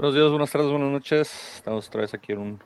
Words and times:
Buenos 0.00 0.14
días, 0.14 0.30
buenas 0.30 0.50
tardes, 0.50 0.70
buenas 0.70 0.88
noches. 0.88 1.56
Estamos 1.56 1.88
otra 1.88 2.00
vez 2.00 2.14
aquí 2.14 2.32
en, 2.32 2.38
un, 2.38 2.58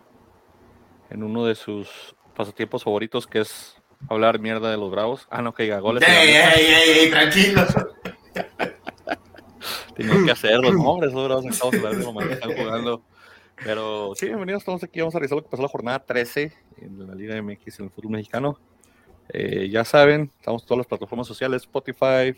en 1.11 1.25
uno 1.25 1.45
de 1.45 1.57
sus 1.57 2.15
pasatiempos 2.37 2.85
favoritos, 2.85 3.27
que 3.27 3.41
es 3.41 3.75
hablar 4.09 4.39
mierda 4.39 4.71
de 4.71 4.77
los 4.77 4.89
bravos. 4.93 5.27
Ah, 5.31 5.43
no, 5.43 5.53
que 5.53 5.65
diga 5.65 5.81
goles. 5.81 6.05
¡Ey, 6.07 6.29
ey, 6.29 6.37
ey, 6.37 6.99
ey! 7.01 7.11
Tranquilo. 7.11 7.67
Tienen 9.97 10.25
que 10.25 10.31
hacerlo, 10.31 10.73
no, 10.73 10.89
hombre, 10.89 11.09
esos 11.09 11.25
bravos 11.25 11.45
lo 11.45 11.51
que 12.21 12.35
están 12.35 12.57
jugando. 12.57 13.03
Pero 13.65 14.13
sí, 14.15 14.27
bienvenidos, 14.27 14.63
estamos 14.63 14.85
aquí, 14.85 15.01
vamos 15.01 15.17
a 15.17 15.19
revisar 15.19 15.35
lo 15.35 15.43
que 15.43 15.51
pasó 15.51 15.63
la 15.63 15.69
jornada 15.69 15.99
13 15.99 16.53
en 16.83 17.05
la 17.05 17.17
Liga 17.17 17.43
MX 17.43 17.81
en 17.81 17.87
el 17.87 17.91
fútbol 17.91 18.13
mexicano. 18.13 18.61
Eh, 19.31 19.69
ya 19.71 19.85
saben, 19.85 20.31
estamos 20.39 20.63
en 20.63 20.69
todas 20.69 20.79
las 20.79 20.87
plataformas 20.87 21.27
sociales, 21.27 21.63
Spotify, 21.63 22.33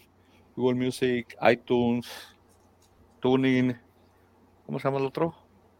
Google 0.57 0.83
Music, 0.83 1.37
iTunes, 1.43 2.09
Tuning, 3.21 3.77
¿cómo 4.67 4.79
se 4.79 4.89
llama 4.89 4.99
el 4.99 5.07
otro? 5.07 5.35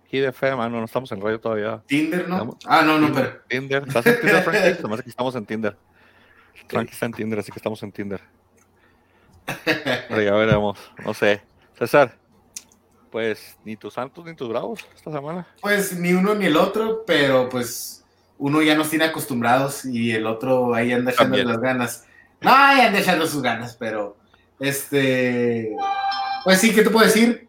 Hit 0.07 0.25
FM, 0.25 0.63
ah, 0.63 0.69
no, 0.69 0.79
no 0.79 0.85
estamos 0.85 1.11
en 1.13 1.21
radio 1.21 1.41
todavía. 1.41 1.83
¿Tinder, 1.87 2.29
no? 2.29 2.35
Estamos- 2.37 2.57
Ah, 2.67 2.83
no, 2.83 2.99
no, 2.99 3.13
pero. 3.13 3.41
Tinder, 3.49 3.85
¿estás 3.87 4.07
en 4.07 4.21
Tinder, 4.21 4.43
Frankie? 4.45 4.59
Hace 4.93 5.03
que 5.03 5.11
estamos 5.11 5.35
en 5.35 5.47
Tinder. 5.47 5.77
Frankie 6.69 6.93
está 6.93 7.07
en 7.07 7.13
Tinder, 7.13 7.39
así 7.41 7.51
que 7.53 7.59
estamos 7.59 7.83
en 7.83 7.93
Tinder. 7.93 8.21
Pero 9.65 10.23
ya 10.23 10.33
veremos, 10.33 10.79
no 11.05 11.15
sé. 11.15 11.43
César, 11.79 12.17
pues 13.11 13.57
ni 13.65 13.77
tus 13.77 13.95
santos 13.95 14.25
ni 14.25 14.35
tus 14.35 14.49
bravos 14.49 14.87
esta 14.95 15.13
semana. 15.13 15.47
Pues 15.61 15.99
ni 15.99 16.13
uno 16.13 16.35
ni 16.35 16.47
el 16.47 16.57
otro, 16.57 17.05
pero 17.07 17.49
pues 17.49 18.05
uno 18.39 18.63
ya 18.63 18.75
nos 18.77 18.91
tiene 18.91 19.05
acostumbrados 19.05 19.85
y 19.85 20.13
el 20.13 20.27
otro 20.27 20.75
ahí 20.75 20.93
anda 20.93 21.11
echando 21.13 21.37
las 21.43 21.59
ganas. 21.61 22.05
No, 22.41 22.51
ahí 22.55 22.81
anda 22.81 22.99
echando 22.99 23.27
sus 23.27 23.43
ganas, 23.43 23.77
pero 23.77 24.17
este. 24.61 25.77
Pues 26.45 26.61
sí, 26.61 26.75
¿qué 26.75 26.83
te 26.83 26.91
puedo 26.91 27.05
decir? 27.07 27.46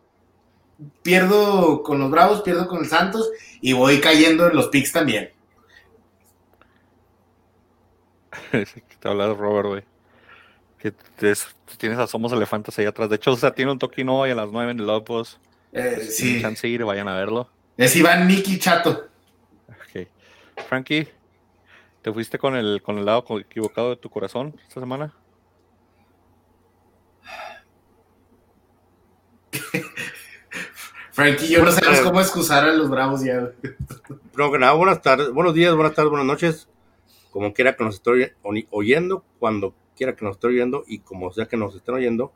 Pierdo 1.01 1.81
con 1.83 1.99
los 1.99 2.11
Bravos, 2.11 2.41
pierdo 2.41 2.67
con 2.67 2.79
el 2.79 2.89
Santos 2.89 3.29
y 3.61 3.73
voy 3.73 3.99
cayendo 3.99 4.47
en 4.47 4.55
los 4.55 4.67
picks 4.67 4.91
también. 4.91 5.31
Te 8.51 9.07
habla 9.07 9.27
de 9.27 9.33
Robert, 9.33 9.67
güey. 9.67 9.83
Que 10.79 10.93
tienes 11.77 11.97
a 11.97 12.07
Somos 12.07 12.31
Elefantes 12.31 12.77
ahí 12.77 12.85
atrás. 12.85 13.09
De 13.09 13.15
hecho, 13.15 13.31
o 13.31 13.37
sea, 13.37 13.53
tiene 13.53 13.71
un 13.71 13.79
toquino 13.79 14.19
hoy 14.19 14.31
a 14.31 14.35
las 14.35 14.49
9 14.51 14.71
en 14.71 14.79
el 14.79 14.87
Lopos. 14.87 15.39
Eh, 15.73 15.99
Si 16.01 16.35
sí, 16.35 16.41
chance 16.41 16.67
ir, 16.67 16.83
vayan 16.85 17.07
a 17.07 17.15
verlo. 17.15 17.49
es 17.77 17.95
Iván 17.95 18.27
Nicky 18.27 18.59
Chato. 18.59 19.07
Ok. 19.69 20.07
Frankie, 20.67 21.07
¿te 22.01 22.13
fuiste 22.13 22.37
con 22.37 22.55
el, 22.55 22.81
con 22.81 22.97
el 22.99 23.05
lado 23.05 23.25
equivocado 23.39 23.89
de 23.89 23.95
tu 23.97 24.09
corazón 24.09 24.55
esta 24.67 24.79
semana? 24.79 25.13
Frankie 31.17 31.47
yo 31.47 31.65
no 31.65 31.71
sabemos 31.71 32.01
cómo 32.01 32.21
excusar 32.21 32.63
a 32.63 32.73
los 32.73 32.91
Bravos 32.91 33.23
ya. 33.23 33.51
Primero 34.33 34.51
que 34.51 34.59
nada, 34.59 34.73
buenas 34.73 35.01
tardes, 35.01 35.31
buenos 35.31 35.55
días, 35.55 35.73
buenas 35.73 35.95
tardes, 35.95 36.11
buenas 36.11 36.27
noches. 36.27 36.69
Como 37.31 37.55
quiera 37.55 37.75
que 37.75 37.83
nos 37.83 37.95
esté 37.95 38.35
oyendo, 38.69 39.25
cuando 39.39 39.73
quiera 39.95 40.15
que 40.15 40.23
nos 40.23 40.35
esté 40.35 40.45
oyendo 40.45 40.83
y 40.85 40.99
como 40.99 41.33
sea 41.33 41.47
que 41.47 41.57
nos 41.57 41.73
estén 41.73 41.95
oyendo. 41.95 42.31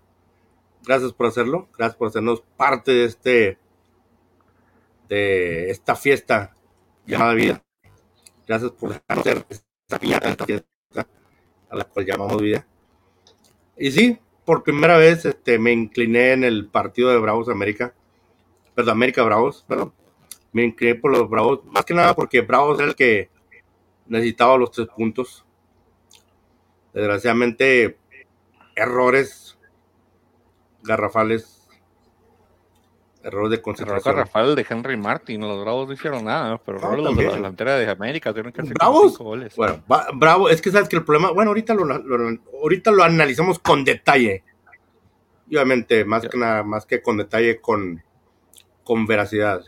Gracias 0.84 1.14
por 1.14 1.28
hacerlo, 1.28 1.70
gracias 1.78 1.95
por 1.95 2.08
hacernos 2.08 2.42
parte 2.58 2.92
de 2.92 3.05
este 3.05 3.60
de 5.10 5.70
esta 5.70 5.95
fiesta 5.95 6.55
llamada 7.05 7.36
vida. 7.36 7.64
Gracias 8.48 8.72
por 8.72 8.94
dejarnos 8.94 9.23
ser 9.23 9.45
esta 9.48 10.00
piñata, 10.00 10.28
esta 10.28 10.45
fiesta 10.48 11.08
a 11.70 11.76
la 11.76 11.84
cual 11.84 12.04
llamamos 12.04 12.42
vida. 12.42 12.66
Y 13.78 13.92
sí, 13.92 14.17
por 14.44 14.64
primera 14.64 14.98
vez 14.98 15.23
este, 15.26 15.60
me 15.60 15.72
incliné 15.72 16.32
en 16.32 16.44
el 16.44 16.66
partido 16.66 17.11
de 17.11 17.20
Bravos 17.20 17.48
América, 17.48 17.94
perdón, 18.81 18.97
América 18.97 19.23
Bravos, 19.23 19.64
perdón 19.67 19.93
me 20.53 20.65
incliné 20.65 20.95
por 20.95 21.11
los 21.11 21.30
Bravos, 21.30 21.61
más 21.65 21.86
que 21.86 21.93
nada 21.93 22.14
porque 22.14 22.42
Bravos 22.42 22.77
era 22.77 22.89
el 22.89 22.95
que 22.95 23.30
necesitaba 24.08 24.58
los 24.58 24.69
tres 24.71 24.87
puntos. 24.89 25.45
Desgraciadamente, 26.93 27.97
errores 28.75 29.58
garrafales, 30.83 31.69
errores 33.23 33.49
de 33.52 33.55
Error 33.55 33.64
concentración. 33.64 34.15
Rafael 34.17 34.55
de 34.55 34.65
Henry 34.69 34.98
Martin, 34.98 35.39
los 35.39 35.61
Bravos 35.61 35.87
no 35.87 35.93
hicieron 35.93 36.25
nada, 36.25 36.58
pero 36.65 36.80
No, 36.80 36.87
error 36.87 36.99
los 36.99 37.15
de 37.17 37.23
la 37.23 37.33
delantera 37.36 37.75
de 37.77 37.89
América 37.89 38.31
tuvieron 38.31 38.52
que 38.52 38.61
hacer 38.61 38.73
¿Bravos? 38.73 39.11
cinco 39.13 39.23
goles. 39.23 39.55
Bueno, 39.55 39.81
va- 39.89 40.08
Bravo, 40.13 40.49
es 40.49 40.61
que 40.61 40.69
sabes 40.71 40.89
que 40.89 40.98
el 40.98 41.05
problema, 41.05 41.31
bueno, 41.31 41.52
ahorita 41.52 41.73
lo, 41.73 41.86
lo- 41.86 42.39
ahorita 42.61 42.92
lo 42.92 43.03
analizamos 43.03 43.58
con 43.59 43.86
detalle. 43.86 44.43
Y 45.48 45.55
obviamente, 45.55 46.03
más 46.03 46.27
que 46.27 46.37
nada, 46.37 46.63
más 46.63 46.86
que 46.86 47.02
con 47.02 47.15
detalle, 47.17 47.61
con, 47.61 48.03
con 48.83 49.05
veracidad. 49.05 49.61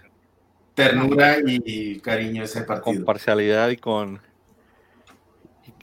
Ternura 0.76 1.38
y 1.46 2.00
cariño 2.00 2.44
ese 2.44 2.66
con 2.66 2.78
partido. 2.78 3.06
parcialidad 3.06 3.70
y 3.70 3.78
con 3.78 4.20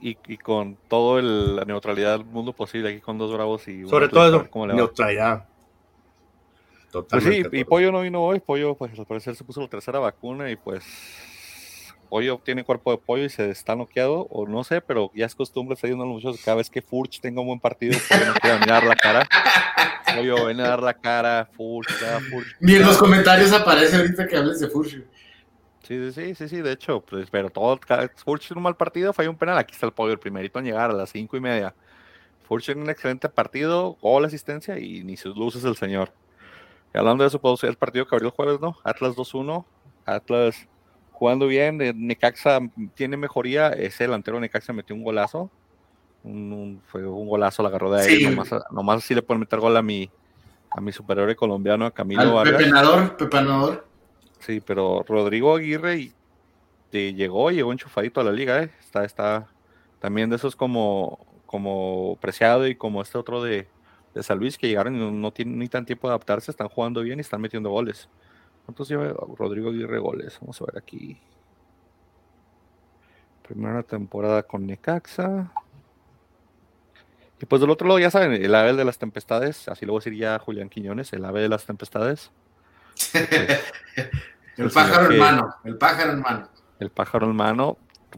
y, 0.03 0.37
con 0.39 0.77
todo 0.89 1.19
el- 1.19 1.57
la 1.57 1.65
neutralidad 1.67 2.17
del 2.19 2.25
mundo 2.27 2.55
posible 2.55 2.89
aquí 2.91 3.01
con 3.01 3.19
dos 3.19 3.33
bravos 3.33 3.69
y 3.69 3.87
Sobre 3.87 4.09
todo 4.09 4.27
eso, 4.41 4.51
cómo 4.51 4.67
le 4.67 4.73
va. 4.73 4.79
neutralidad. 4.79 5.45
Pues 5.45 5.53
sí, 6.83 6.91
Totalmente. 6.91 7.59
y 7.59 7.65
Pollo 7.65 7.93
no 7.93 8.01
vino 8.01 8.23
hoy, 8.23 8.41
Pollo 8.41 8.75
pues 8.75 8.99
al 8.99 9.07
parecer 9.07 9.37
se 9.37 9.45
puso 9.45 9.61
la 9.61 9.69
tercera 9.69 9.99
vacuna 9.99 10.51
y 10.51 10.57
pues 10.57 10.85
Pollo 12.11 12.41
tiene 12.45 12.65
cuerpo 12.65 12.91
de 12.91 12.99
pollo 12.99 13.25
y 13.25 13.31
se 13.31 13.51
está 13.51 13.77
noqueado, 13.77 14.27
o 14.31 14.45
no 14.47 14.65
sé, 14.65 14.81
pero 14.81 15.13
ya 15.15 15.27
es 15.27 15.35
costumbre, 15.37 15.79
a 15.81 15.87
los 15.87 16.07
muchachos, 16.07 16.43
cada 16.45 16.57
vez 16.57 16.69
que 16.69 16.83
Furch 16.83 17.21
tenga 17.21 17.41
un 17.41 17.47
buen 17.47 17.61
partido, 17.61 17.97
Pollo 18.09 18.27
no 18.27 18.35
quiere 18.35 18.67
dar 18.67 18.85
la 18.85 18.97
cara. 18.97 19.29
Pollo, 20.17 20.47
ven 20.47 20.59
a 20.61 20.71
dar 20.71 20.83
la 20.83 20.93
cara, 20.93 21.49
Furch, 21.57 21.89
ya, 22.01 22.19
Furch. 22.19 22.49
Ni 22.59 22.75
en 22.75 22.83
los 22.83 22.99
comentarios 22.99 23.53
aparece 23.53 23.97
ahorita 23.97 24.27
que 24.27 24.37
hables 24.37 24.59
de 24.59 24.67
Furcio. 24.67 25.05
Sí, 25.87 26.11
sí, 26.11 26.13
sí, 26.13 26.35
sí, 26.35 26.49
sí, 26.49 26.61
de 26.61 26.73
hecho, 26.73 27.01
pues, 27.01 27.31
pero 27.31 27.49
todo, 27.49 27.79
Furch 28.17 28.51
en 28.51 28.57
un 28.57 28.65
mal 28.65 28.77
partido 28.77 29.13
falló 29.13 29.31
un 29.31 29.39
penal, 29.39 29.57
aquí 29.57 29.75
está 29.75 29.87
el 29.87 29.93
pollo, 29.93 30.13
el 30.13 30.19
primerito 30.19 30.59
en 30.59 30.65
llegar 30.65 30.91
a 30.91 30.95
las 30.95 31.11
cinco 31.11 31.37
y 31.37 31.41
media. 31.41 31.77
Furch 32.49 32.71
en 32.71 32.81
un 32.81 32.91
excelente 32.91 33.29
partido, 33.29 33.97
gol, 34.03 34.25
asistencia 34.25 34.81
y 34.81 35.05
ni 35.05 35.17
sus 35.17 35.37
luces 35.37 35.63
el 35.63 35.77
señor. 35.77 36.13
Y 36.93 36.99
hablando 36.99 37.23
de 37.23 37.29
eso, 37.29 37.41
puedo 37.41 37.57
ser 37.57 37.71
el 37.71 37.77
partido 37.77 38.05
que 38.09 38.17
abrió 38.17 38.31
el 38.31 38.35
jueves, 38.35 38.61
¿no? 38.61 38.77
Atlas 38.83 39.15
2-1, 39.15 39.65
Atlas 40.07 40.67
jugando 41.21 41.47
bien, 41.47 41.83
eh, 41.83 41.93
Necaxa 41.95 42.61
tiene 42.95 43.19
mejoría, 43.19 43.69
ese 43.69 44.05
delantero 44.05 44.39
de 44.39 44.41
Necaxa 44.41 44.73
metió 44.73 44.97
un 44.97 45.03
golazo, 45.05 45.51
un, 46.23 46.51
un- 46.51 46.83
fue 46.87 47.07
un 47.07 47.29
golazo, 47.29 47.63
la 47.63 47.69
agarró 47.69 47.93
de 47.93 48.01
ahí, 48.01 48.17
Sí. 48.21 48.25
nomás, 48.25 48.49
nomás 48.71 49.05
así 49.05 49.15
le 49.15 49.21
pueden 49.21 49.41
meter 49.41 49.61
gol 49.61 49.77
a 49.77 49.83
mi, 49.83 50.11
a 50.71 50.81
mi 50.81 50.93
superior 50.93 51.37
colombiano, 51.37 51.85
a 51.85 51.91
Camilo 51.91 52.23
Al 52.23 52.33
Vargas. 52.33 52.57
pepenador, 52.57 53.17
pepenador. 53.19 53.87
Sí, 54.39 54.63
pero 54.63 55.05
Rodrigo 55.07 55.55
Aguirre 55.55 55.99
y, 55.99 56.15
y 56.91 57.13
llegó, 57.13 57.51
llegó 57.51 57.71
enchufadito 57.71 58.23
a 58.23 58.25
la 58.25 58.33
liga, 58.33 58.63
¿eh? 58.63 58.71
Está, 58.81 59.05
está 59.05 59.47
también 59.99 60.31
de 60.31 60.37
esos 60.37 60.57
como, 60.57 61.43
como 61.45 62.17
Preciado 62.19 62.67
y 62.67 62.77
como 62.77 63.03
este 63.03 63.19
otro 63.19 63.43
de, 63.43 63.69
de 64.15 64.23
San 64.23 64.39
Luis 64.39 64.57
que 64.57 64.69
llegaron 64.69 64.97
y 64.97 64.99
no, 64.99 65.11
no 65.11 65.33
tienen 65.35 65.59
ni 65.59 65.69
tan 65.69 65.85
tiempo 65.85 66.09
de 66.09 66.13
adaptarse, 66.13 66.51
están 66.51 66.71
jugando 66.71 67.03
bien 67.03 67.19
y 67.19 67.21
están 67.21 67.43
metiendo 67.43 67.69
goles. 67.69 68.09
¿Cuántos 68.71 68.89
lleva 68.89 69.13
Rodrigo 69.37 69.71
Aguirre 69.71 69.99
goles? 69.99 70.39
Vamos 70.41 70.63
a 70.63 70.67
ver 70.67 70.79
aquí. 70.79 71.19
Primera 73.43 73.83
temporada 73.83 74.45
con 74.45 74.65
Necaxa. 74.65 75.51
Y 77.43 77.47
pues 77.47 77.61
del 77.61 77.71
otro 77.71 77.89
lado, 77.89 77.99
ya 77.99 78.13
saben, 78.13 78.33
el 78.33 78.55
ave 78.55 78.75
de 78.75 78.85
las 78.85 78.97
tempestades, 78.99 79.67
así 79.69 79.85
lo 79.87 79.93
voy 79.93 79.99
a 79.99 80.05
decir 80.05 80.15
ya 80.17 80.39
Julián 80.39 80.69
Quiñones, 80.69 81.13
el 81.13 81.25
ave 81.25 81.41
de 81.41 81.49
las 81.49 81.67
tempestades. 81.67 82.31
El 84.57 84.67
El 84.67 84.71
pájaro 84.71 84.95
señor 84.95 85.09
que- 85.09 85.15
hermano, 85.17 85.55
el 85.65 85.79
pájaro 85.79 86.13
hermano. 86.13 86.49
el 86.79 86.91
pájaro 86.91 87.27
en 87.31 87.37
mano. 87.37 87.77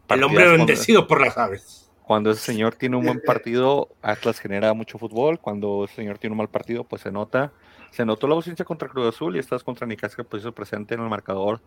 El 0.08 0.22
hombre 0.24 0.48
bendecido 0.48 1.06
por 1.06 1.20
las 1.20 1.38
aves. 1.38 1.88
Cuando, 1.88 2.04
cuando 2.06 2.30
ese 2.32 2.40
señor 2.42 2.74
tiene 2.74 2.96
un 2.96 3.04
buen 3.06 3.20
partido, 3.26 3.88
Atlas 4.02 4.38
genera 4.40 4.74
mucho 4.74 4.98
fútbol. 4.98 5.38
Cuando 5.38 5.84
ese 5.84 5.94
señor 5.94 6.18
tiene 6.18 6.32
un 6.32 6.38
mal 6.38 6.48
partido, 6.48 6.84
pues 6.84 7.00
se 7.02 7.10
nota. 7.12 7.52
Se 7.92 8.04
notó 8.04 8.26
la 8.26 8.34
ausencia 8.34 8.64
contra 8.64 8.88
Cruz 8.88 9.14
Azul 9.14 9.36
y 9.36 9.38
estás 9.38 9.62
contra 9.62 9.86
Nicaxa, 9.86 10.24
pues 10.24 10.42
hizo 10.42 10.52
presente 10.52 10.94
en 10.94 11.02
el 11.02 11.08
marcador. 11.08 11.60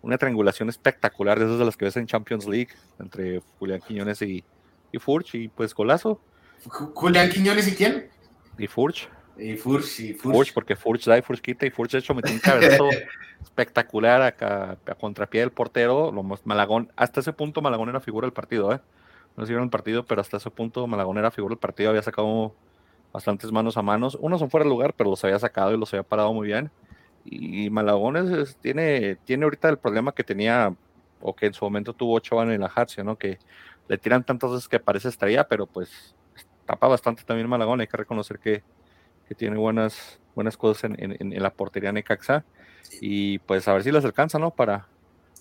Una 0.00 0.16
triangulación 0.16 0.68
espectacular, 0.68 1.38
de 1.38 1.44
esas 1.44 1.58
de 1.58 1.64
las 1.64 1.76
que 1.76 1.84
ves 1.84 1.96
en 1.96 2.06
Champions 2.06 2.46
League, 2.46 2.70
entre 2.98 3.42
Julián 3.58 3.80
Quiñones 3.86 4.22
y, 4.22 4.42
y 4.92 4.98
Furch. 4.98 5.34
Y 5.34 5.48
pues 5.48 5.74
golazo. 5.74 6.20
Ju- 6.64 6.92
Julián 6.94 7.28
Quiñones 7.30 7.68
y 7.68 7.74
quién? 7.74 8.08
Y 8.58 8.66
Furch. 8.68 9.08
Y 9.36 9.56
Furch, 9.56 10.00
y 10.00 10.12
Furch. 10.14 10.34
Furch, 10.36 10.54
porque 10.54 10.76
Furch 10.76 11.04
da 11.04 11.18
y 11.18 11.22
Furch 11.22 11.40
quita. 11.40 11.66
Y 11.66 11.70
Furch, 11.70 11.92
de 11.92 11.98
hecho, 11.98 12.14
metió 12.14 12.32
un 12.32 12.38
cabezazo 12.40 12.88
espectacular 13.42 14.22
acá, 14.22 14.78
a 14.86 14.94
contrapié 14.94 15.40
del 15.40 15.50
portero. 15.50 16.12
Lo 16.12 16.22
Malagón, 16.44 16.92
hasta 16.96 17.20
ese 17.20 17.32
punto 17.32 17.60
Malagón 17.60 17.88
era 17.88 18.00
figura 18.00 18.26
del 18.26 18.32
partido, 18.32 18.72
¿eh? 18.72 18.80
No 19.36 19.42
sé 19.42 19.46
si 19.48 19.52
vieron 19.52 19.64
el 19.64 19.70
partido, 19.70 20.04
pero 20.04 20.20
hasta 20.20 20.36
ese 20.36 20.50
punto 20.50 20.86
Malagón 20.86 21.18
era 21.18 21.30
figura 21.30 21.52
del 21.52 21.58
partido. 21.58 21.90
Había 21.90 22.02
sacado 22.02 22.54
bastantes 23.12 23.52
manos 23.52 23.76
a 23.76 23.82
manos. 23.82 24.16
Unos 24.20 24.40
son 24.40 24.50
fuera 24.50 24.64
de 24.64 24.70
lugar, 24.70 24.94
pero 24.96 25.10
los 25.10 25.22
había 25.24 25.38
sacado 25.38 25.72
y 25.72 25.76
los 25.78 25.92
había 25.92 26.02
parado 26.02 26.32
muy 26.32 26.46
bien. 26.48 26.70
Y 27.24 27.70
Malagón 27.70 28.16
es- 28.16 28.30
es- 28.30 28.56
tiene, 28.56 29.16
tiene 29.24 29.44
ahorita 29.44 29.68
el 29.68 29.78
problema 29.78 30.12
que 30.12 30.24
tenía, 30.24 30.74
o 31.20 31.34
que 31.36 31.46
en 31.46 31.54
su 31.54 31.64
momento 31.64 31.92
tuvo 31.92 32.14
Ochoa 32.14 32.42
en 32.44 32.50
el 32.52 32.62
Ajaxio, 32.62 33.04
¿no? 33.04 33.16
Que 33.16 33.38
le 33.88 33.98
tiran 33.98 34.24
tantas 34.24 34.50
veces 34.50 34.68
que 34.68 34.80
parece 34.80 35.08
estrella, 35.08 35.46
pero 35.46 35.66
pues 35.66 36.14
tapa 36.66 36.88
bastante 36.88 37.22
también 37.24 37.48
Malagón. 37.48 37.80
Hay 37.80 37.86
que 37.86 37.96
reconocer 37.96 38.38
que, 38.38 38.62
que 39.28 39.34
tiene 39.34 39.56
buenas, 39.56 40.18
buenas 40.34 40.56
cosas 40.56 40.84
en, 40.84 40.96
en- 40.98 41.32
en 41.32 41.42
la 41.42 41.50
portería 41.52 41.92
Necaxa. 41.92 42.44
Y 43.00 43.38
pues 43.40 43.68
a 43.68 43.72
ver 43.74 43.82
si 43.84 43.92
les 43.92 44.04
alcanza, 44.04 44.38
¿no? 44.38 44.50
Para. 44.50 44.86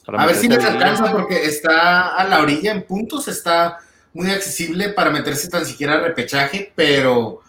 a 0.08 0.26
ver 0.26 0.36
si 0.36 0.48
les 0.48 0.64
alcanza, 0.66 1.12
porque 1.12 1.46
está 1.46 2.16
a 2.16 2.24
la 2.28 2.42
orilla 2.42 2.72
en 2.72 2.84
puntos, 2.84 3.28
está 3.28 3.80
muy 4.14 4.30
accesible 4.30 4.90
para 4.90 5.10
meterse 5.10 5.50
tan 5.50 5.66
siquiera 5.66 5.94
a 5.96 6.00
repechaje, 6.02 6.72
pero 6.76 7.42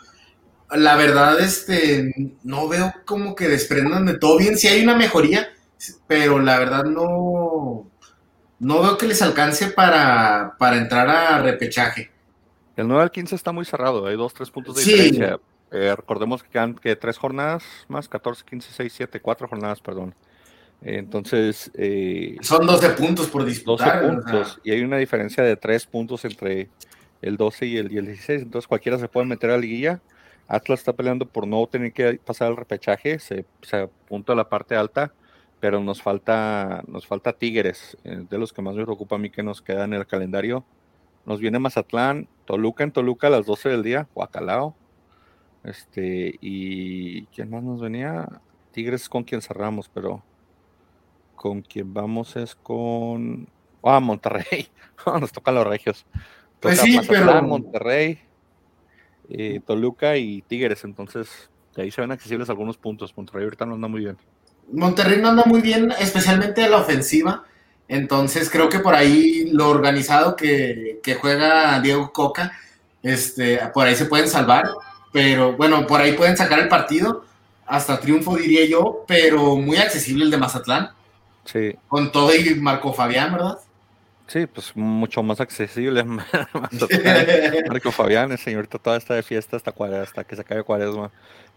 la 0.74 0.96
verdad, 0.96 1.40
este, 1.40 2.36
no 2.42 2.68
veo 2.68 2.92
como 3.04 3.34
que 3.34 3.48
desprendan 3.48 4.06
de 4.06 4.18
todo 4.18 4.38
bien. 4.38 4.56
si 4.56 4.68
hay 4.68 4.82
una 4.82 4.96
mejoría, 4.96 5.48
pero 6.06 6.38
la 6.38 6.58
verdad 6.58 6.84
no, 6.84 7.90
no 8.58 8.82
veo 8.82 8.98
que 8.98 9.06
les 9.06 9.22
alcance 9.22 9.68
para, 9.68 10.54
para 10.58 10.76
entrar 10.76 11.08
a 11.08 11.42
repechaje. 11.42 12.10
El 12.76 12.88
9 12.88 13.02
al 13.02 13.10
15 13.10 13.34
está 13.34 13.52
muy 13.52 13.64
cerrado, 13.64 14.06
hay 14.06 14.16
dos, 14.16 14.32
tres 14.32 14.50
puntos 14.50 14.76
de 14.76 14.84
diferencia. 14.84 15.38
Eh, 15.70 15.94
recordemos 15.96 16.42
que 16.42 16.50
quedan 16.50 16.74
que 16.74 16.94
tres 16.96 17.16
jornadas 17.16 17.64
más, 17.88 18.08
14, 18.08 18.44
15, 18.44 18.68
6, 18.72 18.92
7, 18.94 19.20
cuatro 19.20 19.48
jornadas, 19.48 19.80
perdón. 19.80 20.14
Entonces. 20.82 21.70
Eh, 21.74 22.36
Son 22.42 22.66
12 22.66 22.90
puntos 22.90 23.28
por 23.28 23.44
disputar. 23.44 24.02
12 24.02 24.08
puntos. 24.08 24.60
Y 24.64 24.72
hay 24.72 24.82
una 24.82 24.98
diferencia 24.98 25.42
de 25.42 25.56
3 25.56 25.86
puntos 25.86 26.24
entre 26.24 26.68
el 27.22 27.36
12 27.36 27.66
y 27.66 27.76
el, 27.78 27.92
y 27.92 27.98
el 27.98 28.06
16. 28.06 28.42
Entonces 28.42 28.68
cualquiera 28.68 28.98
se 28.98 29.08
puede 29.08 29.26
meter 29.26 29.50
a 29.50 29.54
la 29.54 29.60
liguilla. 29.60 30.00
Atlas 30.48 30.80
está 30.80 30.92
peleando 30.92 31.26
por 31.26 31.46
no 31.46 31.66
tener 31.66 31.92
que 31.92 32.14
pasar 32.24 32.50
el 32.50 32.56
repechaje. 32.56 33.18
Se, 33.18 33.44
se 33.62 33.76
apunta 33.76 34.32
a 34.32 34.36
la 34.36 34.48
parte 34.48 34.76
alta. 34.76 35.12
Pero 35.60 35.80
nos 35.80 36.02
falta, 36.02 36.82
nos 36.88 37.06
falta 37.06 37.32
Tigres, 37.32 37.96
eh, 38.02 38.24
de 38.28 38.36
los 38.38 38.52
que 38.52 38.62
más 38.62 38.74
me 38.74 38.82
preocupa 38.82 39.14
a 39.14 39.18
mí 39.18 39.30
que 39.30 39.44
nos 39.44 39.62
queda 39.62 39.84
en 39.84 39.92
el 39.92 40.06
calendario. 40.06 40.64
Nos 41.24 41.38
viene 41.38 41.60
Mazatlán, 41.60 42.26
Toluca 42.46 42.82
en 42.82 42.90
Toluca 42.90 43.28
a 43.28 43.30
las 43.30 43.46
12 43.46 43.68
del 43.68 43.84
día, 43.84 44.08
Huacalao. 44.12 44.74
Este, 45.62 46.36
y 46.40 47.26
¿quién 47.26 47.50
más 47.50 47.62
nos 47.62 47.80
venía? 47.80 48.28
Tigres 48.72 49.08
con 49.08 49.22
quien 49.22 49.40
cerramos, 49.40 49.88
pero 49.88 50.24
con 51.36 51.62
quien 51.62 51.94
vamos 51.94 52.36
es 52.36 52.54
con. 52.54 53.48
Ah, 53.82 54.00
Monterrey. 54.00 54.68
nos 55.20 55.32
tocan 55.32 55.54
los 55.54 55.66
regios. 55.66 56.06
pues 56.60 56.80
sí, 56.80 56.98
pero... 57.08 57.42
Monterrey, 57.42 58.18
eh, 59.30 59.60
Toluca 59.66 60.16
y 60.16 60.42
Tigres. 60.42 60.84
Entonces, 60.84 61.50
de 61.76 61.82
ahí 61.82 61.90
se 61.90 62.00
ven 62.00 62.12
accesibles 62.12 62.48
algunos 62.48 62.76
puntos. 62.76 63.16
Monterrey 63.16 63.44
ahorita 63.44 63.66
no 63.66 63.74
anda 63.74 63.88
muy 63.88 64.00
bien. 64.00 64.16
Monterrey 64.72 65.20
no 65.20 65.30
anda 65.30 65.44
muy 65.44 65.60
bien, 65.60 65.92
especialmente 65.98 66.62
a 66.62 66.68
la 66.68 66.78
ofensiva. 66.78 67.44
Entonces, 67.88 68.48
creo 68.48 68.68
que 68.68 68.78
por 68.78 68.94
ahí 68.94 69.50
lo 69.52 69.68
organizado 69.68 70.36
que, 70.36 71.00
que 71.02 71.14
juega 71.14 71.80
Diego 71.80 72.12
Coca, 72.12 72.52
este, 73.02 73.58
por 73.74 73.86
ahí 73.86 73.96
se 73.96 74.06
pueden 74.06 74.28
salvar 74.28 74.70
pero 75.12 75.52
bueno, 75.52 75.86
por 75.86 76.00
ahí 76.00 76.14
pueden 76.14 76.36
sacar 76.36 76.58
el 76.58 76.68
partido, 76.68 77.24
hasta 77.66 78.00
triunfo 78.00 78.36
diría 78.36 78.66
yo, 78.66 79.04
pero 79.06 79.56
muy 79.56 79.76
accesible 79.76 80.24
el 80.24 80.30
de 80.30 80.38
Mazatlán. 80.38 80.90
Sí. 81.44 81.76
Con 81.86 82.10
todo 82.10 82.34
y 82.34 82.54
Marco 82.54 82.92
Fabián, 82.92 83.32
¿verdad? 83.32 83.58
Sí, 84.32 84.46
pues 84.46 84.74
mucho 84.74 85.22
más 85.22 85.42
accesible. 85.42 86.04
Marco 87.68 87.92
Fabián, 87.92 88.32
el 88.32 88.38
señorito 88.38 88.78
toda 88.78 88.96
está 88.96 89.12
de 89.12 89.22
fiesta 89.22 89.58
hasta, 89.58 89.74
hasta 90.00 90.24
que 90.24 90.36
se 90.36 90.40
acabe 90.40 90.62
cuaresma. 90.62 91.10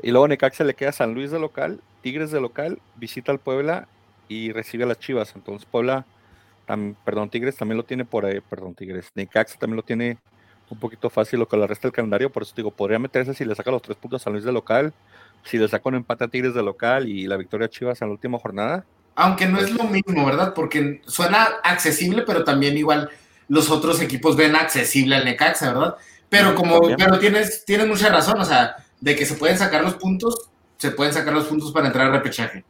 Y 0.03 0.11
luego 0.11 0.27
Necaxa 0.27 0.65
le 0.65 0.73
queda 0.73 0.91
San 0.91 1.13
Luis 1.13 1.31
de 1.31 1.39
local, 1.39 1.79
Tigres 2.01 2.31
de 2.31 2.41
local, 2.41 2.81
visita 2.97 3.31
al 3.31 3.39
Puebla 3.39 3.87
y 4.27 4.51
recibe 4.51 4.83
a 4.83 4.87
las 4.87 4.99
Chivas. 4.99 5.31
Entonces 5.37 5.65
Puebla, 5.65 6.05
perdón, 7.05 7.29
Tigres 7.29 7.55
también 7.55 7.77
lo 7.77 7.85
tiene 7.85 8.03
por 8.03 8.25
ahí, 8.25 8.41
perdón, 8.41 8.75
Tigres. 8.75 9.09
Necaxa 9.15 9.57
también 9.57 9.77
lo 9.77 9.83
tiene 9.83 10.17
un 10.69 10.77
poquito 10.77 11.09
fácil 11.09 11.39
lo 11.39 11.47
que 11.47 11.55
le 11.55 11.67
resta 11.67 11.87
el 11.87 11.93
calendario, 11.93 12.29
por 12.29 12.43
eso 12.43 12.51
digo, 12.57 12.71
podría 12.71 12.99
meterse 12.99 13.33
si 13.33 13.45
le 13.45 13.55
saca 13.55 13.71
los 13.71 13.83
tres 13.83 13.95
puntos 13.95 14.21
a 14.21 14.25
San 14.25 14.33
Luis 14.33 14.43
de 14.43 14.51
local, 14.51 14.93
si 15.45 15.57
le 15.57 15.69
saca 15.69 15.87
un 15.87 15.95
empate 15.95 16.25
a 16.25 16.27
Tigres 16.27 16.53
de 16.53 16.61
local 16.61 17.07
y 17.07 17.25
la 17.25 17.37
victoria 17.37 17.67
a 17.67 17.69
Chivas 17.69 18.01
en 18.01 18.09
la 18.09 18.13
última 18.15 18.37
jornada. 18.37 18.85
Aunque 19.15 19.47
no 19.47 19.59
es 19.59 19.71
lo 19.71 19.85
mismo, 19.85 20.25
¿verdad? 20.25 20.53
Porque 20.53 21.01
suena 21.05 21.47
accesible, 21.63 22.23
pero 22.23 22.43
también 22.43 22.77
igual 22.77 23.09
los 23.47 23.69
otros 23.69 24.01
equipos 24.01 24.35
ven 24.35 24.55
accesible 24.55 25.15
al 25.15 25.25
Necaxa, 25.25 25.73
¿verdad? 25.73 25.95
Pero 26.29 26.55
como, 26.55 26.81
pero 26.97 27.17
tienes, 27.19 27.63
tienes 27.65 27.87
mucha 27.87 28.09
razón, 28.09 28.39
o 28.41 28.45
sea, 28.45 28.75
de 28.99 29.15
que 29.15 29.25
se 29.25 29.35
pueden 29.35 29.57
sacar 29.57 29.83
los 29.83 29.95
puntos, 29.95 30.49
se 30.77 30.91
pueden 30.91 31.13
sacar 31.13 31.33
los 31.33 31.45
puntos 31.45 31.71
para 31.71 31.87
entrar 31.87 32.07
al 32.07 32.13
repechaje. 32.13 32.65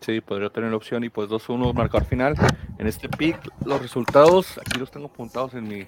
Sí, 0.00 0.20
podría 0.20 0.50
tener 0.50 0.70
la 0.70 0.76
opción 0.76 1.02
y 1.02 1.08
pues 1.08 1.30
2-1 1.30 1.72
marcador 1.72 2.04
final. 2.04 2.34
En 2.78 2.86
este 2.86 3.08
pick, 3.08 3.38
los 3.64 3.80
resultados, 3.80 4.58
aquí 4.58 4.78
los 4.78 4.90
tengo 4.90 5.06
apuntados 5.06 5.54
en 5.54 5.66
mi 5.66 5.86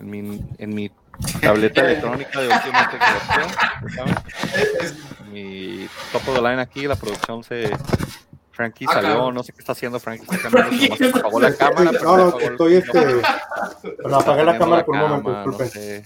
en 0.00 0.10
mi, 0.10 0.40
en 0.58 0.74
mi 0.74 0.90
tableta 1.40 1.82
electrónica 1.82 2.40
de 2.40 2.48
última 2.48 2.90
tecnología. 2.90 4.24
Mi 5.30 5.86
top 6.12 6.28
of 6.28 6.34
the 6.34 6.42
line 6.42 6.60
aquí, 6.60 6.86
la 6.86 6.96
producción 6.96 7.44
se. 7.44 7.70
Frankie 8.60 8.84
salió, 8.84 9.32
no 9.32 9.42
sé 9.42 9.54
qué 9.54 9.60
está 9.60 9.72
haciendo 9.72 9.98
Frankie. 9.98 10.26
Está 11.00 11.20
apagó 11.20 11.40
la 11.40 11.56
cámara. 11.56 11.92
No, 11.92 12.16
no, 12.16 12.38
estoy 12.38 12.74
este. 12.74 13.22
Bueno, 14.02 14.18
apagué 14.18 14.44
la 14.44 14.58
cámara 14.58 14.84
por 14.84 14.94
un 14.96 15.00
momento, 15.00 15.32
disculpe. 15.32 15.64
No 15.64 15.70
sé. 15.70 16.04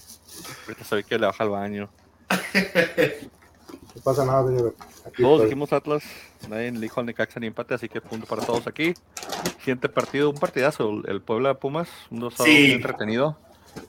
Ahorita 0.65 0.83
sabía 0.85 1.03
que 1.03 1.19
le 1.19 1.25
baja 1.25 1.43
al 1.43 1.49
baño. 1.49 1.89
No 2.29 4.01
pasa 4.01 4.23
nada, 4.23 4.47
señor. 4.47 4.73
Todos 5.17 5.43
dijimos 5.43 5.73
Atlas, 5.73 6.03
nadie 6.47 6.71
le 6.71 6.79
dijo 6.79 7.01
al 7.01 7.05
Necaxa 7.05 7.41
ni 7.41 7.47
empate, 7.47 7.73
así 7.73 7.89
que 7.89 7.99
punto 7.99 8.25
para 8.25 8.45
todos 8.45 8.67
aquí. 8.67 8.93
Siguiente 9.59 9.89
partido, 9.89 10.29
un 10.29 10.37
partidazo, 10.37 11.01
el 11.07 11.21
Puebla 11.21 11.55
Pumas, 11.55 11.89
un 12.09 12.21
2 12.21 12.35
sí. 12.37 12.71
entretenido. 12.71 13.37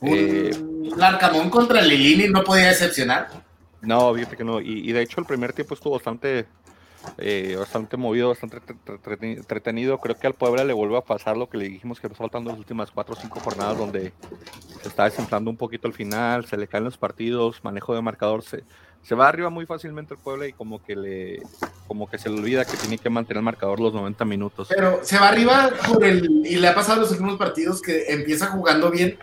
Eh, 0.02 0.50
Larcamón 0.96 1.50
contra 1.50 1.80
Lilini 1.82 2.28
no 2.28 2.42
podía 2.42 2.66
decepcionar. 2.66 3.28
No, 3.80 4.12
fíjate 4.12 4.36
que 4.36 4.42
no. 4.42 4.60
Y, 4.60 4.90
de 4.90 5.02
hecho 5.02 5.20
el 5.20 5.26
primer 5.26 5.52
tiempo 5.52 5.74
estuvo 5.74 5.94
bastante, 5.94 6.46
eh, 7.18 7.56
bastante 7.58 7.96
movido, 7.96 8.28
bastante 8.28 8.58
entretenido. 9.20 9.98
Creo 9.98 10.18
que 10.18 10.26
al 10.26 10.34
Puebla 10.34 10.64
le 10.64 10.72
vuelve 10.72 10.98
a 10.98 11.00
pasar 11.00 11.36
lo 11.36 11.48
que 11.48 11.58
le 11.58 11.68
dijimos 11.68 12.00
que 12.00 12.08
nos 12.08 12.18
faltando 12.18 12.50
las 12.50 12.58
últimas 12.58 12.90
cuatro 12.90 13.14
o 13.14 13.20
cinco 13.20 13.40
jornadas 13.40 13.78
donde 13.78 14.12
se 14.82 14.88
está 14.88 15.04
desentrando 15.04 15.50
un 15.50 15.56
poquito 15.56 15.86
al 15.88 15.94
final, 15.94 16.46
se 16.46 16.56
le 16.56 16.66
caen 16.66 16.84
los 16.84 16.98
partidos, 16.98 17.62
manejo 17.64 17.94
de 17.94 18.02
marcador, 18.02 18.42
se, 18.42 18.64
se 19.02 19.14
va 19.14 19.28
arriba 19.28 19.50
muy 19.50 19.66
fácilmente 19.66 20.14
el 20.14 20.20
Puebla 20.20 20.46
y 20.46 20.52
como 20.52 20.82
que 20.82 20.96
le 20.96 21.42
como 21.86 22.08
que 22.08 22.18
se 22.18 22.28
le 22.28 22.38
olvida 22.38 22.64
que 22.64 22.76
tiene 22.76 22.98
que 22.98 23.08
mantener 23.08 23.38
el 23.38 23.44
marcador 23.44 23.80
los 23.80 23.94
90 23.94 24.24
minutos. 24.24 24.68
Pero 24.68 25.00
se 25.02 25.18
va 25.18 25.28
arriba 25.28 25.70
por 25.86 26.04
el 26.04 26.44
y 26.44 26.56
le 26.56 26.68
ha 26.68 26.74
pasado 26.74 27.00
los 27.00 27.10
últimos 27.12 27.36
partidos 27.36 27.80
que 27.80 28.12
empieza 28.12 28.48
jugando 28.48 28.90
bien 28.90 29.18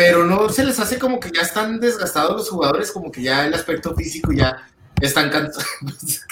pero 0.00 0.24
no 0.24 0.48
se 0.48 0.64
les 0.64 0.80
hace 0.80 0.98
como 0.98 1.20
que 1.20 1.30
ya 1.30 1.42
están 1.42 1.78
desgastados 1.78 2.34
los 2.34 2.48
jugadores, 2.48 2.90
como 2.90 3.12
que 3.12 3.22
ya 3.22 3.46
el 3.46 3.52
aspecto 3.52 3.94
físico 3.94 4.32
ya 4.32 4.66
están 4.98 5.28
cansados. 5.28 5.66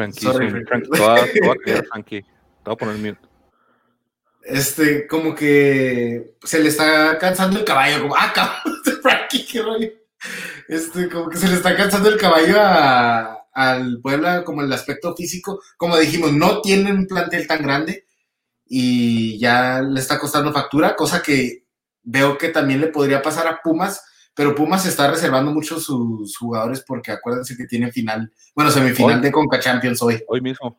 Frankie, 0.00 0.20
Sorry, 0.20 0.50
Frankie. 0.64 0.90
Te 0.90 0.98
voy 0.98 1.56
a, 1.76 1.82
Frankie. 1.90 2.22
Te 2.22 2.28
voy 2.64 2.72
a 2.72 2.76
poner 2.76 2.96
mute. 2.96 3.28
Este, 4.42 5.06
como 5.06 5.34
que 5.34 6.36
se 6.42 6.60
le 6.60 6.70
está 6.70 7.18
cansando 7.18 7.58
el 7.58 7.64
caballo, 7.66 8.00
como, 8.00 8.16
ah, 8.16 8.32
cabrón, 8.34 8.80
Frankie, 9.02 9.46
qué 9.46 9.62
rollo. 9.62 9.88
Este, 10.68 11.10
como 11.10 11.28
que 11.28 11.36
se 11.36 11.48
le 11.48 11.56
está 11.56 11.76
cansando 11.76 12.08
el 12.08 12.16
caballo 12.16 12.56
a, 12.58 13.46
al 13.52 14.00
Puebla, 14.00 14.42
como 14.42 14.62
el 14.62 14.72
aspecto 14.72 15.14
físico. 15.14 15.60
Como 15.76 15.98
dijimos, 15.98 16.32
no 16.32 16.62
tienen 16.62 16.96
un 16.96 17.06
plantel 17.06 17.46
tan 17.46 17.62
grande 17.62 18.06
y 18.66 19.38
ya 19.38 19.82
le 19.82 20.00
está 20.00 20.18
costando 20.18 20.52
factura, 20.52 20.96
cosa 20.96 21.20
que 21.20 21.66
veo 22.02 22.38
que 22.38 22.48
también 22.48 22.80
le 22.80 22.86
podría 22.86 23.20
pasar 23.20 23.46
a 23.46 23.60
Pumas, 23.62 24.02
pero 24.34 24.54
Pumas 24.54 24.86
está 24.86 25.10
reservando 25.10 25.50
mucho 25.52 25.80
sus 25.80 26.36
jugadores 26.36 26.82
porque 26.86 27.12
acuérdense 27.12 27.56
que 27.56 27.66
tiene 27.66 27.90
final, 27.92 28.32
bueno, 28.54 28.70
semifinal 28.70 29.20
de 29.20 29.32
Conca 29.32 29.58
Champions 29.58 30.02
hoy. 30.02 30.22
Hoy 30.28 30.40
mismo. 30.40 30.78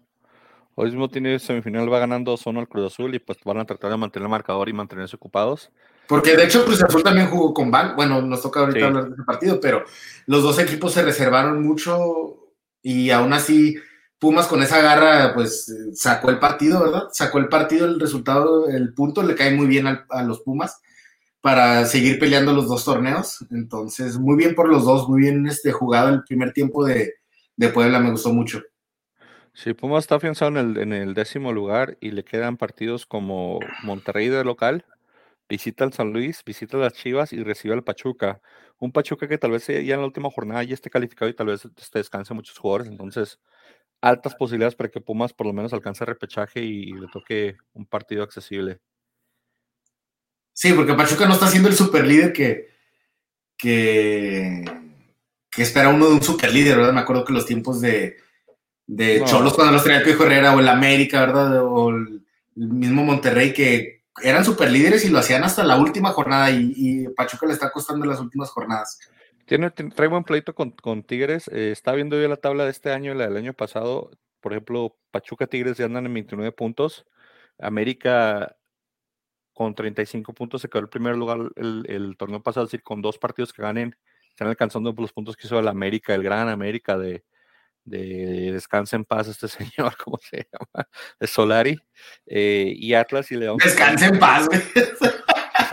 Hoy 0.75 0.89
mismo 0.89 1.09
tiene 1.09 1.37
semifinal, 1.37 1.91
va 1.91 1.99
ganando 1.99 2.37
Zona 2.37 2.61
al 2.61 2.67
Cruz 2.67 2.93
Azul 2.93 3.13
y 3.13 3.19
pues 3.19 3.37
van 3.43 3.59
a 3.59 3.65
tratar 3.65 3.91
de 3.91 3.97
mantener 3.97 4.25
el 4.25 4.31
marcador 4.31 4.69
y 4.69 4.73
mantenerse 4.73 5.17
ocupados. 5.17 5.69
Porque 6.07 6.35
de 6.35 6.45
hecho 6.45 6.63
Cruz 6.65 6.81
Azul 6.81 7.03
también 7.03 7.27
jugó 7.27 7.53
con 7.53 7.69
Van, 7.69 7.95
bueno, 7.95 8.21
nos 8.21 8.41
toca 8.41 8.61
ahorita 8.61 8.87
hablar 8.87 9.05
de 9.07 9.13
ese 9.13 9.23
partido, 9.23 9.59
pero 9.59 9.83
los 10.25 10.43
dos 10.43 10.59
equipos 10.59 10.93
se 10.93 11.03
reservaron 11.03 11.61
mucho 11.61 12.53
y 12.81 13.11
aún 13.11 13.33
así 13.33 13.75
Pumas 14.17 14.47
con 14.47 14.61
esa 14.61 14.81
garra 14.81 15.33
pues 15.33 15.73
sacó 15.93 16.29
el 16.29 16.39
partido, 16.39 16.81
¿verdad? 16.81 17.09
Sacó 17.11 17.39
el 17.39 17.49
partido, 17.49 17.85
el 17.85 17.99
resultado, 17.99 18.69
el 18.69 18.93
punto 18.93 19.23
le 19.23 19.35
cae 19.35 19.53
muy 19.53 19.67
bien 19.67 19.87
a 19.87 20.23
los 20.23 20.41
Pumas 20.41 20.79
para 21.41 21.85
seguir 21.85 22.19
peleando 22.19 22.53
los 22.53 22.67
dos 22.67 22.85
torneos. 22.85 23.45
Entonces, 23.51 24.17
muy 24.17 24.37
bien 24.37 24.55
por 24.55 24.69
los 24.69 24.85
dos, 24.85 25.09
muy 25.09 25.21
bien 25.21 25.45
este, 25.47 25.71
jugado 25.71 26.09
el 26.09 26.23
primer 26.23 26.53
tiempo 26.53 26.85
de, 26.85 27.15
Puebla, 27.73 27.99
me 27.99 28.09
gustó 28.09 28.33
mucho. 28.33 28.63
Sí, 29.53 29.73
Pumas 29.73 30.05
está 30.05 30.15
afianzado 30.15 30.49
en 30.49 30.57
el, 30.57 30.77
en 30.77 30.93
el 30.93 31.13
décimo 31.13 31.51
lugar 31.51 31.97
y 31.99 32.11
le 32.11 32.23
quedan 32.23 32.57
partidos 32.57 33.05
como 33.05 33.59
Monterrey 33.83 34.29
de 34.29 34.43
local, 34.43 34.85
visita 35.47 35.83
al 35.83 35.93
San 35.93 36.11
Luis, 36.11 36.41
visita 36.43 36.77
a 36.77 36.79
las 36.79 36.93
Chivas 36.93 37.33
y 37.33 37.43
recibe 37.43 37.75
al 37.75 37.83
Pachuca. 37.83 38.41
Un 38.79 38.91
Pachuca 38.91 39.27
que 39.27 39.37
tal 39.37 39.51
vez 39.51 39.67
ya 39.67 39.75
en 39.75 39.99
la 39.99 40.05
última 40.05 40.31
jornada 40.31 40.63
ya 40.63 40.73
esté 40.73 40.89
calificado 40.89 41.29
y 41.29 41.35
tal 41.35 41.47
vez 41.47 41.65
este, 41.65 41.99
descanse 41.99 42.33
muchos 42.33 42.57
jugadores. 42.57 42.87
Entonces, 42.87 43.39
altas 44.01 44.33
posibilidades 44.35 44.75
para 44.75 44.89
que 44.89 45.01
Pumas 45.01 45.33
por 45.33 45.45
lo 45.45 45.53
menos 45.53 45.73
alcance 45.73 46.03
repechaje 46.05 46.61
y 46.61 46.93
le 46.93 47.07
toque 47.07 47.57
un 47.73 47.85
partido 47.85 48.23
accesible. 48.23 48.79
Sí, 50.61 50.73
porque 50.73 50.93
Pachuca 50.93 51.25
no 51.25 51.33
está 51.33 51.47
siendo 51.47 51.69
el 51.69 51.75
super 51.75 52.05
líder 52.05 52.31
que, 52.31 52.69
que, 53.57 54.63
espera 55.57 55.89
uno 55.89 56.07
de 56.07 56.13
un 56.13 56.21
super 56.21 56.53
líder, 56.53 56.77
¿verdad? 56.77 56.93
Me 56.93 56.99
acuerdo 56.99 57.25
que 57.25 57.33
los 57.33 57.47
tiempos 57.47 57.81
de, 57.81 58.17
de 58.85 59.21
No. 59.21 59.25
Cholos 59.25 59.55
cuando 59.55 59.73
los 59.73 59.83
traía 59.83 60.01
el 60.01 60.05
Piojo 60.05 60.23
Herrera 60.23 60.55
o 60.55 60.59
el 60.59 60.67
América, 60.67 61.21
¿verdad? 61.21 61.65
O 61.65 61.89
el, 61.89 62.21
mismo 62.53 63.03
Monterrey 63.03 63.53
que 63.53 64.03
eran 64.21 64.45
super 64.45 64.69
líderes 64.69 65.03
y 65.03 65.09
lo 65.09 65.17
hacían 65.17 65.43
hasta 65.43 65.63
la 65.63 65.77
última 65.77 66.11
jornada 66.11 66.51
y, 66.51 66.73
y 66.75 67.07
Pachuca 67.07 67.47
le 67.47 67.53
está 67.53 67.71
costando 67.71 68.05
las 68.05 68.19
últimas 68.19 68.51
jornadas. 68.51 68.99
Tiene, 69.47 69.71
tiene- 69.71 69.95
trae 69.95 70.09
buen 70.09 70.23
pleito 70.23 70.53
con, 70.53 70.69
con 70.69 71.01
Tigres. 71.01 71.47
eh, 71.47 71.71
está 71.71 71.93
viendo 71.93 72.21
yo 72.21 72.27
la 72.27 72.37
tabla 72.37 72.65
de 72.65 72.69
este 72.71 72.91
año 72.91 73.13
y 73.13 73.17
la 73.17 73.23
del 73.25 73.37
año 73.37 73.53
pasado. 73.53 74.11
Por 74.41 74.53
ejemplo, 74.53 74.95
Pachuca 75.09 75.47
Tigres 75.47 75.77
ya 75.77 75.85
andan 75.85 76.05
en 76.05 76.13
29 76.13 76.51
puntos. 76.51 77.07
América 77.57 78.57
con 79.61 79.75
35 79.75 80.33
puntos 80.33 80.59
se 80.59 80.69
quedó 80.69 80.81
el 80.81 80.89
primer 80.89 81.15
lugar 81.15 81.37
el, 81.55 82.15
torneo 82.17 82.41
pasado, 82.41 82.65
es 82.65 82.71
decir, 82.71 82.81
con 82.81 82.99
dos 82.99 83.19
partidos 83.19 83.53
que 83.53 83.61
ganen, 83.61 83.95
están 84.27 84.47
alcanzando 84.47 84.91
los 84.97 85.13
puntos 85.13 85.37
que 85.37 85.45
hizo 85.45 85.59
el 85.59 85.67
América, 85.67 86.15
el 86.15 86.23
gran 86.23 86.49
América 86.49 86.97
de, 86.97 87.23
de 87.83 88.51
Descansa 88.53 88.95
en 88.95 89.05
paz 89.05 89.27
este 89.27 89.47
señor, 89.47 89.95
¿cómo 90.03 90.17
se 90.17 90.47
llama? 90.51 90.87
De 91.19 91.27
Solari. 91.27 91.77
eh, 92.25 92.73
y 92.75 92.95
Atlas 92.95 93.31
y 93.31 93.35
León. 93.35 93.57
Descansa 93.63 94.07
en 94.07 94.17
paz. 94.17 94.49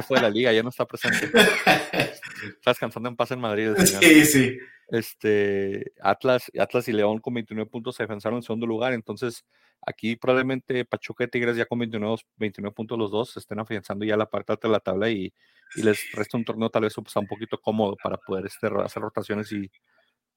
Fue 0.08 0.16
de 0.16 0.22
la 0.22 0.30
liga, 0.30 0.52
ya 0.52 0.62
no 0.62 0.70
está 0.70 0.86
presente. 0.86 1.30
Está 2.38 2.70
descansando 2.70 3.08
en 3.08 3.16
paz 3.16 3.30
en 3.32 3.40
Madrid. 3.40 3.74
señor. 3.74 4.02
Sí, 4.02 4.24
sí. 4.24 4.58
este 4.88 5.92
Atlas, 6.00 6.50
Atlas 6.58 6.88
y 6.88 6.92
León 6.92 7.18
con 7.18 7.34
29 7.34 7.68
puntos 7.68 7.96
se 7.96 8.04
avanzaron 8.04 8.38
en 8.38 8.42
segundo 8.42 8.66
lugar. 8.66 8.92
Entonces, 8.92 9.44
aquí 9.84 10.16
probablemente 10.16 10.84
Pachuca 10.84 11.24
y 11.24 11.28
Tigres 11.28 11.56
ya 11.56 11.66
con 11.66 11.80
29, 11.80 12.16
29 12.36 12.74
puntos 12.74 12.98
los 12.98 13.10
dos 13.10 13.30
se 13.30 13.40
estén 13.40 13.58
afianzando 13.58 14.04
ya 14.04 14.16
la 14.16 14.26
parte 14.26 14.52
alta 14.52 14.68
de 14.68 14.72
la 14.72 14.80
tabla 14.80 15.10
y, 15.10 15.32
y 15.76 15.82
les 15.82 16.12
resta 16.12 16.36
un 16.36 16.44
torneo 16.44 16.70
tal 16.70 16.82
vez 16.82 16.94
pues, 16.94 17.16
un 17.16 17.26
poquito 17.26 17.60
cómodo 17.60 17.96
para 18.02 18.16
poder 18.16 18.46
este, 18.46 18.68
hacer 18.82 19.02
rotaciones 19.02 19.50
y 19.52 19.70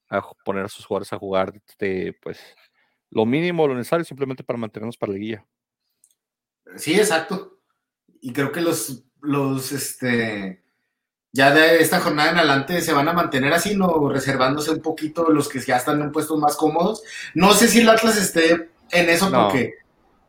a 0.09 0.21
poner 0.43 0.65
a 0.65 0.69
sus 0.69 0.85
jugadores 0.85 1.13
a 1.13 1.19
jugar 1.19 1.53
este, 1.67 2.17
pues 2.21 2.39
lo 3.11 3.25
mínimo, 3.25 3.67
lo 3.67 3.75
necesario 3.75 4.05
simplemente 4.05 4.43
para 4.43 4.57
mantenernos 4.57 4.97
para 4.97 5.11
la 5.13 5.17
guía. 5.19 5.45
Sí, 6.77 6.93
exacto. 6.93 7.59
Y 8.21 8.31
creo 8.33 8.51
que 8.51 8.61
los, 8.61 9.05
los, 9.21 9.71
este, 9.71 10.63
ya 11.33 11.53
de 11.53 11.81
esta 11.81 11.99
jornada 12.01 12.31
en 12.31 12.37
adelante 12.39 12.81
se 12.81 12.93
van 12.93 13.07
a 13.09 13.13
mantener 13.13 13.53
así, 13.53 13.75
¿no? 13.77 14.09
Reservándose 14.09 14.71
un 14.71 14.81
poquito 14.81 15.29
los 15.31 15.49
que 15.49 15.59
ya 15.61 15.77
están 15.77 16.01
en 16.01 16.11
puestos 16.11 16.39
más 16.39 16.57
cómodos. 16.57 17.03
No 17.35 17.53
sé 17.53 17.67
si 17.69 17.81
el 17.81 17.89
Atlas 17.89 18.17
esté 18.17 18.71
en 18.91 19.09
eso 19.09 19.29
No. 19.29 19.31
porque, 19.31 19.75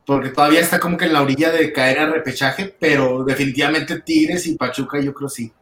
porque 0.07 0.31
todavía 0.31 0.61
está 0.61 0.81
como 0.81 0.97
que 0.99 1.07
en 1.07 1.15
la 1.15 1.23
orilla 1.23 1.51
de 1.53 1.73
caer 1.73 2.01
a 2.01 2.07
repechaje, 2.11 2.77
pero 2.81 3.25
definitivamente 3.25 4.01
Tigres 4.03 4.47
y 4.47 4.57
Pachuca 4.57 5.01
yo 5.01 5.15
creo 5.15 5.29
sí. 5.31 5.53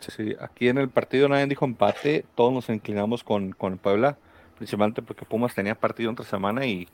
Sí, 0.00 0.34
aquí 0.40 0.68
en 0.68 0.78
el 0.78 0.88
partido 0.90 1.28
nadie 1.28 1.46
dijo 1.46 1.64
empate, 1.66 2.24
todos 2.34 2.52
nos 2.52 2.68
inclinamos 2.70 3.22
con, 3.22 3.52
con 3.52 3.76
Puebla, 3.78 4.18
principalmente 4.56 5.02
porque 5.02 5.26
Pumas 5.26 5.54
tenía 5.54 5.74
partido 5.78 6.08
entre 6.08 6.24
semana 6.24 6.64
y, 6.66 6.88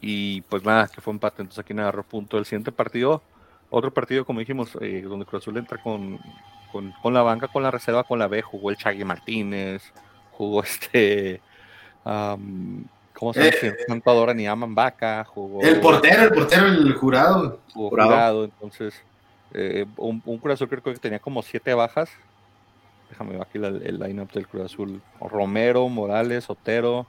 y 0.00 0.42
pues 0.42 0.64
nada, 0.64 0.88
que 0.88 1.00
fue 1.02 1.12
empate, 1.14 1.42
entonces 1.42 1.60
aquí 1.64 1.74
no 1.74 1.82
agarró 1.82 2.04
punto. 2.08 2.38
El 2.38 2.46
siguiente 2.46 2.72
partido, 2.72 3.22
otro 3.70 3.92
partido 3.92 4.24
como 4.24 4.40
dijimos, 4.40 4.76
eh, 4.80 5.02
donde 5.02 5.26
Cruz 5.26 5.42
Azul 5.42 5.56
entra 5.56 5.78
con, 5.82 6.18
con, 6.72 6.92
con 7.02 7.14
la 7.14 7.22
banca, 7.22 7.48
con 7.48 7.62
la 7.62 7.70
reserva, 7.70 8.04
con 8.04 8.18
la 8.18 8.28
B, 8.28 8.42
jugó 8.42 8.70
el 8.70 8.76
Chagui 8.76 9.04
Martínez, 9.04 9.92
jugó 10.32 10.62
este, 10.64 11.40
am, 12.04 12.84
¿cómo 13.14 13.32
se 13.34 13.40
llama? 13.40 13.56
Eh, 13.76 13.84
Santo 13.86 14.10
Adora 14.10 14.34
ni 14.34 14.46
Aman 14.46 14.74
Vaca, 14.74 15.24
jugó 15.24 15.62
El 15.62 15.80
portero, 15.80 16.22
el 16.24 16.32
portero, 16.32 16.66
el 16.66 16.94
jurado. 16.94 17.60
jugó 17.72 17.90
Jurado. 17.90 18.10
jurado, 18.10 18.44
entonces 18.44 18.94
eh, 19.54 19.86
un, 19.96 20.22
un 20.24 20.38
Cruz 20.38 20.54
Azul 20.54 20.68
creo 20.68 20.82
que 20.82 20.94
tenía 20.94 21.18
como 21.18 21.42
siete 21.42 21.74
bajas. 21.74 22.10
Déjame 23.10 23.32
ver 23.32 23.42
aquí 23.42 23.58
la- 23.58 23.68
el 23.68 23.98
lineup 23.98 24.30
del 24.32 24.46
Cruz 24.46 24.66
Azul. 24.66 25.00
Romero, 25.20 25.88
Morales, 25.88 26.50
Otero, 26.50 27.06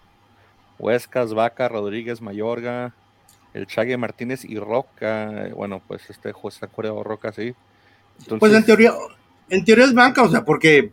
Huescas, 0.78 1.34
Vaca, 1.34 1.68
Rodríguez, 1.68 2.22
Mayorga, 2.22 2.94
el 3.54 3.68
Chague 3.68 3.98
Martínez 3.98 4.46
y 4.46 4.58
Roca. 4.60 5.48
Eh, 5.48 5.54
Bueno, 5.54 5.82
pues 5.88 6.10
este 6.10 6.32
juez 6.32 6.56
está 6.56 6.68
curado 6.68 7.04
Roca, 7.04 7.32
sí. 7.32 7.54
Entonces, 8.20 8.40
Pues 8.40 8.54
en 8.54 8.66
teoría, 8.66 8.94
en 9.50 9.66
teoría 9.66 9.86
es 9.86 9.94
banca, 9.94 10.24
o 10.24 10.30
sea, 10.30 10.44
porque, 10.46 10.92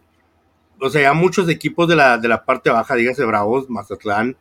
o 0.80 0.88
sea, 0.90 1.02
ya 1.02 1.12
muchos 1.12 1.48
equipos 1.48 1.88
de 1.88 1.96
la, 1.96 2.18
de 2.18 2.28
la 2.28 2.44
parte 2.44 2.70
baja, 2.70 2.94
dígase 2.94 3.24
Bravos, 3.24 3.68
Mazatlán, 3.68 4.36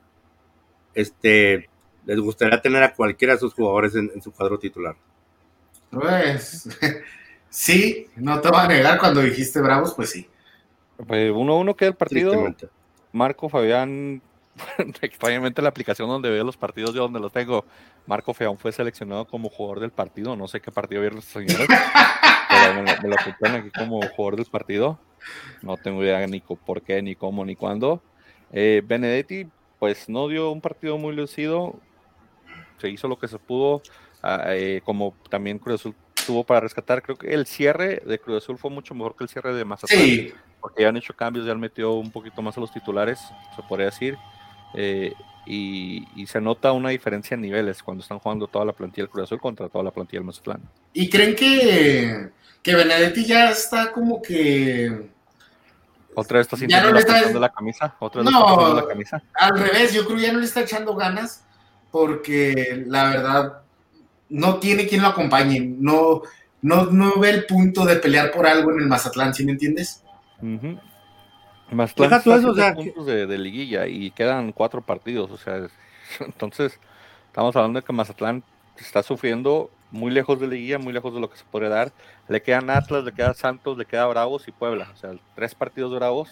este, 0.94 1.70
les 2.06 2.20
gustaría 2.20 2.62
tener 2.62 2.84
a 2.84 2.94
cualquiera 2.94 3.34
de 3.34 3.40
sus 3.40 3.54
jugadores 3.54 3.96
en, 3.96 4.12
en 4.14 4.22
su 4.22 4.32
cuadro 4.32 4.60
titular. 4.60 4.96
Pues 5.90 6.70
sí, 7.50 8.08
no 8.16 8.40
te 8.42 8.50
voy 8.50 8.60
a 8.62 8.68
negar 8.68 9.00
cuando 9.00 9.22
dijiste 9.22 9.62
Bravos, 9.62 9.94
pues 9.96 10.10
sí. 10.12 10.28
pues, 11.08 11.32
1-1 11.32 11.76
queda 11.76 11.90
el 11.90 11.96
partido. 11.96 12.34
Marco 13.12 13.50
Fabián, 13.50 14.22
extrañamente 15.02 15.62
la 15.62 15.70
aplicación 15.70 16.08
donde 16.08 16.30
veo 16.30 16.44
los 16.44 16.58
partidos, 16.58 16.94
yo 16.94 17.02
donde 17.04 17.20
los 17.20 17.32
tengo, 17.32 17.66
Marco 18.06 18.34
Fabián 18.34 18.58
fue 18.58 18.72
seleccionado 18.72 19.26
como 19.26 19.50
jugador 19.50 19.80
del 19.80 19.92
partido, 19.92 20.36
no 20.36 20.48
sé 20.48 20.62
qué 20.62 20.72
partido 20.72 21.02
vieron 21.02 21.22
señores, 21.22 21.68
pero 22.50 22.74
me 22.74 22.82
lo, 22.82 23.02
me 23.02 23.10
lo 23.10 23.16
apuntaron 23.20 23.56
aquí 23.58 23.72
como 23.72 24.02
jugador 24.02 24.38
del 24.38 24.46
partido, 24.46 25.00
no 25.62 25.78
tengo 25.78 26.04
idea 26.04 26.26
ni 26.28 26.40
por 26.40 26.82
qué, 26.82 27.02
ni 27.02 27.16
cómo, 27.16 27.46
ni 27.46 27.56
cuándo. 27.56 28.02
Eh, 28.52 28.82
Benedetti, 28.86 29.48
pues 29.80 30.08
no 30.08 30.28
dio 30.28 30.52
un 30.52 30.62
partido 30.62 30.98
muy 30.98 31.16
lucido, 31.16 31.76
se 32.78 32.90
hizo 32.90 33.08
lo 33.08 33.20
que 33.20 33.28
se 33.28 33.40
pudo, 33.40 33.82
ah, 34.22 34.44
eh, 34.50 34.82
como 34.86 35.16
también 35.30 35.60
Cruz 35.60 35.82
Azul 35.82 35.96
tuvo 36.26 36.44
para 36.44 36.62
rescatar, 36.62 37.02
creo 37.02 37.18
que 37.18 37.34
el 37.34 37.46
cierre 37.46 38.02
de 38.06 38.20
Cruz 38.20 38.44
Azul 38.44 38.58
fue 38.58 38.72
mucho 38.72 38.96
mejor 38.96 39.16
que 39.16 39.26
el 39.26 39.30
cierre 39.30 39.54
de 39.54 39.66
Mazatlán 39.66 40.00
Sí, 40.00 40.34
porque 40.60 40.82
ya 40.82 40.90
han 40.90 40.98
hecho 40.98 41.16
cambios, 41.16 41.46
ya 41.46 41.52
han 41.52 41.60
metido 41.60 41.94
un 41.94 42.12
poquito 42.12 42.42
más 42.42 42.58
a 42.58 42.62
los 42.62 42.72
titulares, 42.72 43.20
se 43.56 43.62
podría 43.68 43.88
decir, 43.88 44.18
eh, 44.76 45.14
y, 45.46 46.08
y 46.16 46.26
se 46.28 46.42
nota 46.42 46.72
una 46.72 46.90
diferencia 46.90 47.36
en 47.36 47.42
niveles 47.42 47.84
cuando 47.84 48.02
están 48.02 48.20
jugando 48.20 48.48
toda 48.48 48.66
la 48.66 48.74
plantilla 48.74 49.04
del 49.04 49.10
Cruz 49.12 49.26
Azul 49.26 49.40
contra 49.40 49.70
toda 49.70 49.84
la 49.84 49.92
plantilla 49.92 50.20
del 50.20 50.26
Mazatlán. 50.26 50.62
¿Y 50.94 51.10
creen 51.10 51.36
que, 51.36 52.30
que 52.64 52.76
Benedetti 52.76 53.26
ya 53.26 53.52
está 53.52 53.92
como 53.92 54.22
que 54.22 55.10
Otra 56.16 56.38
vez 56.40 56.46
está 56.48 56.58
sintiendo 56.58 56.88
no 56.88 56.94
la 56.96 57.00
está- 57.00 57.40
la 57.40 57.50
camisa, 57.52 57.96
otra 58.00 58.24
vez 58.24 58.32
No. 58.32 58.74
la 58.74 58.88
camisa. 58.88 59.22
al 59.36 59.60
revés? 59.60 59.94
Yo 59.94 60.06
creo 60.06 60.18
que 60.18 60.24
ya 60.24 60.34
no 60.34 60.40
le 60.40 60.46
está 60.46 60.62
echando 60.62 60.96
ganas 60.96 61.44
porque 61.92 62.84
la 62.88 63.10
verdad 63.10 63.62
no 64.30 64.58
tiene 64.60 64.88
quien 64.88 65.02
lo 65.04 65.10
acompañe, 65.10 65.60
no, 65.60 66.24
no, 66.62 66.86
no 66.88 67.20
ve 67.20 67.30
el 67.30 67.46
punto 67.46 67.86
de 67.86 67.98
pelear 67.98 68.32
por 68.32 68.48
algo 68.48 68.72
en 68.72 68.80
el 68.80 68.88
Mazatlán, 68.88 69.34
¿sí 69.36 69.46
me 69.46 69.52
entiendes? 69.52 70.02
Ujú. 70.42 70.80
Mazatlán 71.72 72.10
Deja 72.10 72.16
está 72.18 72.38
eso, 72.38 72.50
o 72.50 72.54
siete 72.54 72.56
sea, 72.56 72.76
puntos 72.76 73.06
de, 73.06 73.26
de 73.28 73.38
liguilla 73.38 73.88
y 73.88 74.12
quedan 74.12 74.52
cuatro 74.52 74.82
partidos, 74.82 75.32
o 75.32 75.38
sea, 75.38 75.68
entonces 76.20 76.80
estamos 77.28 77.56
hablando 77.56 77.80
de 77.80 77.86
que 77.86 77.94
Mazatlán 77.94 78.44
está 78.78 79.04
sufriendo 79.04 79.72
muy 79.92 80.12
lejos 80.12 80.40
de 80.40 80.48
liguilla, 80.48 80.80
muy 80.80 80.94
lejos 80.94 81.14
de 81.14 81.20
lo 81.22 81.30
que 81.30 81.38
se 81.38 81.46
podría 81.46 81.70
dar. 81.70 81.94
Le 82.28 82.42
quedan 82.42 82.70
Atlas, 82.70 83.04
le 83.04 83.14
queda 83.14 83.34
Santos, 83.34 83.78
le 83.78 83.86
queda 83.86 84.08
Bravos 84.08 84.48
y 84.48 84.52
Puebla, 84.52 84.92
o 84.94 84.98
sea, 84.98 85.14
tres 85.36 85.56
partidos 85.56 85.94
bravos. 85.96 86.30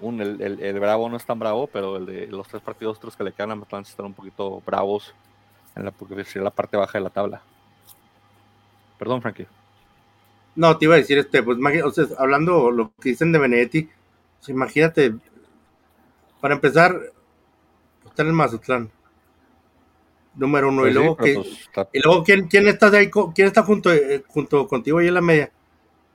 Un, 0.00 0.20
el, 0.20 0.40
el- 0.42 0.60
el 0.62 0.80
Bravo 0.80 1.08
no 1.10 1.16
es 1.16 1.26
tan 1.26 1.38
bravo, 1.38 1.68
pero 1.68 1.96
el 1.98 2.06
de 2.06 2.26
los 2.28 2.48
tres 2.48 2.62
partidos 2.62 2.98
otros 2.98 3.16
que 3.16 3.24
le 3.24 3.32
quedan 3.34 3.52
a 3.52 3.56
Mazatlán 3.56 3.82
están 3.82 4.06
un 4.06 4.14
poquito 4.14 4.62
bravos 4.62 5.14
en 5.76 5.84
la, 5.86 5.92
porque 5.92 6.24
sería 6.24 6.44
la 6.44 6.50
parte 6.50 6.76
baja 6.76 6.98
de 6.98 7.04
la 7.04 7.10
tabla. 7.10 7.42
Perdón, 8.98 9.22
Frankie. 9.22 9.48
No, 10.54 10.76
te 10.76 10.84
iba 10.84 10.94
a 10.94 10.98
decir, 10.98 11.18
este, 11.18 11.42
pues, 11.42 11.58
imagi- 11.58 11.82
o 11.82 11.90
sea, 11.90 12.04
hablando 12.18 12.70
lo 12.70 12.92
que 13.00 13.10
dicen 13.10 13.32
de 13.32 13.38
Benedetti, 13.38 13.88
pues, 14.40 14.48
imagínate, 14.48 15.14
para 16.40 16.54
empezar, 16.54 16.92
pues, 18.02 18.10
está 18.10 18.22
en 18.22 18.28
el 18.28 18.34
Mazatlán, 18.34 18.90
número 20.34 20.68
uno, 20.68 20.82
Pues 20.82 20.90
y 20.90 20.94
sí, 20.94 20.98
luego, 20.98 21.16
que- 21.16 21.34
pues 21.34 21.46
está- 21.66 21.88
y 21.92 22.00
luego 22.00 22.24
¿quién, 22.24 22.48
quién 22.48 22.68
está 22.68 22.90
de 22.90 22.98
ahí, 22.98 23.10
quién 23.34 23.46
está 23.46 23.62
junto, 23.62 23.92
eh, 23.92 24.24
junto 24.28 24.66
contigo 24.66 24.98
ahí 24.98 25.08
en 25.08 25.14
la 25.14 25.20
media? 25.20 25.50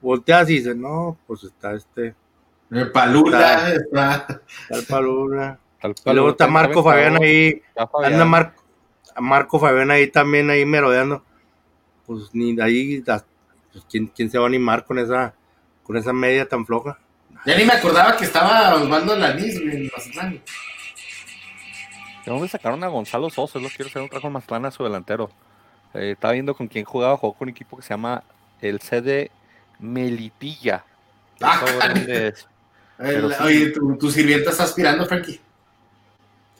Volteas 0.02 0.50
y 0.50 0.56
dices, 0.58 0.76
no, 0.76 1.18
pues 1.28 1.44
está 1.44 1.74
este, 1.74 2.16
Eh, 2.72 2.86
Palula, 2.88 3.74
está- 3.74 4.42
está 4.62 4.76
el 4.80 4.86
Palura, 4.86 5.60
tal 5.80 5.94
y 6.06 6.14
luego 6.14 6.30
está 6.32 6.48
Marco 6.48 6.80
está 6.80 6.92
Fabián 6.92 7.18
ahí, 7.22 7.62
Fabián. 7.92 8.14
anda 8.14 8.26
Marco, 8.26 8.64
Marco 9.20 9.60
Fabián 9.60 9.92
ahí 9.92 10.08
también 10.08 10.50
ahí 10.50 10.66
merodeando, 10.66 11.24
pues 12.08 12.30
ni 12.34 12.56
de 12.56 12.64
ahí, 12.64 13.02
pues, 13.72 13.86
¿quién, 13.90 14.08
quién 14.08 14.30
se 14.32 14.38
va 14.40 14.46
a 14.46 14.48
animar 14.48 14.84
con 14.86 14.98
esa, 14.98 15.36
con 15.84 15.96
esa 15.98 16.12
media 16.14 16.48
tan 16.48 16.66
floja? 16.66 17.00
Ya 17.46 17.58
ni 17.58 17.66
me 17.66 17.74
acordaba 17.74 18.16
que 18.18 18.26
estaba 18.26 18.76
Osvaldo 18.76 19.16
Lanís 19.16 19.60
güey, 19.62 19.76
en 19.76 19.82
el 19.84 19.92
Mazatlán. 19.96 20.42
¿De 22.26 22.32
dónde 22.32 22.48
sacaron 22.48 22.84
a 22.84 22.88
Gonzalo 22.88 23.30
Sosa? 23.30 23.60
Es 23.60 23.64
lo 23.64 23.70
que 23.70 23.76
quiero 23.76 23.90
hacer 23.90 24.02
un 24.02 24.10
trajo 24.10 24.30
más 24.30 24.44
plana 24.46 24.70
a 24.70 24.72
su 24.72 24.84
delantero. 24.84 25.30
Eh, 25.94 26.12
estaba 26.12 26.34
viendo 26.34 26.56
con 26.56 26.68
quién 26.68 26.84
jugaba, 26.86 27.18
jugó 27.18 27.34
con 27.34 27.48
un 27.48 27.52
equipo 27.52 27.78
que 27.78 27.84
se 27.84 27.90
llama 27.90 28.24
el 28.62 28.80
CD 28.82 29.30
Melipilla. 29.80 30.84
No 31.40 31.48
Ah, 31.48 31.94
es. 32.08 32.48
El- 32.98 33.06
Pero 33.08 33.30
sí. 33.30 33.36
Oye, 33.44 33.68
tu, 33.72 33.98
tu 33.98 34.10
sirvienta 34.10 34.52
está 34.52 34.64
aspirando, 34.64 35.06
Frankie. 35.06 35.40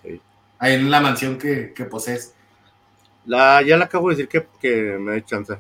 Sí. 0.04 0.20
Ahí 0.60 0.74
en 0.74 0.92
la 0.92 1.00
mansión 1.00 1.38
que, 1.38 1.74
que 1.74 1.86
posees. 1.86 2.34
La, 3.26 3.62
ya 3.62 3.78
le 3.78 3.86
acabo 3.86 4.10
de 4.10 4.16
decir 4.18 4.28
que, 4.30 4.46
que 4.62 4.98
me 5.00 5.14
dé 5.14 5.24
chance. 5.24 5.54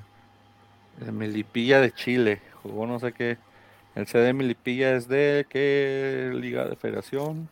El 1.02 1.14
Melipilla 1.14 1.80
de 1.80 1.94
Chile. 1.94 2.42
Jugó 2.62 2.86
no 2.86 3.00
sé 3.00 3.14
qué. 3.14 3.38
El 3.96 4.08
CD 4.08 4.34
Melipilla 4.34 4.96
es 4.96 5.08
de 5.08 5.46
qué 5.50 6.32
liga 6.34 6.66
de 6.66 6.76
federación. 6.76 7.50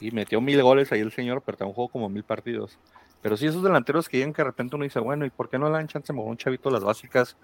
y 0.00 0.10
metió 0.10 0.40
mil 0.40 0.62
goles 0.62 0.92
ahí 0.92 1.00
el 1.00 1.12
señor, 1.12 1.42
pero 1.44 1.58
también 1.58 1.74
jugó 1.74 1.88
como 1.88 2.08
mil 2.08 2.22
partidos. 2.22 2.78
Pero 3.22 3.36
sí, 3.36 3.46
esos 3.46 3.62
delanteros 3.62 4.08
que 4.08 4.18
llegan 4.18 4.32
que 4.32 4.42
de 4.42 4.48
repente 4.48 4.76
uno 4.76 4.84
dice, 4.84 5.00
bueno, 5.00 5.24
¿y 5.24 5.30
por 5.30 5.48
qué 5.48 5.58
no 5.58 5.66
le 5.66 5.72
dan 5.72 5.88
chance 5.88 6.12
a 6.12 6.14
un 6.14 6.36
chavito 6.36 6.70
las 6.70 6.84
básicas? 6.84 7.36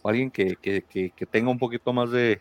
O 0.00 0.08
alguien 0.08 0.30
que, 0.30 0.56
que, 0.56 0.82
que, 0.82 1.10
que 1.10 1.26
tenga 1.26 1.50
un 1.50 1.58
poquito 1.58 1.92
más 1.92 2.10
de, 2.10 2.40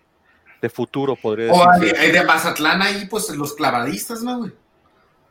de 0.62 0.70
futuro, 0.70 1.16
podría 1.16 1.48
decir. 1.48 1.62
O 1.62 2.00
hay, 2.00 2.12
de 2.12 2.24
Mazatlán 2.24 2.82
ahí, 2.82 3.08
pues 3.10 3.30
los 3.36 3.54
clavadistas, 3.54 4.22
¿no, 4.24 4.40
güey? 4.40 4.52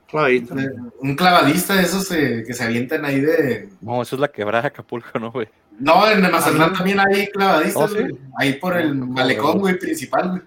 Clavadista. 0.08 0.54
Un 1.00 1.16
clavadista 1.16 1.74
de 1.74 1.82
esos 1.82 2.10
eh, 2.12 2.44
que 2.46 2.54
se 2.54 2.64
avientan 2.64 3.04
ahí 3.04 3.20
de. 3.20 3.68
No, 3.80 4.02
eso 4.02 4.16
es 4.16 4.20
la 4.20 4.28
quebrada 4.28 4.62
de 4.62 4.68
Acapulco, 4.68 5.18
¿no, 5.18 5.32
güey? 5.32 5.48
No, 5.78 6.08
en 6.08 6.22
Mazatlán 6.22 6.72
también 6.72 7.00
hay 7.00 7.28
clavadistas, 7.28 7.92
¿Oh, 7.92 8.18
Ahí 8.38 8.54
por 8.54 8.76
el 8.76 8.94
malecón, 8.94 9.58
güey, 9.58 9.78
principal, 9.78 10.30
güey. 10.30 10.42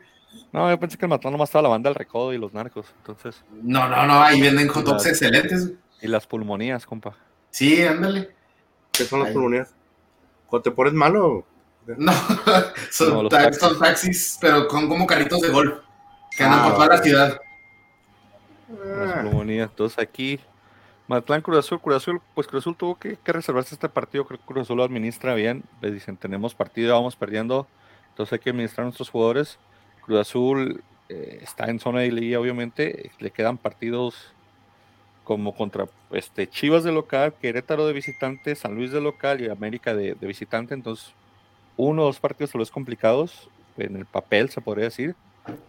No, 0.51 0.69
yo 0.69 0.79
pensé 0.79 0.98
que 0.98 1.05
el 1.05 1.09
matón 1.09 1.31
nomás 1.31 1.50
estaba 1.50 1.63
la 1.63 1.69
banda 1.69 1.89
del 1.89 1.95
recodo 1.95 2.33
y 2.33 2.38
los 2.39 2.53
narcos, 2.53 2.88
entonces. 2.98 3.43
No, 3.62 3.88
no, 3.88 4.07
no, 4.07 4.24
ahí 4.24 4.41
venden 4.41 4.67
hot 4.67 4.83
dogs 4.83 5.05
excelentes. 5.05 5.71
Y 6.01 6.07
las 6.07 6.25
pulmonías, 6.25 6.86
compa. 6.86 7.15
Sí, 7.51 7.83
ándale. 7.83 8.33
¿Qué 8.91 9.03
son 9.05 9.19
las 9.21 9.31
pulmonías? 9.31 9.74
¿Cuando 10.48 10.63
te 10.63 10.71
pones 10.71 10.93
malo? 10.93 11.45
No, 11.98 12.13
son, 12.91 13.29
taxis, 13.29 14.38
pero 14.41 14.67
con 14.67 14.88
como 14.88 15.07
carritos 15.07 15.41
de 15.41 15.50
golf 15.50 15.79
que 16.36 16.43
andan 16.43 16.63
por 16.63 16.71
ah, 16.71 16.75
toda 16.75 16.88
la 16.88 16.98
ciudad. 17.01 17.39
Las 18.69 19.17
ah. 19.17 19.21
pulmonías, 19.24 19.69
entonces 19.69 20.00
aquí. 20.00 20.39
Matlán, 21.09 21.41
Cruz 21.41 21.57
Azul, 21.57 21.81
Cruz 21.81 21.95
Azul, 21.95 22.21
pues 22.35 22.45
Cruz 22.45 22.61
Azul 22.61 22.75
tuvo 22.77 22.93
que, 22.93 23.17
reservarse 23.25 23.73
este 23.73 23.89
partido, 23.89 24.25
creo 24.25 24.39
que 24.39 24.45
Cruz 24.45 24.61
Azul 24.61 24.77
lo 24.77 24.83
administra 24.83 25.33
bien, 25.33 25.63
le 25.81 25.89
dicen, 25.89 26.15
tenemos 26.17 26.53
partido, 26.53 26.93
vamos 26.93 27.15
perdiendo, 27.15 27.65
entonces 28.09 28.33
hay 28.33 28.39
que 28.39 28.51
administrar 28.51 28.83
a 28.83 28.85
nuestros 28.85 29.09
jugadores. 29.09 29.57
Cruz 30.05 30.19
Azul 30.19 30.83
eh, 31.09 31.39
está 31.41 31.65
en 31.65 31.79
zona 31.79 32.01
de 32.01 32.11
liga, 32.11 32.39
obviamente, 32.39 33.09
le 33.17 33.31
quedan 33.31 33.57
partidos 33.57 34.33
como 35.23 35.55
contra 35.55 35.87
este, 36.11 36.47
Chivas 36.47 36.83
de 36.83 36.91
local, 36.91 37.33
Querétaro 37.41 37.87
de 37.87 37.93
visitante, 37.93 38.55
San 38.55 38.75
Luis 38.75 38.91
de 38.91 39.01
local 39.01 39.41
y 39.41 39.49
América 39.49 39.95
de, 39.95 40.13
visitante. 40.13 40.75
Entonces, 40.75 41.11
uno 41.75 42.03
o 42.03 42.05
dos 42.05 42.19
partidos 42.19 42.51
tal 42.51 42.59
vez 42.59 42.69
complicados 42.69 43.49
en 43.77 43.95
el 43.95 44.05
papel, 44.05 44.49
se 44.49 44.61
podría 44.61 44.85
decir, 44.85 45.15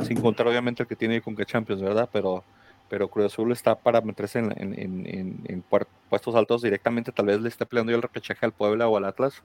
sin 0.06 0.20
contar 0.20 0.46
obviamente 0.46 0.82
el 0.82 0.86
que 0.86 0.96
tiene 0.96 1.22
con 1.22 1.34
que 1.34 1.46
Champions, 1.46 1.80
¿verdad? 1.80 2.10
Pero, 2.12 2.44
pero 2.90 3.08
Cruz 3.08 3.26
Azul 3.26 3.52
está 3.52 3.74
para 3.76 4.02
meterse 4.02 4.40
en, 4.40 4.52
en, 4.52 5.64
puestos 6.10 6.34
altos 6.34 6.60
directamente. 6.60 7.12
Tal 7.12 7.26
vez 7.26 7.40
le 7.40 7.48
esté 7.48 7.64
peleando 7.64 7.94
el 7.94 8.02
repechaje 8.02 8.44
al 8.44 8.52
Puebla 8.52 8.88
o 8.88 8.98
al 8.98 9.06
Atlas 9.06 9.42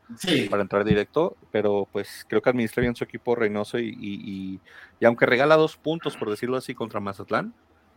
para 0.50 0.64
entrar 0.64 0.84
directo, 0.84 1.38
pero 1.52 1.88
pues 1.92 2.26
creo 2.28 2.42
que 2.42 2.50
administra 2.50 2.82
bien 2.82 2.96
su 2.96 3.04
equipo 3.04 3.36
Reynoso 3.36 3.80
y, 3.80 3.96
y, 3.98 4.60
y 5.00 5.06
aunque 5.06 5.26
regala 5.26 5.56
dos 5.56 5.78
puntos, 5.78 6.18
por 6.18 6.30
decirlo 6.30 6.58
así, 6.58 6.76
contra 6.76 7.00
Mazatlán 7.00 7.54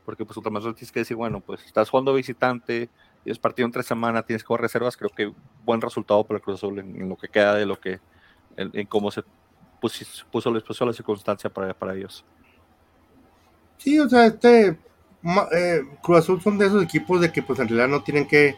porque 0.08 0.24
pues 0.24 0.38
Ultramar 0.38 0.62
tienes 0.62 0.90
que 0.90 1.00
decir, 1.00 1.18
bueno, 1.18 1.40
pues 1.40 1.62
estás 1.66 1.90
jugando 1.90 2.14
visitante, 2.14 2.88
tienes 3.22 3.38
partido 3.38 3.66
en 3.66 3.72
tres 3.72 3.84
semanas, 3.84 4.24
tienes 4.24 4.42
que 4.42 4.46
jugar 4.46 4.62
reservas, 4.62 4.96
creo 4.96 5.10
que 5.10 5.30
buen 5.66 5.82
resultado 5.82 6.24
para 6.24 6.38
el 6.38 6.42
Cruz 6.42 6.56
Azul 6.56 6.78
en, 6.78 7.06
lo 7.10 7.14
que 7.14 7.28
queda 7.28 7.54
de 7.56 7.66
lo 7.66 7.78
que, 7.78 8.00
en, 8.56 8.86
cómo 8.86 9.10
se 9.10 9.22
puso, 9.78 10.06
puso, 10.30 10.50
les 10.50 10.62
puso 10.62 10.86
la 10.86 10.94
circunstancia 10.94 11.50
para, 11.50 11.74
para 11.74 11.94
ellos. 11.94 12.24
Sí, 13.76 14.00
o 14.00 14.08
sea, 14.08 14.24
este 14.24 14.78
eh, 15.52 15.82
Cruz 16.02 16.18
Azul 16.18 16.40
son 16.40 16.58
de 16.58 16.66
esos 16.66 16.82
equipos 16.82 17.20
de 17.20 17.32
que 17.32 17.42
pues 17.42 17.58
en 17.58 17.68
realidad 17.68 17.88
no 17.88 18.02
tienen 18.02 18.26
que 18.26 18.56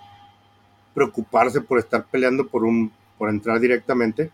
preocuparse 0.95 1.61
por 1.61 1.79
estar 1.79 2.05
peleando 2.05 2.47
por 2.47 2.65
un 2.65 2.93
por 3.17 3.29
entrar 3.29 3.61
directamente. 3.61 4.31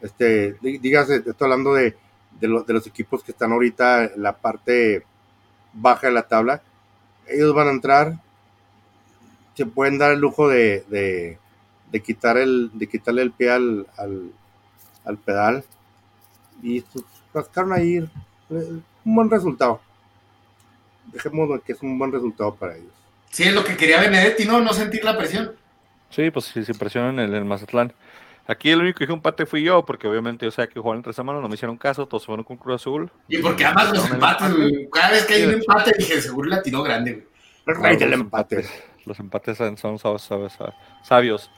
Este, 0.00 0.56
dígase, 0.60 1.16
estoy 1.16 1.34
hablando 1.40 1.74
de, 1.74 1.96
de, 2.40 2.48
los 2.48 2.86
equipos 2.86 3.22
que 3.22 3.32
están 3.32 3.52
ahorita 3.52 4.04
en 4.04 4.22
la 4.22 4.32
parte 4.36 5.04
baja 5.72 6.06
de 6.06 6.12
la 6.12 6.22
tabla. 6.22 6.62
Ellos 7.26 7.54
van 7.54 7.68
a 7.68 7.72
entrar, 7.72 8.18
se 9.54 9.66
pueden 9.66 9.98
dar 9.98 10.12
el 10.12 10.20
lujo 10.20 10.48
de, 10.48 10.84
de, 11.90 12.00
quitar 12.00 12.36
el, 12.36 12.70
de 12.74 12.86
quitarle 12.86 13.22
el 13.22 13.32
pie 13.32 13.50
al, 13.50 13.86
al, 15.04 15.18
pedal 15.18 15.64
y 16.62 16.80
pues, 16.80 17.04
rascaron 17.32 17.72
ahí 17.72 17.96
eh, 17.96 18.08
un 19.04 19.14
buen 19.14 19.30
resultado. 19.30 19.80
Dejemos 21.06 21.60
que 21.62 21.72
es 21.72 21.82
un 21.82 21.98
buen 21.98 22.12
resultado 22.12 22.54
para 22.54 22.76
ellos. 22.76 22.92
Sí, 23.30 23.44
es 23.44 23.54
lo 23.54 23.64
que 23.64 23.76
quería 23.76 24.00
Benedetti, 24.00 24.44
¿no? 24.44 24.60
No 24.60 24.72
sentir 24.72 25.04
la 25.04 25.16
presión. 25.16 25.52
Sí, 26.10 26.30
pues 26.30 26.46
si 26.46 26.64
se 26.64 26.74
presionan 26.74 27.18
en 27.18 27.34
el 27.34 27.44
Mazatlán. 27.44 27.92
Aquí 28.46 28.70
el 28.70 28.80
único 28.80 28.98
que 28.98 29.04
dijo 29.04 29.14
empate 29.14 29.46
fui 29.46 29.62
yo, 29.62 29.84
porque 29.84 30.08
obviamente 30.08 30.44
yo 30.44 30.50
sé 30.50 30.68
que 30.68 30.80
jugaron 30.80 31.02
tres 31.02 31.16
semanas, 31.16 31.40
no 31.40 31.48
me 31.48 31.54
hicieron 31.54 31.76
caso, 31.76 32.06
todos 32.06 32.26
fueron 32.26 32.44
con 32.44 32.56
Cruz 32.56 32.82
Azul. 32.82 33.10
Y 33.28 33.38
porque 33.38 33.64
además 33.64 33.92
los 33.92 34.10
empates, 34.10 34.54
güey. 34.54 34.90
Cada 34.90 35.10
vez 35.12 35.24
que 35.24 35.34
hay 35.34 35.44
un 35.44 35.54
empate 35.54 35.92
dije, 35.96 36.20
seguro 36.20 36.48
latino 36.48 36.82
grande, 36.82 37.24
güey. 37.66 37.96
El 38.02 38.12
empate. 38.12 38.66
Los 39.06 39.18
empates 39.20 39.56
son, 39.56 39.98
sabios. 41.02 41.50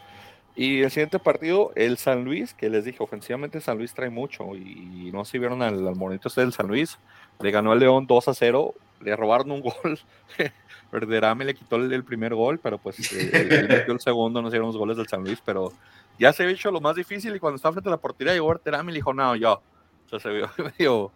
Y 0.54 0.82
el 0.82 0.90
siguiente 0.90 1.18
partido, 1.18 1.72
el 1.74 1.96
San 1.98 2.24
Luis, 2.24 2.54
que 2.54 2.68
les 2.68 2.84
dije, 2.84 2.98
ofensivamente 3.00 3.60
San 3.60 3.78
Luis 3.78 3.94
trae 3.94 4.10
mucho. 4.10 4.54
Y 4.54 5.10
no 5.12 5.24
se 5.24 5.38
vieron 5.38 5.62
al, 5.62 5.88
al 5.88 5.96
monito 5.96 6.28
este 6.28 6.42
del 6.42 6.52
San 6.52 6.68
Luis. 6.68 6.98
Le 7.40 7.50
ganó 7.50 7.72
al 7.72 7.80
León 7.80 8.06
2 8.06 8.28
a 8.28 8.34
0. 8.34 8.74
Le 9.00 9.16
robaron 9.16 9.50
un 9.50 9.60
gol. 9.60 9.98
Verderame 10.92 11.44
le 11.44 11.54
quitó 11.54 11.76
el, 11.76 12.04
primer 12.04 12.34
gol, 12.34 12.60
pero 12.60 12.78
pues 12.78 13.12
eh, 13.12 13.30
el, 13.32 13.90
el 13.90 14.00
segundo. 14.00 14.40
No 14.40 14.48
se 14.48 14.54
dieron 14.54 14.68
los 14.68 14.76
goles 14.76 14.96
del 14.96 15.08
San 15.08 15.24
Luis, 15.24 15.42
pero 15.44 15.72
ya 16.18 16.32
se 16.32 16.42
había 16.42 16.54
hecho 16.54 16.70
lo 16.70 16.80
más 16.80 16.96
difícil 16.96 17.34
y 17.34 17.40
cuando 17.40 17.56
estaba 17.56 17.72
frente 17.72 17.88
a 17.88 17.92
la 17.92 18.00
portería 18.00 18.34
llegó 18.34 18.48
Berterame 18.48 18.90
y 18.90 18.94
le 18.94 18.98
dijo, 18.98 19.12
no, 19.12 19.34
yo. 19.36 19.60
O 20.06 20.08
sea, 20.08 20.20
se 20.20 20.30
vio 20.30 20.50
medio 20.78 21.12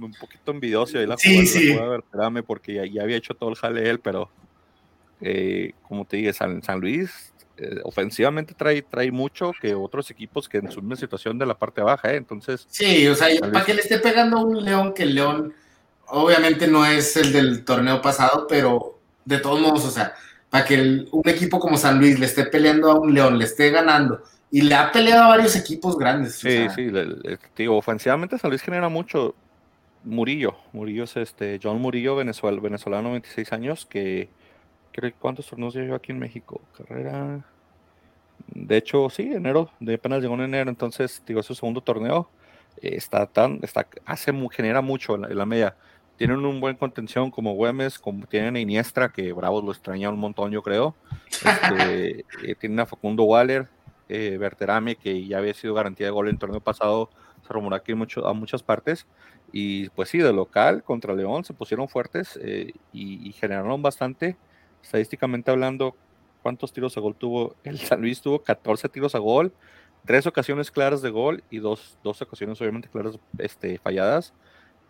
un 0.00 0.12
poquito 0.12 0.52
envidioso 0.52 0.98
ahí 0.98 1.06
la 1.06 1.16
sí, 1.16 1.46
sí. 1.46 1.74
Berterame 1.74 2.42
porque 2.42 2.88
ya, 2.90 3.02
había 3.02 3.16
hecho 3.16 3.34
todo 3.34 3.50
el 3.50 3.56
jale 3.56 3.88
él, 3.88 3.98
pero 4.00 4.30
eh, 5.20 5.72
como 5.82 6.04
te 6.04 6.18
dije, 6.18 6.32
San, 6.32 6.62
San 6.62 6.80
Luis 6.80 7.34
eh, 7.56 7.80
ofensivamente 7.82 8.54
trae, 8.54 8.82
trae 8.82 9.10
mucho 9.10 9.52
que 9.60 9.74
otros 9.74 10.10
equipos 10.10 10.48
que 10.48 10.58
en 10.58 10.70
su 10.70 10.80
misma 10.80 10.96
situación 10.96 11.38
de 11.38 11.46
la 11.46 11.58
parte 11.58 11.82
baja, 11.82 12.12
¿eh? 12.12 12.16
entonces... 12.16 12.66
Sí, 12.70 13.08
o 13.08 13.16
sea, 13.16 13.28
para 13.40 13.64
que 13.64 13.74
le 13.74 13.80
esté 13.80 13.98
pegando 13.98 14.38
a 14.38 14.44
un 14.44 14.64
León, 14.64 14.94
que 14.94 15.02
el 15.02 15.16
León 15.16 15.54
obviamente 16.10 16.66
no 16.66 16.84
es 16.86 17.16
el 17.16 17.32
del 17.32 17.64
torneo 17.64 18.00
pasado, 18.00 18.46
pero 18.48 18.98
de 19.24 19.38
todos 19.38 19.60
modos, 19.60 19.84
o 19.84 19.90
sea, 19.90 20.14
para 20.50 20.64
que 20.64 21.06
un 21.10 21.28
equipo 21.28 21.58
como 21.58 21.76
San 21.76 21.98
Luis 21.98 22.18
le 22.18 22.26
esté 22.26 22.44
peleando 22.46 22.90
a 22.90 22.98
un 22.98 23.14
León, 23.14 23.38
le 23.38 23.44
esté 23.44 23.70
ganando, 23.70 24.22
y 24.50 24.62
le 24.62 24.74
ha 24.74 24.90
peleado 24.90 25.24
a 25.24 25.28
varios 25.28 25.54
equipos 25.56 25.98
grandes. 25.98 26.36
Sí, 26.36 26.66
sí, 26.74 26.90
digo, 27.56 27.76
ofensivamente 27.76 28.38
San 28.38 28.50
Luis 28.50 28.62
genera 28.62 28.88
mucho. 28.88 29.34
Murillo, 30.04 30.56
Murillo 30.72 31.04
es 31.04 31.16
este, 31.16 31.58
John 31.62 31.80
Murillo, 31.80 32.16
Venezuela, 32.16 32.60
venezolano, 32.60 33.10
26 33.12 33.52
años, 33.52 33.84
que 33.84 34.28
creo 34.92 35.12
cuántos 35.18 35.46
torneos 35.46 35.74
lleva 35.74 35.96
aquí 35.96 36.12
en 36.12 36.18
México. 36.18 36.60
Carrera. 36.76 37.44
De 38.46 38.76
hecho, 38.76 39.10
sí, 39.10 39.30
enero, 39.32 39.70
de 39.80 39.94
apenas 39.94 40.22
llegó 40.22 40.34
en 40.34 40.42
enero, 40.42 40.70
entonces, 40.70 41.22
digo, 41.26 41.40
es 41.40 41.46
su 41.46 41.54
segundo 41.54 41.80
torneo. 41.80 42.30
Eh, 42.80 42.94
está 42.96 43.26
tan, 43.26 43.58
está, 43.62 43.86
hace, 44.06 44.32
genera 44.52 44.80
mucho 44.80 45.14
en 45.16 45.36
la, 45.36 45.46
media. 45.46 45.76
Tienen 46.18 46.44
un 46.44 46.60
buen 46.60 46.74
contención 46.74 47.30
como 47.30 47.54
Güemes, 47.54 48.00
como 48.00 48.26
tienen 48.26 48.56
a 48.56 48.58
Iniestra, 48.60 49.08
que 49.08 49.32
Bravos 49.32 49.62
lo 49.62 49.70
extraña 49.70 50.10
un 50.10 50.18
montón, 50.18 50.50
yo 50.50 50.62
creo. 50.64 50.96
Este, 51.30 52.24
eh, 52.42 52.54
tienen 52.58 52.80
a 52.80 52.86
Facundo 52.86 53.22
Waller, 53.22 53.68
eh, 54.08 54.36
Berterame, 54.36 54.96
que 54.96 55.24
ya 55.24 55.38
había 55.38 55.54
sido 55.54 55.74
garantía 55.74 56.06
de 56.06 56.10
gol 56.10 56.26
en 56.26 56.34
el 56.34 56.38
torneo 56.40 56.60
pasado, 56.60 57.08
se 57.46 57.52
rumoró 57.52 57.76
aquí 57.76 57.94
mucho, 57.94 58.26
a 58.26 58.32
muchas 58.32 58.64
partes. 58.64 59.06
Y 59.52 59.90
pues 59.90 60.08
sí, 60.08 60.18
de 60.18 60.32
local 60.32 60.82
contra 60.82 61.14
León 61.14 61.44
se 61.44 61.54
pusieron 61.54 61.88
fuertes 61.88 62.36
eh, 62.42 62.72
y, 62.92 63.30
generaron 63.34 63.80
bastante. 63.80 64.36
Estadísticamente 64.82 65.52
hablando, 65.52 65.94
¿cuántos 66.42 66.72
tiros 66.72 66.96
a 66.96 67.00
gol 67.00 67.14
tuvo? 67.14 67.54
El 67.62 67.78
San 67.78 68.00
Luis 68.00 68.20
tuvo 68.20 68.42
14 68.42 68.88
tiros 68.88 69.14
a 69.14 69.18
gol, 69.18 69.52
tres 70.04 70.26
ocasiones 70.26 70.72
claras 70.72 71.00
de 71.00 71.10
gol 71.10 71.44
y 71.48 71.58
dos, 71.58 71.96
dos 72.02 72.20
ocasiones 72.22 72.60
obviamente 72.60 72.88
claras 72.88 73.20
este, 73.38 73.78
falladas 73.78 74.34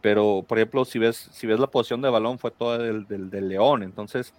pero 0.01 0.45
por 0.47 0.59
ejemplo, 0.59 0.85
si 0.85 0.99
ves, 0.99 1.29
si 1.33 1.47
ves 1.47 1.59
la 1.59 1.67
posición 1.67 2.01
de 2.01 2.09
balón 2.09 2.39
fue 2.39 2.51
toda 2.51 2.79
del, 2.79 3.07
del, 3.07 3.49
León, 3.49 3.83
entonces 3.83 4.33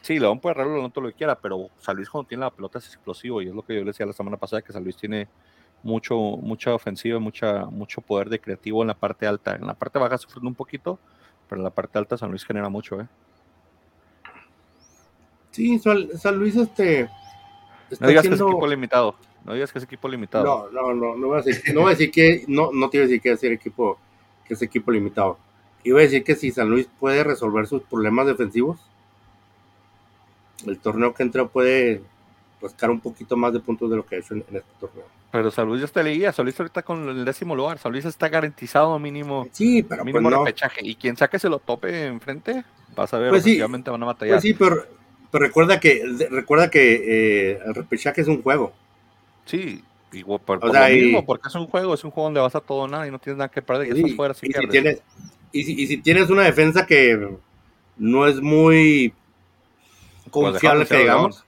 sí, 0.00 0.18
León 0.18 0.40
puede 0.40 0.54
todo 0.54 1.02
lo 1.02 1.08
que 1.08 1.14
quiera, 1.14 1.38
pero 1.38 1.68
San 1.78 1.96
Luis 1.96 2.08
cuando 2.08 2.28
tiene 2.28 2.44
la 2.44 2.50
pelota 2.50 2.78
es 2.78 2.86
explosivo 2.86 3.42
y 3.42 3.48
es 3.48 3.54
lo 3.54 3.62
que 3.62 3.74
yo 3.74 3.80
le 3.80 3.86
decía 3.86 4.06
la 4.06 4.14
semana 4.14 4.38
pasada, 4.38 4.62
que 4.62 4.72
San 4.72 4.82
Luis 4.82 4.96
tiene 4.96 5.28
mucho, 5.82 6.16
mucha 6.16 6.74
ofensiva, 6.74 7.18
mucha, 7.18 7.66
mucho 7.66 8.00
poder 8.00 8.30
de 8.30 8.40
creativo 8.40 8.80
en 8.82 8.88
la 8.88 8.94
parte 8.94 9.26
alta, 9.26 9.54
en 9.54 9.66
la 9.66 9.74
parte 9.74 9.98
baja 9.98 10.16
sufriendo 10.16 10.48
un 10.48 10.54
poquito, 10.54 10.98
pero 11.46 11.60
en 11.60 11.64
la 11.64 11.70
parte 11.70 11.98
alta 11.98 12.16
San 12.16 12.30
Luis 12.30 12.44
genera 12.44 12.70
mucho, 12.70 13.00
¿eh? 13.00 13.06
Sí, 15.50 15.78
San 15.78 16.38
Luis 16.38 16.56
este... 16.56 17.10
no 18.00 18.08
digas 18.08 18.26
que 18.26 18.32
es 18.32 18.40
equipo 18.40 18.66
limitado, 18.66 19.14
no 19.44 19.52
digas 19.52 19.70
que 19.70 19.78
es 19.78 19.84
equipo 19.84 20.08
limitado. 20.08 20.70
No, 20.72 20.94
no, 20.94 20.94
no, 20.94 21.16
no 21.16 21.26
voy 21.26 21.40
a 21.40 21.42
decir, 21.42 21.74
no 21.74 21.82
voy 21.82 21.88
a 21.88 21.90
decir 21.90 22.10
que, 22.10 22.44
no, 22.48 22.70
no 22.72 22.88
te 22.88 22.96
voy 22.96 23.04
a 23.04 23.08
decir 23.08 23.20
que 23.20 23.32
es 23.32 23.44
equipo 23.44 23.98
que 24.46 24.54
es 24.54 24.62
equipo 24.62 24.90
limitado. 24.90 25.38
Iba 25.84 25.98
a 25.98 26.02
decir 26.02 26.22
que 26.22 26.36
si 26.36 26.50
San 26.50 26.68
Luis 26.70 26.88
puede 27.00 27.24
resolver 27.24 27.66
sus 27.66 27.82
problemas 27.82 28.26
defensivos, 28.26 28.78
el 30.66 30.78
torneo 30.78 31.12
que 31.12 31.22
entra 31.22 31.46
puede 31.46 32.02
rascar 32.60 32.90
un 32.90 33.00
poquito 33.00 33.36
más 33.36 33.52
de 33.52 33.60
puntos 33.60 33.90
de 33.90 33.96
lo 33.96 34.06
que 34.06 34.16
ha 34.16 34.18
hecho 34.18 34.34
en, 34.34 34.40
este 34.40 34.62
torneo. 34.78 35.04
Pero 35.32 35.50
San 35.50 35.66
Luis 35.66 35.80
ya 35.80 35.86
está 35.86 36.02
leía, 36.02 36.32
San 36.32 36.44
Luis 36.44 36.58
ahorita 36.60 36.82
con 36.82 37.08
el 37.08 37.24
décimo 37.24 37.56
lugar, 37.56 37.78
San 37.78 37.90
Luis 37.90 38.04
está 38.04 38.28
garantizado 38.28 38.96
mínimo, 38.98 39.48
Sí, 39.50 39.82
pero 39.82 40.04
mínimo 40.04 40.28
pues 40.28 40.36
no. 40.38 40.44
repechaje. 40.44 40.80
Y 40.84 40.94
quien 40.94 41.16
saque 41.16 41.38
se 41.38 41.48
lo 41.48 41.58
tope 41.58 42.06
enfrente, 42.06 42.64
vas 42.94 43.12
a 43.12 43.18
ver, 43.18 43.30
Pues 43.30 43.42
sí. 43.42 43.60
van 43.60 43.74
a 44.02 44.06
batallar. 44.06 44.34
Pues 44.34 44.42
sí, 44.42 44.54
pero, 44.54 44.86
pero 45.30 45.44
recuerda 45.44 45.80
que 45.80 46.04
recuerda 46.30 46.70
que 46.70 47.52
eh, 47.52 47.58
el 47.66 47.74
repechaje 47.74 48.20
es 48.20 48.28
un 48.28 48.42
juego. 48.42 48.72
Sí, 49.46 49.82
y 50.12 50.22
por, 50.24 50.40
por 50.40 50.64
O 50.64 50.72
sea, 50.72 50.88
lo 50.88 50.94
y- 50.94 51.00
mismo, 51.02 51.24
porque 51.26 51.48
es 51.48 51.54
un 51.54 51.66
juego, 51.66 51.94
es 51.94 52.04
un 52.04 52.10
juego 52.10 52.26
donde 52.26 52.40
vas 52.40 52.54
a 52.54 52.60
todo 52.60 52.78
o 52.80 52.88
nada 52.88 53.06
y 53.06 53.10
no 53.10 53.18
tienes 53.18 53.38
nada 53.38 53.50
que 53.50 53.62
perder, 53.62 53.88
y 53.88 53.90
estás 53.98 54.14
fuera 54.14 54.34
si 54.34 54.46
y, 54.46 54.52
si 54.52 54.66
tienes, 54.68 55.02
y, 55.52 55.64
si, 55.64 55.82
y 55.82 55.86
si 55.86 55.96
tienes 55.98 56.30
una 56.30 56.42
defensa 56.42 56.86
que 56.86 57.36
no 57.96 58.26
es 58.26 58.40
muy 58.40 59.14
Pues 60.24 60.52
confiable, 60.52 60.86
que 60.86 60.96
digamos. 60.98 61.44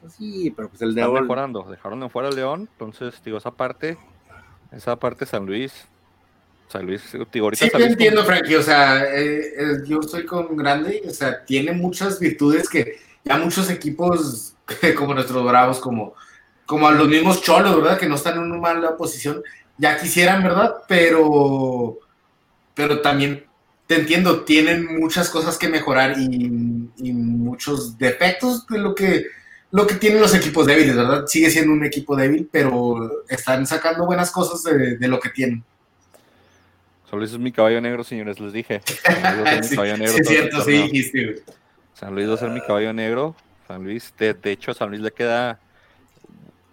Pues 0.00 0.14
sí, 0.14 0.52
pero 0.54 0.68
pues 0.68 0.82
el 0.82 0.90
Están 0.90 1.04
León. 1.12 1.22
mejorando, 1.22 1.62
dejaron 1.70 2.00
de 2.00 2.08
fuera 2.08 2.28
al 2.28 2.36
León, 2.36 2.68
entonces, 2.72 3.22
digo, 3.24 3.38
esa 3.38 3.50
parte, 3.50 3.96
esa 4.72 4.96
parte 4.96 5.24
San 5.24 5.46
Luis, 5.46 5.86
San 6.68 6.86
Luis, 6.86 7.02
digo, 7.32 7.46
ahorita 7.46 7.64
Sí, 7.64 7.70
San 7.70 7.80
te 7.80 7.86
entiendo, 7.86 8.24
Frankie. 8.24 8.56
O 8.56 8.62
sea, 8.62 9.04
eh, 9.14 9.38
eh, 9.56 9.76
yo 9.86 10.00
estoy 10.00 10.26
con 10.26 10.56
Grande. 10.56 11.02
O 11.06 11.10
sea, 11.10 11.44
tiene 11.44 11.72
muchas 11.72 12.18
virtudes 12.18 12.68
que 12.68 12.96
ya 13.24 13.38
muchos 13.38 13.70
equipos 13.70 14.54
como 14.96 15.14
nuestros 15.14 15.44
Bravos, 15.44 15.78
como, 15.78 16.14
como 16.66 16.88
a 16.88 16.92
los 16.92 17.08
mismos 17.08 17.42
Cholos, 17.42 17.76
¿verdad? 17.76 17.98
Que 17.98 18.08
no 18.08 18.14
están 18.14 18.34
en 18.34 18.44
una 18.44 18.58
mala 18.58 18.96
posición, 18.96 19.42
ya 19.78 19.98
quisieran, 19.98 20.42
¿verdad? 20.42 20.76
Pero, 20.88 21.98
pero 22.74 23.00
también 23.00 23.44
te 23.86 23.96
entiendo, 23.96 24.44
tienen 24.44 24.98
muchas 24.98 25.28
cosas 25.28 25.58
que 25.58 25.68
mejorar 25.68 26.14
y, 26.18 26.88
y 26.96 27.12
muchos 27.12 27.98
defectos 27.98 28.66
de 28.66 28.78
lo 28.78 28.94
que, 28.94 29.26
lo 29.72 29.86
que 29.86 29.96
tienen 29.96 30.20
los 30.20 30.34
equipos 30.34 30.66
débiles, 30.66 30.96
¿verdad? 30.96 31.26
Sigue 31.26 31.50
siendo 31.50 31.72
un 31.72 31.84
equipo 31.84 32.16
débil, 32.16 32.48
pero 32.50 33.24
están 33.28 33.66
sacando 33.66 34.06
buenas 34.06 34.30
cosas 34.30 34.62
de, 34.62 34.96
de 34.96 35.08
lo 35.08 35.20
que 35.20 35.30
tienen. 35.30 35.64
San 37.10 37.18
Luis 37.18 37.32
es 37.32 37.38
mi 37.38 37.52
caballo 37.52 37.80
negro, 37.80 38.02
señores, 38.02 38.40
les 38.40 38.52
dije. 38.52 38.80
San 39.04 39.36
Luis 39.36 39.44
va 39.44 39.50
a 39.50 39.62
ser 39.62 39.70
mi 39.70 39.76
caballo 39.76 39.96
negro 39.98 40.12
sí, 40.14 40.20
es 40.20 40.28
cierto, 40.28 40.64
sí 40.64 40.72
dijiste. 40.72 41.42
San 41.92 42.14
Luis 42.14 42.28
va 42.28 42.34
a 42.34 42.38
ser 42.38 42.50
mi 42.50 42.60
caballo 42.60 42.92
negro. 42.92 43.36
San 43.68 43.84
Luis, 43.84 44.12
de, 44.18 44.34
de 44.34 44.52
hecho, 44.52 44.70
a 44.70 44.74
San 44.74 44.88
Luis 44.90 45.00
le 45.00 45.10
queda 45.10 45.60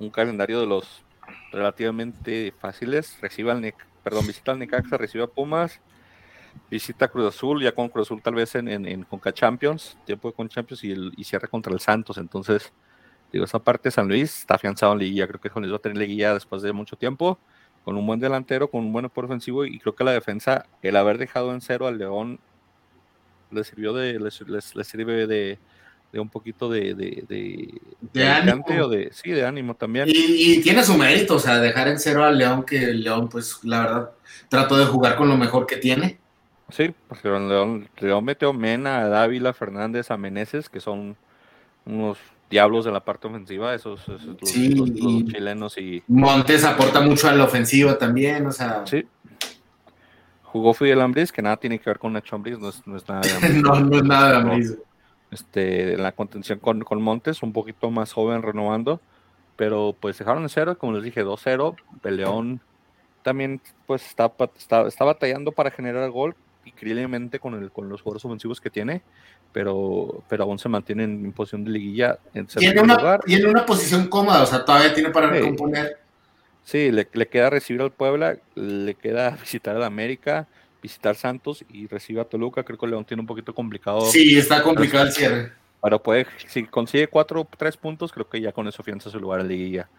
un 0.01 0.09
calendario 0.09 0.59
de 0.59 0.67
los 0.67 1.03
relativamente 1.51 2.53
fáciles. 2.59 3.17
Recibe 3.21 3.51
al 3.51 3.73
perdón, 4.03 4.27
visita 4.27 4.51
al 4.51 4.59
Necaxa, 4.59 4.97
recibe 4.97 5.23
a 5.23 5.27
Pumas, 5.27 5.79
visita 6.69 7.05
a 7.05 7.07
Cruz 7.07 7.27
Azul, 7.27 7.61
ya 7.61 7.71
con 7.73 7.89
Cruz 7.89 8.07
Azul 8.07 8.21
tal 8.21 8.35
vez 8.35 8.55
en, 8.55 8.67
en, 8.67 8.85
en 8.85 9.03
Conca 9.03 9.31
Champions, 9.31 9.97
tiempo 10.05 10.29
de 10.29 10.33
Conca 10.33 10.55
Champions 10.55 10.83
y, 10.83 10.91
el- 10.91 11.13
cierra 11.23 11.47
contra 11.47 11.71
el 11.71 11.79
Santos. 11.79 12.17
Entonces, 12.17 12.73
digo, 13.31 13.45
esa 13.45 13.59
parte 13.59 13.91
San 13.91 14.07
Luis 14.07 14.39
está 14.39 14.55
afianzado 14.55 14.93
en 14.93 14.99
liguilla. 14.99 15.27
Creo 15.27 15.39
que 15.39 15.49
San 15.49 15.61
Luis 15.61 15.71
va 15.71 15.77
a 15.77 15.81
tener 15.81 15.97
liguilla 15.97 16.33
después 16.33 16.61
de 16.61 16.73
mucho 16.73 16.95
tiempo, 16.95 17.39
con 17.85 17.95
un 17.95 18.05
buen 18.05 18.19
delantero, 18.19 18.69
con 18.69 18.81
un 18.81 18.93
buen 18.93 19.05
apoyo 19.05 19.27
ofensivo 19.27 19.65
y 19.65 19.79
creo 19.79 19.95
que 19.95 20.03
la 20.03 20.11
defensa, 20.11 20.65
el 20.81 20.95
haber 20.95 21.17
dejado 21.17 21.53
en 21.53 21.61
cero 21.61 21.87
al 21.87 21.97
León 21.97 22.39
le 23.51 23.63
sirvió 23.63 23.93
de, 23.93 24.19
les 24.19 24.87
sirve 24.87 25.27
de, 25.27 25.59
de 26.11 26.19
un 26.19 26.29
poquito 26.29 26.69
de, 26.69 26.93
de, 26.93 27.23
de, 27.27 27.73
De 28.13 28.27
aliciente 28.27 28.73
ánimo. 28.73 28.85
o 28.85 28.89
de, 28.89 29.09
sí, 29.13 29.31
de 29.31 29.45
ánimo 29.45 29.75
también. 29.75 30.09
Y, 30.09 30.53
y 30.53 30.61
tiene 30.61 30.83
su 30.83 30.97
mérito, 30.97 31.35
o 31.35 31.39
sea, 31.39 31.59
dejar 31.59 31.87
en 31.87 31.99
cero 31.99 32.23
al 32.25 32.37
León, 32.37 32.63
que 32.63 32.83
el 32.83 33.03
León, 33.03 33.29
pues, 33.29 33.59
la 33.63 33.81
verdad, 33.81 34.11
trató 34.49 34.77
de 34.77 34.85
jugar 34.85 35.15
con 35.15 35.29
lo 35.29 35.37
mejor 35.37 35.65
que 35.65 35.77
tiene. 35.77 36.17
Sí, 36.69 36.93
porque 37.07 37.27
el 37.29 37.47
León, 37.49 37.89
León 37.99 38.25
metió 38.25 38.51
Mena, 38.53 38.99
a 39.01 39.07
Dávila, 39.07 39.53
Fernández, 39.53 40.11
a 40.11 40.17
Meneses, 40.17 40.69
que 40.69 40.79
son 40.81 41.15
unos 41.85 42.17
diablos 42.49 42.83
de 42.83 42.91
la 42.91 42.99
parte 43.03 43.27
ofensiva, 43.27 43.73
esos, 43.73 44.01
esos 44.01 44.25
los, 44.41 44.49
Sí, 44.49 44.69
los- 44.75 44.89
los 44.89 44.97
y- 45.13 45.25
chilenos 45.25 45.77
y 45.77 46.03
Montes 46.07 46.65
aporta 46.65 46.99
mucho 46.99 47.29
a 47.29 47.33
la 47.33 47.45
ofensiva 47.45 47.97
también, 47.97 48.45
o 48.45 48.51
sea, 48.51 48.83
sí. 48.85 49.05
Jugó 50.43 50.73
Fidel 50.73 50.99
Ambris, 50.99 51.31
que 51.31 51.41
nada 51.41 51.55
tiene 51.57 51.79
que 51.79 51.89
ver 51.89 51.97
con 51.97 52.11
Nacho 52.11 52.35
Ambriz, 52.35 52.59
no 52.59 52.67
es, 52.69 52.85
no 52.85 52.97
es 52.97 53.07
nada 53.07 53.21
de 53.21 53.31
Ambriz, 53.35 53.61
no, 53.63 53.79
no 53.79 53.95
es 53.97 54.03
nada 54.03 54.37
de 54.39 54.43
No. 54.43 54.49
Este, 55.31 55.93
en 55.93 56.03
la 56.03 56.11
contención 56.11 56.59
con, 56.59 56.81
con 56.81 57.01
Montes, 57.01 57.41
un 57.41 57.53
poquito 57.53 57.89
más 57.89 58.11
joven 58.11 58.41
renovando, 58.41 58.99
pero 59.55 59.95
pues 59.99 60.17
dejaron 60.17 60.43
en 60.43 60.49
cero, 60.49 60.77
como 60.77 60.93
les 60.93 61.03
dije, 61.03 61.23
2-0. 61.23 61.75
El 62.03 62.17
León 62.17 62.59
también 63.23 63.61
pues 63.85 64.05
está, 64.07 64.31
está, 64.57 64.87
está 64.87 65.05
batallando 65.05 65.51
para 65.51 65.71
generar 65.71 66.09
gol, 66.09 66.35
increíblemente 66.65 67.39
con, 67.39 67.53
el, 67.55 67.71
con 67.71 67.87
los 67.87 68.01
jugadores 68.01 68.25
ofensivos 68.25 68.59
que 68.59 68.69
tiene, 68.69 69.01
pero, 69.53 70.23
pero 70.27 70.43
aún 70.43 70.59
se 70.59 70.67
mantiene 70.69 71.03
en 71.05 71.31
posición 71.31 71.63
de 71.63 71.71
liguilla 71.71 72.19
en 72.33 72.49
segundo 72.49 72.81
una, 72.83 72.97
lugar. 72.97 73.19
tiene 73.21 73.45
una 73.49 73.65
posición 73.65 74.07
cómoda, 74.07 74.43
o 74.43 74.45
sea, 74.45 74.65
todavía 74.65 74.93
tiene 74.93 75.11
para 75.11 75.29
Sí. 75.29 75.33
recomponer. 75.39 75.97
Sí, 76.63 76.91
le, 76.91 77.07
le 77.11 77.27
queda 77.27 77.49
recibir 77.49 77.81
al 77.81 77.91
Puebla, 77.91 78.37
le 78.55 78.95
queda 78.95 79.29
visitar 79.41 79.75
al 79.75 79.83
América, 79.83 80.47
visitar 80.81 81.15
Santos 81.15 81.63
y 81.69 81.87
recibe 81.87 82.21
a 82.21 82.25
Toluca. 82.25 82.63
Creo 82.63 82.77
que 82.77 82.87
León 82.87 83.05
tiene 83.05 83.21
un 83.21 83.27
poquito 83.27 83.53
complicado. 83.53 84.01
Sí, 84.01 84.37
está 84.37 84.63
complicado 84.63 85.05
el 85.05 85.11
cierre. 85.11 85.51
Pero 85.81 86.01
puede, 86.01 86.27
si 86.47 86.63
consigue 86.65 87.07
cuatro, 87.07 87.47
tres 87.57 87.75
puntos, 87.75 88.11
creo 88.11 88.29
que 88.29 88.39
ya 88.39 88.51
con 88.51 88.67
eso 88.67 88.81
afianza 88.81 89.09
su 89.09 89.19
lugar 89.19 89.41
en 89.41 89.47
liguilla. 89.47 89.89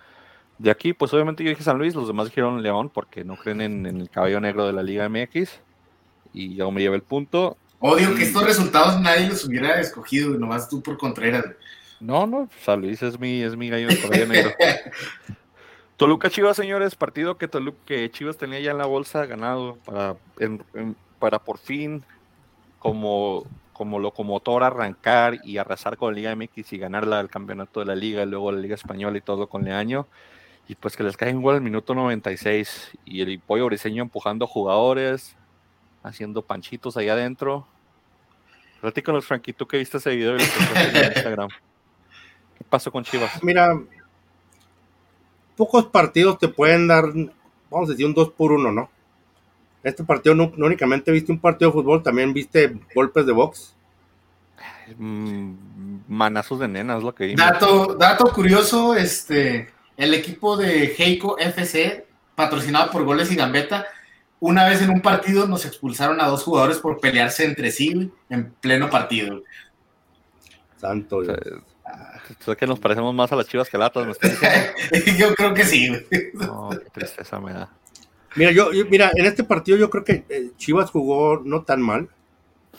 De 0.58 0.70
aquí, 0.70 0.92
pues 0.92 1.12
obviamente 1.12 1.42
yo 1.42 1.50
dije 1.50 1.62
San 1.62 1.78
Luis, 1.78 1.94
los 1.94 2.06
demás 2.06 2.26
dijeron 2.26 2.62
León 2.62 2.88
porque 2.88 3.24
no 3.24 3.36
creen 3.36 3.60
en, 3.60 3.86
en 3.86 4.00
el 4.00 4.10
caballo 4.10 4.40
negro 4.40 4.66
de 4.66 4.72
la 4.72 4.82
Liga 4.82 5.08
MX. 5.08 5.50
Y 6.32 6.54
yo 6.54 6.70
me 6.70 6.80
llevé 6.80 6.96
el 6.96 7.02
punto. 7.02 7.56
Odio 7.80 8.14
que 8.14 8.22
estos 8.22 8.44
resultados 8.44 9.00
nadie 9.00 9.28
los 9.28 9.44
hubiera 9.44 9.80
escogido, 9.80 10.38
nomás 10.38 10.68
tú 10.68 10.82
por 10.82 10.96
Contreras. 10.96 11.44
No, 11.98 12.26
no, 12.26 12.48
San 12.64 12.80
Luis 12.80 13.02
es 13.02 13.18
mi, 13.18 13.42
es 13.42 13.56
mi 13.56 13.68
gallo 13.68 13.88
de 13.88 14.00
caballo 14.00 14.26
negro. 14.26 14.52
Toluca 16.02 16.30
Chivas, 16.30 16.56
señores, 16.56 16.94
partido 16.96 17.36
que, 17.38 17.50
Tolu- 17.50 17.74
que 17.86 18.10
Chivas 18.10 18.36
tenía 18.36 18.60
ya 18.60 18.70
en 18.72 18.78
la 18.78 18.86
bolsa 18.86 19.24
ganado 19.26 19.76
para, 19.84 20.16
en- 20.38 20.62
en- 20.74 20.96
para 21.18 21.38
por 21.38 21.58
fin 21.58 22.04
como, 22.78 23.44
como 23.72 23.98
locomotor 23.98 24.64
arrancar 24.64 25.38
y 25.44 25.58
arrasar 25.58 25.96
con 25.96 26.12
la 26.12 26.16
Liga 26.16 26.34
MX 26.36 26.72
y 26.72 26.78
ganar 26.78 27.06
la- 27.06 27.20
el 27.20 27.28
campeonato 27.28 27.80
de 27.80 27.86
la 27.86 27.94
Liga 27.94 28.22
y 28.22 28.26
luego 28.26 28.50
la 28.52 28.60
Liga 28.60 28.74
Española 28.74 29.16
y 29.16 29.20
todo 29.20 29.46
con 29.48 29.64
Leaño. 29.64 30.06
Y 30.68 30.74
pues 30.74 30.96
que 30.96 31.02
les 31.02 31.16
cae 31.16 31.34
un 31.34 31.42
gol 31.42 31.56
al 31.56 31.60
minuto 31.60 31.94
96 31.94 32.92
y 33.04 33.20
el 33.20 33.38
pollo 33.40 33.66
briseño 33.66 34.02
empujando 34.02 34.46
jugadores, 34.46 35.36
haciendo 36.02 36.42
panchitos 36.42 36.96
ahí 36.96 37.08
adentro. 37.08 37.66
Platícanos, 38.80 39.24
Frankie, 39.26 39.52
tú 39.52 39.66
que 39.66 39.78
viste 39.78 39.98
ese 39.98 40.10
video 40.16 40.36
y 40.36 40.38
lo 40.38 40.44
en 40.44 40.96
Instagram. 41.16 41.48
¿Qué 42.58 42.64
pasó 42.68 42.90
con 42.90 43.04
Chivas? 43.04 43.42
Mira, 43.42 43.78
pocos 45.56 45.86
partidos 45.86 46.38
te 46.38 46.48
pueden 46.48 46.88
dar, 46.88 47.04
vamos 47.70 47.88
a 47.88 47.92
decir, 47.92 48.06
un 48.06 48.14
2 48.14 48.30
por 48.30 48.52
1, 48.52 48.72
¿no? 48.72 48.90
Este 49.82 50.04
partido 50.04 50.34
no, 50.34 50.52
no 50.56 50.66
únicamente 50.66 51.10
viste 51.10 51.32
un 51.32 51.40
partido 51.40 51.70
de 51.70 51.74
fútbol, 51.74 52.02
también 52.02 52.32
viste 52.32 52.78
golpes 52.94 53.26
de 53.26 53.32
box. 53.32 53.74
Mm, 54.96 55.54
manazos 56.08 56.60
de 56.60 56.68
nenas, 56.68 56.98
es 56.98 57.04
lo 57.04 57.14
que 57.14 57.26
vimos. 57.26 57.44
Dato, 57.44 57.94
dato 57.94 58.32
curioso, 58.32 58.94
este, 58.94 59.70
el 59.96 60.14
equipo 60.14 60.56
de 60.56 60.94
Heiko 60.96 61.38
FC, 61.38 62.06
patrocinado 62.34 62.90
por 62.90 63.04
Goles 63.04 63.30
y 63.32 63.36
Gambeta, 63.36 63.86
una 64.40 64.68
vez 64.68 64.82
en 64.82 64.90
un 64.90 65.00
partido 65.00 65.46
nos 65.46 65.64
expulsaron 65.64 66.20
a 66.20 66.26
dos 66.26 66.42
jugadores 66.42 66.78
por 66.78 66.98
pelearse 66.98 67.44
entre 67.44 67.70
sí 67.70 68.10
en 68.28 68.52
pleno 68.60 68.90
partido. 68.90 69.42
Santo 70.76 71.18
O 71.18 71.24
sea, 71.24 71.36
Dios. 71.84 72.38
sé 72.40 72.56
que 72.56 72.66
nos 72.66 72.78
parecemos 72.78 73.14
más 73.14 73.30
a 73.32 73.36
las 73.36 73.46
chivas 73.48 73.68
que 73.68 73.76
a 73.76 73.80
latas, 73.80 74.06
me 74.06 74.12
estás 74.12 74.30
diciendo. 74.30 75.18
Yo 75.18 75.34
creo 75.34 75.54
que 75.54 75.64
sí. 75.64 75.90
No, 76.34 76.70
qué 76.70 76.90
tristeza 76.90 77.38
me 77.40 77.52
da. 77.52 77.70
Mira, 78.34 78.50
yo, 78.50 78.72
yo- 78.72 78.86
mira, 78.86 79.10
en 79.14 79.26
este 79.26 79.44
partido 79.44 79.76
yo 79.76 79.90
creo 79.90 80.04
que 80.04 80.24
eh, 80.30 80.52
Chivas 80.56 80.90
jugó 80.90 81.42
no 81.44 81.64
tan 81.64 81.82
mal. 81.82 82.08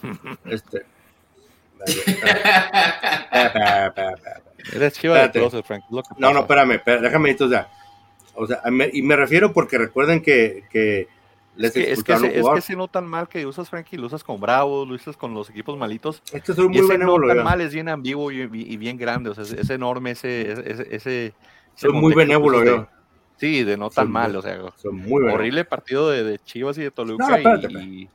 Este. 0.46 0.86
Eres 4.74 4.94
chiva 4.94 5.16
de 5.16 5.22
Espérate. 5.26 5.40
closet, 5.40 5.66
Frank. 5.66 5.84
es 5.86 5.92
lo 5.92 6.02
que 6.04 6.10
No, 6.18 6.34
no, 6.34 6.40
espérame, 6.42 6.72
espérame, 6.74 7.02
déjame 7.04 7.30
esto, 7.32 7.46
o 7.46 7.50
sea, 7.50 7.68
o 8.36 8.48
sea, 8.48 8.62
me- 8.72 8.90
y 8.92 9.02
me 9.02 9.16
refiero 9.16 9.54
porque 9.54 9.78
recuerden 9.78 10.22
que, 10.22 10.64
que 10.72 11.08
les 11.56 11.68
Es 11.70 11.74
que, 11.74 11.80
es, 11.82 11.86
que 12.04 12.14
expulsaron 12.14 12.26
ese, 12.26 12.26
un 12.26 12.30
es 12.30 12.36
que 12.36 12.42
jugador. 12.42 12.58
ese 12.60 12.76
no 12.76 12.88
tan 12.88 13.06
mal 13.06 13.28
que 13.28 13.46
usas, 13.46 13.70
Frankie, 13.70 13.98
lo 13.98 14.08
usas 14.08 14.24
con 14.24 14.40
Bravos, 14.40 14.88
lo 14.88 14.96
usas 14.96 15.16
con 15.18 15.34
los 15.34 15.50
equipos 15.50 15.78
malitos. 15.78 16.22
Este 16.32 16.54
soy 16.54 16.66
Y 16.66 16.70
muy 16.70 16.80
ese 16.80 16.98
no 16.98 17.16
tan 17.28 17.44
mal 17.44 17.62
es 17.62 17.74
bien 17.74 17.90
ambiguo 17.90 18.32
y, 18.32 18.42
y- 18.42 18.74
y 18.74 18.78
bien 18.78 18.98
grande, 18.98 19.30
o 19.30 19.36
sea, 19.36 19.44
es, 19.44 19.52
es 19.54 19.70
enorme 19.70 20.12
ese... 20.12 20.52
ese, 20.52 20.88
ese, 20.96 21.34
Soy 21.76 21.92
muy 21.94 22.14
benévolo 22.14 22.64
yo. 22.64 22.88
Sí, 23.38 23.64
de 23.64 23.78
no 23.78 23.90
tan 23.90 24.06
muy- 24.08 24.14
mal, 24.14 24.36
o 24.36 24.42
sea, 24.42 24.58
muy 24.92 25.24
horrible 25.32 25.66
partido 25.66 26.10
de, 26.10 26.24
de 26.24 26.40
Chivas 26.40 26.78
y 26.78 26.82
de 26.84 26.92
Toluca 26.92 27.24
No, 27.26 27.30
no, 27.32 27.36
espérate, 27.38 27.74
y, 27.74 28.04
y 28.04 28.10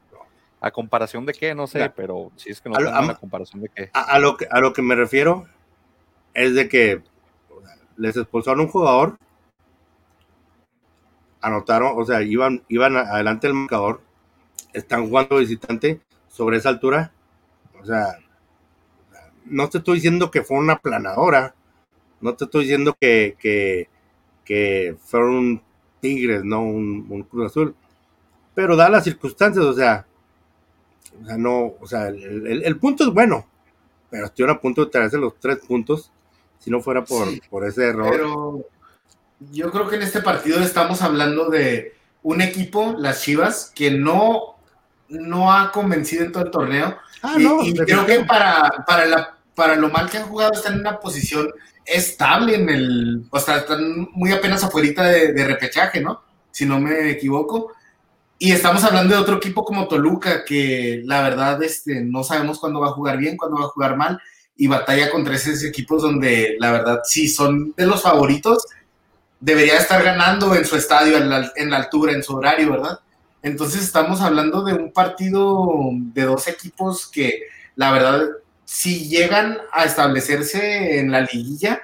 a 0.60 0.70
comparación 0.70 1.26
de 1.26 1.32
qué, 1.34 1.54
no 1.54 1.66
sé, 1.66 1.90
pero 1.94 2.32
sí 2.36 2.50
es 2.50 2.60
que 2.60 2.68
no 2.68 2.76
a 2.76 2.80
lo- 2.80 2.90
a- 2.90 3.10
a 3.10 3.14
comparación 3.16 3.62
de 3.62 3.68
qué. 3.68 3.90
A, 3.92 4.02
a 4.02 4.18
lo 4.18 4.36
que, 4.36 4.46
a 4.50 4.60
lo 4.60 4.72
que 4.72 4.82
me 4.82 4.94
refiero 4.94 5.46
es 6.34 6.54
de 6.54 6.68
que 6.68 7.02
les 7.96 8.16
expulsaron 8.16 8.60
un 8.60 8.68
jugador, 8.68 9.18
anotaron, 11.40 11.92
o 11.96 12.04
sea, 12.04 12.22
iban, 12.22 12.62
iban 12.68 12.96
adelante 12.96 13.46
el 13.46 13.54
marcador, 13.54 14.00
están 14.74 15.08
jugando 15.08 15.38
visitante 15.38 16.00
sobre 16.28 16.58
esa 16.58 16.70
altura, 16.70 17.12
o 17.82 17.86
sea, 17.86 18.18
no 19.46 19.68
te 19.68 19.78
estoy 19.78 19.96
diciendo 19.96 20.30
que 20.30 20.42
fue 20.42 20.58
una 20.58 20.78
planadora, 20.78 21.54
no 22.20 22.34
te 22.34 22.44
estoy 22.46 22.64
diciendo 22.64 22.96
que, 23.00 23.36
que, 23.38 23.88
que 24.44 24.96
fueron 25.04 25.62
Tigres, 26.00 26.44
no 26.44 26.62
un, 26.62 27.06
un 27.10 27.22
Cruz 27.24 27.46
Azul. 27.46 27.76
Pero 28.54 28.76
da 28.76 28.88
las 28.90 29.04
circunstancias, 29.04 29.64
o 29.64 29.74
sea, 29.74 30.06
o 31.22 31.26
sea, 31.26 31.38
no, 31.38 31.74
o 31.80 31.86
sea, 31.86 32.08
el, 32.08 32.46
el- 32.46 32.64
el 32.64 32.78
punto 32.78 33.04
es 33.04 33.10
bueno, 33.14 33.46
pero 34.10 34.26
estuvieron 34.26 34.56
a 34.56 34.60
punto 34.60 34.84
de 34.84 34.90
traerse 34.90 35.18
los 35.18 35.38
tres 35.40 35.58
puntos 35.60 36.12
si 36.60 36.70
no 36.70 36.80
fuera 36.80 37.06
por, 37.06 37.26
Sí, 37.28 37.40
por 37.50 37.66
ese 37.66 37.88
error. 37.88 38.12
Pero 38.12 38.64
yo 39.52 39.70
creo 39.70 39.88
que 39.88 39.96
en 39.96 40.02
este 40.02 40.20
partido 40.20 40.60
estamos 40.60 41.02
hablando 41.02 41.48
de 41.48 41.94
un 42.22 42.40
equipo, 42.40 42.94
las 42.98 43.22
Chivas, 43.22 43.72
que 43.74 43.90
no, 43.90 44.56
no 45.08 45.52
ha 45.52 45.72
convencido 45.72 46.24
en 46.24 46.32
todo 46.32 46.44
el 46.44 46.50
torneo. 46.50 46.96
ah, 47.22 47.34
y 47.38 47.42
no, 47.42 47.62
y 47.62 47.74
creo 47.74 48.04
que 48.04 48.20
para, 48.20 48.84
para, 48.86 49.06
la, 49.06 49.36
para 49.54 49.76
lo 49.76 49.88
mal 49.88 50.10
que 50.10 50.18
han 50.18 50.28
jugado 50.28 50.52
están 50.52 50.74
en 50.74 50.80
una 50.80 50.98
posición 50.98 51.50
estable 51.84 52.56
en 52.56 52.68
el... 52.68 53.24
O 53.30 53.40
sea, 53.40 53.58
están 53.58 54.08
muy 54.12 54.32
apenas 54.32 54.62
afuera 54.64 55.04
de, 55.04 55.32
de 55.32 55.44
repechaje, 55.44 56.00
¿no? 56.00 56.22
Si 56.50 56.66
no 56.66 56.78
me 56.80 57.10
equivoco. 57.10 57.72
Y 58.38 58.52
estamos 58.52 58.84
hablando 58.84 59.14
de 59.14 59.20
otro 59.20 59.36
equipo 59.36 59.64
como 59.64 59.88
Toluca, 59.88 60.44
que 60.44 61.02
la 61.04 61.22
verdad 61.22 61.60
este, 61.62 62.02
no 62.02 62.22
sabemos 62.22 62.58
cuándo 62.60 62.80
va 62.80 62.88
a 62.88 62.92
jugar 62.92 63.18
bien, 63.18 63.36
cuándo 63.36 63.58
va 63.58 63.64
a 63.64 63.70
jugar 63.70 63.96
mal, 63.96 64.20
y 64.56 64.66
batalla 64.66 65.10
contra 65.10 65.34
esos 65.34 65.64
equipos 65.64 66.02
donde 66.02 66.56
la 66.58 66.70
verdad 66.70 67.00
sí 67.04 67.28
son 67.28 67.72
de 67.76 67.86
los 67.86 68.02
favoritos, 68.02 68.64
debería 69.40 69.78
estar 69.78 70.02
ganando 70.02 70.54
en 70.54 70.64
su 70.64 70.76
estadio, 70.76 71.16
en 71.16 71.28
la, 71.28 71.52
en 71.56 71.70
la 71.70 71.78
altura, 71.78 72.12
en 72.12 72.22
su 72.22 72.34
horario, 72.36 72.72
¿verdad? 72.72 73.00
Entonces 73.42 73.82
estamos 73.82 74.20
hablando 74.20 74.62
de 74.64 74.74
un 74.74 74.92
partido 74.92 75.90
de 75.92 76.24
dos 76.24 76.48
equipos 76.48 77.06
que 77.06 77.42
la 77.76 77.92
verdad, 77.92 78.28
si 78.64 79.08
llegan 79.08 79.58
a 79.72 79.84
establecerse 79.84 80.98
en 80.98 81.12
la 81.12 81.20
liguilla, 81.20 81.80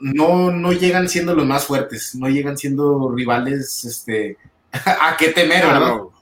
no, 0.00 0.50
no 0.50 0.72
llegan 0.72 1.08
siendo 1.08 1.34
los 1.34 1.46
más 1.46 1.66
fuertes, 1.66 2.14
no 2.14 2.28
llegan 2.28 2.56
siendo 2.56 3.10
rivales 3.10 3.84
este, 3.84 4.38
a 4.72 5.16
qué 5.18 5.28
temer, 5.28 5.66
¿verdad? 5.66 5.80
no. 5.80 6.14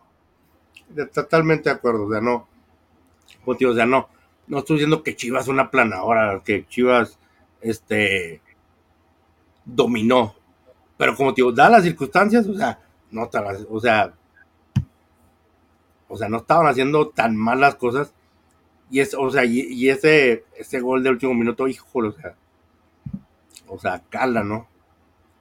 Totalmente 1.13 1.71
de 1.71 1.77
acuerdo, 1.77 2.07
o 2.07 2.11
sea, 2.11 2.21
no. 2.21 2.47
Como 3.43 3.57
te 3.57 3.65
digo, 3.65 3.73
o 3.73 3.75
sea, 3.75 3.87
no. 3.87 4.09
No 4.47 4.59
estoy 4.59 4.77
diciendo 4.77 5.03
que 5.03 5.17
Chivas 5.17 5.45
es 5.45 5.49
una 5.49 5.71
planadora, 5.71 6.43
que 6.45 6.67
Chivas 6.69 7.19
este 7.63 8.42
dominó. 9.65 10.35
Pero 10.97 11.17
como 11.17 11.33
te 11.33 11.43
digo, 11.43 11.53
da 11.53 11.69
las 11.69 11.83
circunstancias, 11.83 12.47
o 12.47 12.55
sea, 12.55 12.79
no 13.11 13.29
o 13.71 13.81
sea, 13.81 14.13
o 16.09 16.17
sea, 16.17 16.29
no 16.29 16.39
estaban 16.39 16.67
haciendo 16.67 17.09
tan 17.09 17.37
mal 17.37 17.61
las 17.61 17.75
cosas. 17.75 18.13
Y 18.91 19.01
es, 19.01 19.15
o 19.15 19.31
sea, 19.31 19.45
y, 19.45 19.61
y 19.61 19.89
ese, 19.89 20.45
ese 20.57 20.81
gol 20.81 21.03
del 21.03 21.15
último 21.15 21.35
minuto, 21.35 21.67
híjole, 21.67 22.09
o 22.09 22.13
sea, 22.13 22.35
o 23.67 23.79
sea, 23.79 24.03
cala, 24.11 24.45
¿no? 24.45 24.69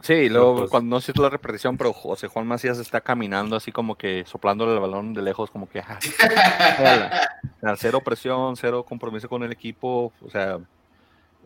Sí, 0.02 0.14
y 0.14 0.30
luego 0.30 0.68
cuando 0.68 0.96
no 0.96 1.02
siento 1.02 1.22
la 1.22 1.30
repetición, 1.30 1.78
pero 1.78 1.94
José 1.94 2.28
Juan 2.28 2.48
Macías 2.48 2.80
está 2.80 3.02
caminando 3.02 3.56
así 3.56 3.72
como 3.72 3.96
que 3.96 4.24
soplándole 4.26 4.74
el 4.74 4.80
balón 4.80 5.14
de 5.14 5.22
lejos, 5.22 5.52
como 5.52 5.70
que 5.70 5.80
ah, 5.80 6.00
cero 7.78 8.02
presión, 8.04 8.56
cero 8.56 8.84
compromiso 8.84 9.30
con 9.30 9.44
el 9.44 9.52
equipo. 9.52 10.12
O 10.22 10.30
sea, 10.32 10.60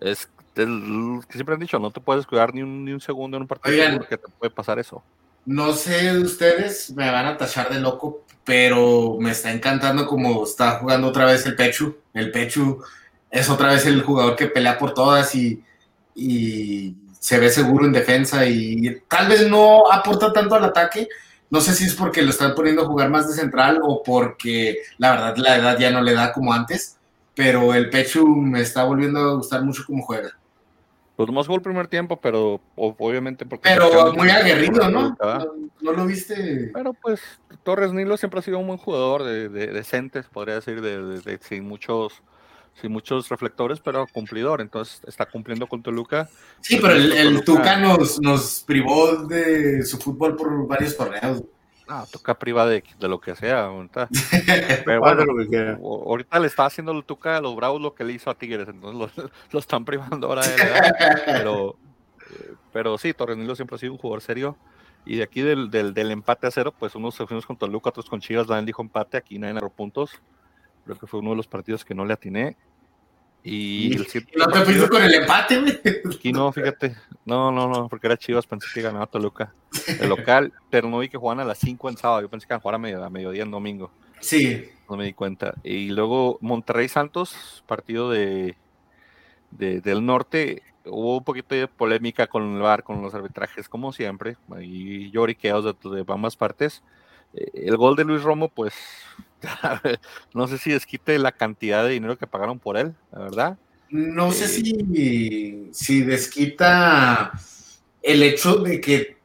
es 0.01 0.29
el 0.55 1.21
que 1.27 1.33
siempre 1.33 1.55
han 1.55 1.61
dicho, 1.61 1.79
no 1.79 1.91
te 1.91 1.99
puedes 1.99 2.25
cuidar 2.25 2.53
ni 2.53 2.61
un, 2.61 2.85
ni 2.85 2.91
un 2.93 3.01
segundo 3.01 3.37
en 3.37 3.43
un 3.43 3.47
partido 3.47 3.75
Oigan. 3.75 3.97
porque 3.97 4.17
te 4.17 4.27
puede 4.39 4.51
pasar 4.51 4.79
eso. 4.79 5.03
No 5.45 5.73
sé 5.73 6.17
ustedes, 6.17 6.91
me 6.91 7.11
van 7.11 7.25
a 7.27 7.37
tachar 7.37 7.69
de 7.69 7.79
loco, 7.79 8.25
pero 8.43 9.17
me 9.19 9.31
está 9.31 9.51
encantando 9.51 10.07
como 10.07 10.43
está 10.43 10.79
jugando 10.79 11.07
otra 11.07 11.25
vez 11.25 11.45
el 11.45 11.55
Pechu. 11.55 11.97
El 12.13 12.31
Pechu 12.31 12.81
es 13.29 13.49
otra 13.49 13.69
vez 13.69 13.85
el 13.85 14.01
jugador 14.01 14.35
que 14.35 14.47
pelea 14.47 14.77
por 14.77 14.93
todas 14.93 15.35
y, 15.35 15.61
y 16.15 16.95
se 17.19 17.39
ve 17.39 17.49
seguro 17.49 17.85
en 17.85 17.91
defensa 17.91 18.45
y 18.45 19.01
tal 19.07 19.27
vez 19.27 19.49
no 19.49 19.91
aporta 19.91 20.31
tanto 20.31 20.55
al 20.55 20.65
ataque. 20.65 21.07
No 21.49 21.61
sé 21.61 21.73
si 21.73 21.85
es 21.85 21.93
porque 21.93 22.21
lo 22.21 22.31
están 22.31 22.55
poniendo 22.55 22.83
a 22.83 22.87
jugar 22.87 23.09
más 23.09 23.27
de 23.27 23.35
central 23.35 23.79
o 23.83 24.01
porque 24.03 24.77
la 24.97 25.11
verdad 25.11 25.37
la 25.37 25.57
edad 25.57 25.77
ya 25.77 25.91
no 25.91 26.01
le 26.01 26.13
da 26.13 26.31
como 26.33 26.53
antes, 26.53 26.97
pero 27.35 27.73
el 27.73 27.89
Pechu 27.89 28.25
me 28.27 28.61
está 28.61 28.83
volviendo 28.85 29.19
a 29.19 29.33
gustar 29.35 29.63
mucho 29.63 29.83
cómo 29.85 30.03
juega. 30.03 30.31
Pues 31.15 31.27
nomás 31.27 31.45
jugó 31.47 31.55
el 31.57 31.61
primer 31.63 31.87
tiempo, 31.87 32.19
pero 32.19 32.59
obviamente 32.75 33.45
porque... 33.45 33.69
Pero 33.69 34.13
muy 34.13 34.29
aguerrido, 34.29 34.89
¿no? 34.89 35.15
¿No, 35.17 35.45
no 35.81 35.91
lo 35.93 36.05
viste? 36.05 36.71
Pero 36.73 36.93
pues 36.93 37.21
Torres 37.63 37.93
Nilo 37.93 38.17
siempre 38.17 38.39
ha 38.41 38.43
sido 38.43 38.59
un 38.59 38.67
buen 38.67 38.79
jugador 38.79 39.23
de, 39.23 39.47
de 39.47 39.67
decentes, 39.67 40.25
podría 40.27 40.55
decir, 40.55 40.81
de, 40.81 41.01
de- 41.01 41.21
de- 41.21 41.39
sin 41.41 41.65
muchos 41.65 42.21
sin 42.81 42.91
muchos 42.91 43.29
reflectores, 43.29 43.79
pero 43.79 44.05
cumplidor. 44.11 44.59
Entonces 44.59 44.99
está 45.07 45.25
cumpliendo 45.25 45.65
con 45.67 45.81
Toluca. 45.81 46.27
Sí, 46.59 46.77
pero 46.81 46.93
el, 46.95 47.13
el 47.13 47.41
Toluca- 47.41 47.45
Tuca 47.45 47.77
nos, 47.77 48.19
nos 48.19 48.63
privó 48.67 49.15
de 49.27 49.81
su 49.83 49.97
fútbol 49.97 50.35
por 50.35 50.67
varios 50.67 50.97
torneos. 50.97 51.41
Ah, 51.87 52.05
toca 52.11 52.37
priva 52.37 52.65
de, 52.65 52.83
de 52.99 53.07
lo 53.07 53.19
que 53.19 53.35
sea. 53.35 53.65
ahorita. 53.65 54.09
Pero 54.85 54.99
bueno, 54.99 55.23
ahorita 55.81 56.39
le 56.39 56.47
está 56.47 56.65
haciendo 56.65 56.91
el 56.91 57.03
Tuca 57.03 57.37
a 57.37 57.41
los 57.41 57.55
Bravos 57.55 57.81
lo 57.81 57.93
que 57.93 58.03
le 58.03 58.13
hizo 58.13 58.29
a 58.29 58.35
Tigres, 58.35 58.67
entonces 58.67 59.17
lo, 59.17 59.29
lo 59.51 59.59
están 59.59 59.85
privando 59.85 60.27
ahora 60.27 60.41
de 60.41 60.55
él, 60.55 60.61
¿verdad? 60.61 60.95
pero, 61.25 61.77
eh, 62.31 62.53
pero 62.73 62.97
sí, 62.97 63.13
Torres 63.13 63.37
Nilo 63.37 63.55
siempre 63.55 63.75
ha 63.75 63.79
sido 63.79 63.93
un 63.93 63.99
jugador 63.99 64.21
serio. 64.21 64.57
Y 65.07 65.17
de 65.17 65.23
aquí 65.23 65.41
del, 65.41 65.69
del, 65.69 65.93
del 65.93 66.09
empate 66.09 66.47
a 66.47 66.51
cero, 66.51 66.73
pues 66.77 66.95
unos 66.95 67.13
se 67.13 67.27
fuimos 67.27 67.45
con 67.45 67.57
Toluca, 67.57 67.89
otros 67.89 68.09
con 68.09 68.21
Chivas, 68.21 68.47
Daniel 68.47 68.65
dijo 68.65 68.81
empate, 68.81 69.17
aquí 69.17 69.37
nadie 69.37 69.51
agarró 69.51 69.69
puntos. 69.69 70.19
Creo 70.83 70.97
que 70.97 71.05
fue 71.05 71.19
uno 71.19 71.31
de 71.31 71.35
los 71.35 71.47
partidos 71.47 71.85
que 71.85 71.93
no 71.93 72.05
le 72.05 72.13
atiné. 72.13 72.57
Y 73.47 73.93
el 73.95 74.07
no 74.37 74.47
te 74.47 74.61
fuiste 74.65 74.89
con 74.89 75.03
el 75.03 75.13
empate, 75.13 75.61
güey. 75.61 75.79
Aquí 76.15 76.31
no, 76.33 76.51
fíjate. 76.51 76.95
No, 77.25 77.51
no, 77.51 77.67
no, 77.69 77.87
porque 77.87 78.07
era 78.07 78.17
Chivas, 78.17 78.47
pensé 78.47 78.67
que 78.73 78.81
ganaba 78.81 79.05
Toluca. 79.05 79.53
El 79.99 80.09
local, 80.09 80.51
pero 80.71 80.89
no 80.89 80.97
vi 80.99 81.09
que 81.09 81.17
jugaban 81.17 81.39
a 81.41 81.45
las 81.45 81.59
5 81.59 81.89
en 81.89 81.97
sábado. 81.97 82.21
Yo 82.21 82.29
pensé 82.29 82.47
que 82.47 82.53
iban 82.53 82.59
a 82.59 82.61
jugar 82.61 82.75
a, 82.75 82.79
medio, 82.79 83.03
a 83.03 83.09
mediodía 83.11 83.43
en 83.43 83.51
domingo. 83.51 83.91
Sí, 84.19 84.67
No 84.89 84.97
me 84.97 85.05
di 85.05 85.13
cuenta. 85.13 85.53
Y 85.63 85.89
luego 85.89 86.39
Monterrey 86.41 86.87
Santos, 86.87 87.63
partido 87.67 88.09
de, 88.09 88.57
de- 89.51 89.79
del 89.81 90.03
norte. 90.05 90.63
Hubo 90.87 91.17
un 91.17 91.23
poquito 91.23 91.53
de 91.53 91.67
polémica 91.67 92.25
con 92.27 92.55
el 92.55 92.61
VAR, 92.61 92.83
con 92.83 93.01
los 93.03 93.13
arbitrajes, 93.13 93.69
como 93.69 93.93
siempre. 93.93 94.37
Ahí 94.55 95.11
lloriqueos 95.11 95.63
de, 95.65 95.75
de 95.89 96.05
ambas 96.07 96.35
partes. 96.35 96.81
Eh, 97.35 97.51
El 97.65 97.77
gol 97.77 97.95
de 97.95 98.05
Luis 98.05 98.23
Romo, 98.23 98.49
pues, 98.49 98.73
no 100.33 100.47
sé 100.47 100.57
si 100.57 100.71
desquite 100.71 101.17
la 101.19 101.31
cantidad 101.31 101.83
de 101.83 101.91
dinero 101.91 102.17
que 102.17 102.27
pagaron 102.27 102.59
por 102.59 102.77
él, 102.77 102.93
la 103.11 103.19
verdad. 103.19 103.57
no 103.89 104.31
sé 104.31 104.45
Eh. 104.45 104.47
si, 104.47 105.69
si 105.71 106.01
desquita 106.01 107.31
el 108.01 108.23
hecho 108.23 108.57
de 108.57 108.81
que 108.81 109.17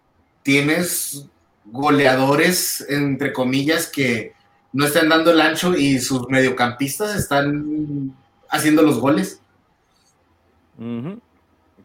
tienes 0.42 1.26
goleadores, 1.66 2.84
entre 2.88 3.32
comillas, 3.32 3.86
que 3.86 4.32
no 4.72 4.86
están 4.86 5.08
dando 5.08 5.32
el 5.32 5.40
ancho 5.40 5.76
y 5.76 5.98
sus 5.98 6.28
mediocampistas 6.28 7.14
están 7.16 8.14
haciendo 8.48 8.82
los 8.82 8.98
goles. 8.98 9.40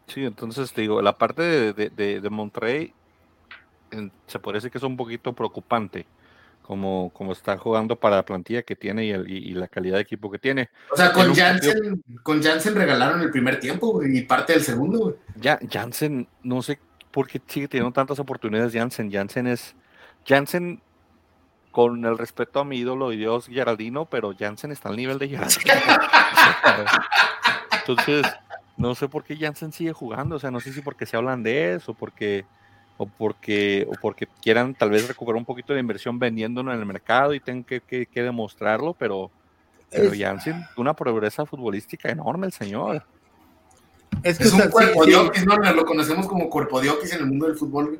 Sí, 0.07 0.23
entonces 0.23 0.71
te 0.71 0.81
digo, 0.81 1.01
la 1.01 1.17
parte 1.17 1.41
de, 1.41 1.73
de, 1.73 1.89
de- 1.89 2.21
de 2.21 2.29
Monterrey 2.29 2.93
se 4.27 4.39
decir 4.57 4.71
que 4.71 4.77
es 4.77 4.83
un 4.83 4.97
poquito 4.97 5.33
preocupante, 5.33 6.05
como, 6.65 7.11
como 7.13 7.31
está 7.31 7.57
jugando 7.57 7.95
para 7.95 8.17
la 8.17 8.25
plantilla 8.25 8.63
que 8.63 8.75
tiene 8.75 9.05
y, 9.05 9.11
el- 9.11 9.29
y- 9.29 9.49
y 9.49 9.53
la 9.53 9.67
calidad 9.67 9.95
de 9.97 10.01
equipo 10.01 10.31
que 10.31 10.39
tiene. 10.39 10.69
O 10.91 10.97
sea, 10.97 11.11
con 11.13 11.27
partido- 11.27 11.45
Jansen, 11.45 12.03
con 12.23 12.41
Jansen 12.41 12.75
regalaron 12.75 13.21
el 13.21 13.29
primer 13.31 13.59
tiempo 13.59 14.01
y 14.03 14.21
parte 14.23 14.53
del 14.53 14.61
segundo. 14.63 14.99
güey. 14.99 15.15
Ya, 15.35 15.59
Jansen, 15.71 16.27
no 16.43 16.61
sé 16.61 16.79
por 17.11 17.27
qué 17.27 17.41
sigue 17.47 17.67
teniendo 17.67 17.93
tantas 17.93 18.19
oportunidades 18.19 18.73
Jansen. 18.73 19.11
Jansen 19.11 19.47
es, 19.47 19.75
Jansen, 20.25 20.81
con 21.71 22.03
el 22.05 22.17
respeto 22.17 22.59
a 22.61 22.65
mi 22.65 22.77
ídolo 22.77 23.11
y 23.13 23.17
Dios 23.17 23.47
Geraldino, 23.47 24.05
pero 24.05 24.33
Jansen 24.37 24.71
está 24.71 24.89
al 24.89 24.95
nivel 24.95 25.19
de 25.19 25.29
Geraldino. 25.29 25.73
Entonces, 27.79 28.25
no 28.77 28.95
sé 28.95 29.07
por 29.07 29.23
qué 29.23 29.37
Jansen 29.37 29.71
sigue 29.71 29.93
jugando, 29.93 30.35
o 30.35 30.39
sea, 30.39 30.51
no 30.51 30.59
sé 30.59 30.73
si 30.73 30.81
porque 30.81 31.05
se 31.05 31.17
hablan 31.17 31.43
de 31.43 31.75
eso, 31.75 31.93
porque 31.93 32.45
o 32.97 33.05
porque 33.05 33.85
o 33.89 33.93
porque 34.01 34.27
quieran 34.41 34.73
tal 34.73 34.89
vez 34.89 35.07
recuperar 35.07 35.37
un 35.37 35.45
poquito 35.45 35.73
de 35.73 35.79
inversión 35.79 36.17
vendiéndolo 36.17 36.73
en 36.73 36.79
el 36.79 36.85
mercado 36.85 37.33
y 37.33 37.39
tengan 37.39 37.63
que, 37.63 37.81
que- 37.81 38.05
que 38.05 38.23
demostrarlo, 38.23 38.93
pero, 38.93 39.29
pero 39.91 40.13
Es- 40.13 40.19
Jansen, 40.19 40.63
una 40.77 40.93
progresa 40.93 41.45
futbolística 41.45 42.09
enorme 42.09 42.47
el 42.47 42.53
señor. 42.53 43.03
Es 44.23 44.37
que, 44.37 44.45
Es 44.45 44.53
o 44.53 44.55
sea, 44.55 44.65
un 44.65 44.71
cuerpo 44.71 45.03
sí, 45.03 45.13
oquis, 45.13 45.45
¿no? 45.45 45.57
Lo 45.57 45.85
conocemos 45.85 46.25
como 46.27 46.49
cuerpo 46.49 46.79
de 46.81 46.89
oquis 46.89 47.11
en 47.13 47.19
el 47.19 47.25
mundo 47.27 47.47
del 47.47 47.55
fútbol. 47.57 47.87
güey. 47.87 47.99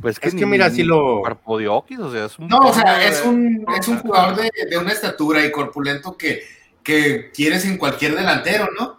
Pues 0.00 0.18
Es 0.20 0.34
que 0.34 0.44
mira, 0.44 0.68
si 0.68 0.82
lo- 0.82 1.20
Cuerpo 1.22 1.56
de 1.56 1.68
Oquis, 1.68 1.98
o 1.98 2.12
sea, 2.12 2.26
es 2.26 2.38
un. 2.38 2.48
No, 2.48 2.58
o 2.58 2.72
sea, 2.74 3.02
es 3.08 3.22
de- 3.22 3.28
un, 3.30 3.64
es 3.80 3.88
un 3.88 3.98
jugador 4.00 4.36
de, 4.36 4.50
de 4.68 4.76
una 4.76 4.92
estatura 4.92 5.42
y 5.42 5.50
corpulento 5.50 6.18
que, 6.18 6.42
que 6.82 7.30
quieres 7.32 7.64
en 7.64 7.78
cualquier 7.78 8.14
delantero, 8.14 8.68
¿no? 8.78 8.98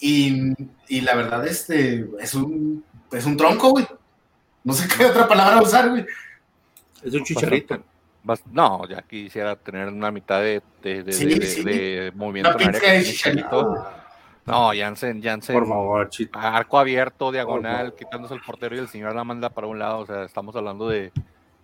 Y, 0.00 0.52
y 0.88 1.00
la 1.02 1.14
verdad, 1.14 1.46
este, 1.46 2.08
es 2.18 2.34
un, 2.34 2.84
es 3.12 3.24
un 3.24 3.36
tronco, 3.36 3.70
güey. 3.70 3.86
No 4.64 4.72
sé 4.72 4.86
qué 4.96 5.06
otra 5.06 5.26
palabra 5.28 5.60
usar, 5.62 5.90
güey. 5.90 6.06
es 7.02 7.14
un 7.14 7.24
chicharito. 7.24 7.82
bast- 8.24 8.44
No, 8.52 8.86
ya 8.88 9.02
quisiera 9.02 9.56
tener 9.56 9.88
una 9.88 10.10
mitad 10.10 10.40
de, 10.40 10.62
de, 10.82 11.02
de, 11.02 11.12
Sí, 11.12 11.26
de- 11.26 11.46
sí. 11.46 11.62
de 11.64 12.12
movimiento 12.14 12.56
en 12.60 13.02
chicharito. 13.02 13.86
No, 14.44 14.70
Jansen, 14.76 15.22
Jansen. 15.22 15.54
Por 15.54 15.68
favor, 15.68 16.08
Chito. 16.10 16.38
Arco 16.38 16.78
abierto, 16.78 17.30
diagonal, 17.30 17.94
quitándose 17.94 18.34
el 18.34 18.40
portero 18.40 18.74
y 18.74 18.78
el 18.80 18.88
señor 18.88 19.14
la 19.14 19.22
manda 19.24 19.50
para 19.50 19.66
un 19.68 19.78
lado. 19.78 19.98
O 20.00 20.06
sea, 20.06 20.24
estamos 20.24 20.54
hablando 20.56 20.88
de. 20.88 21.12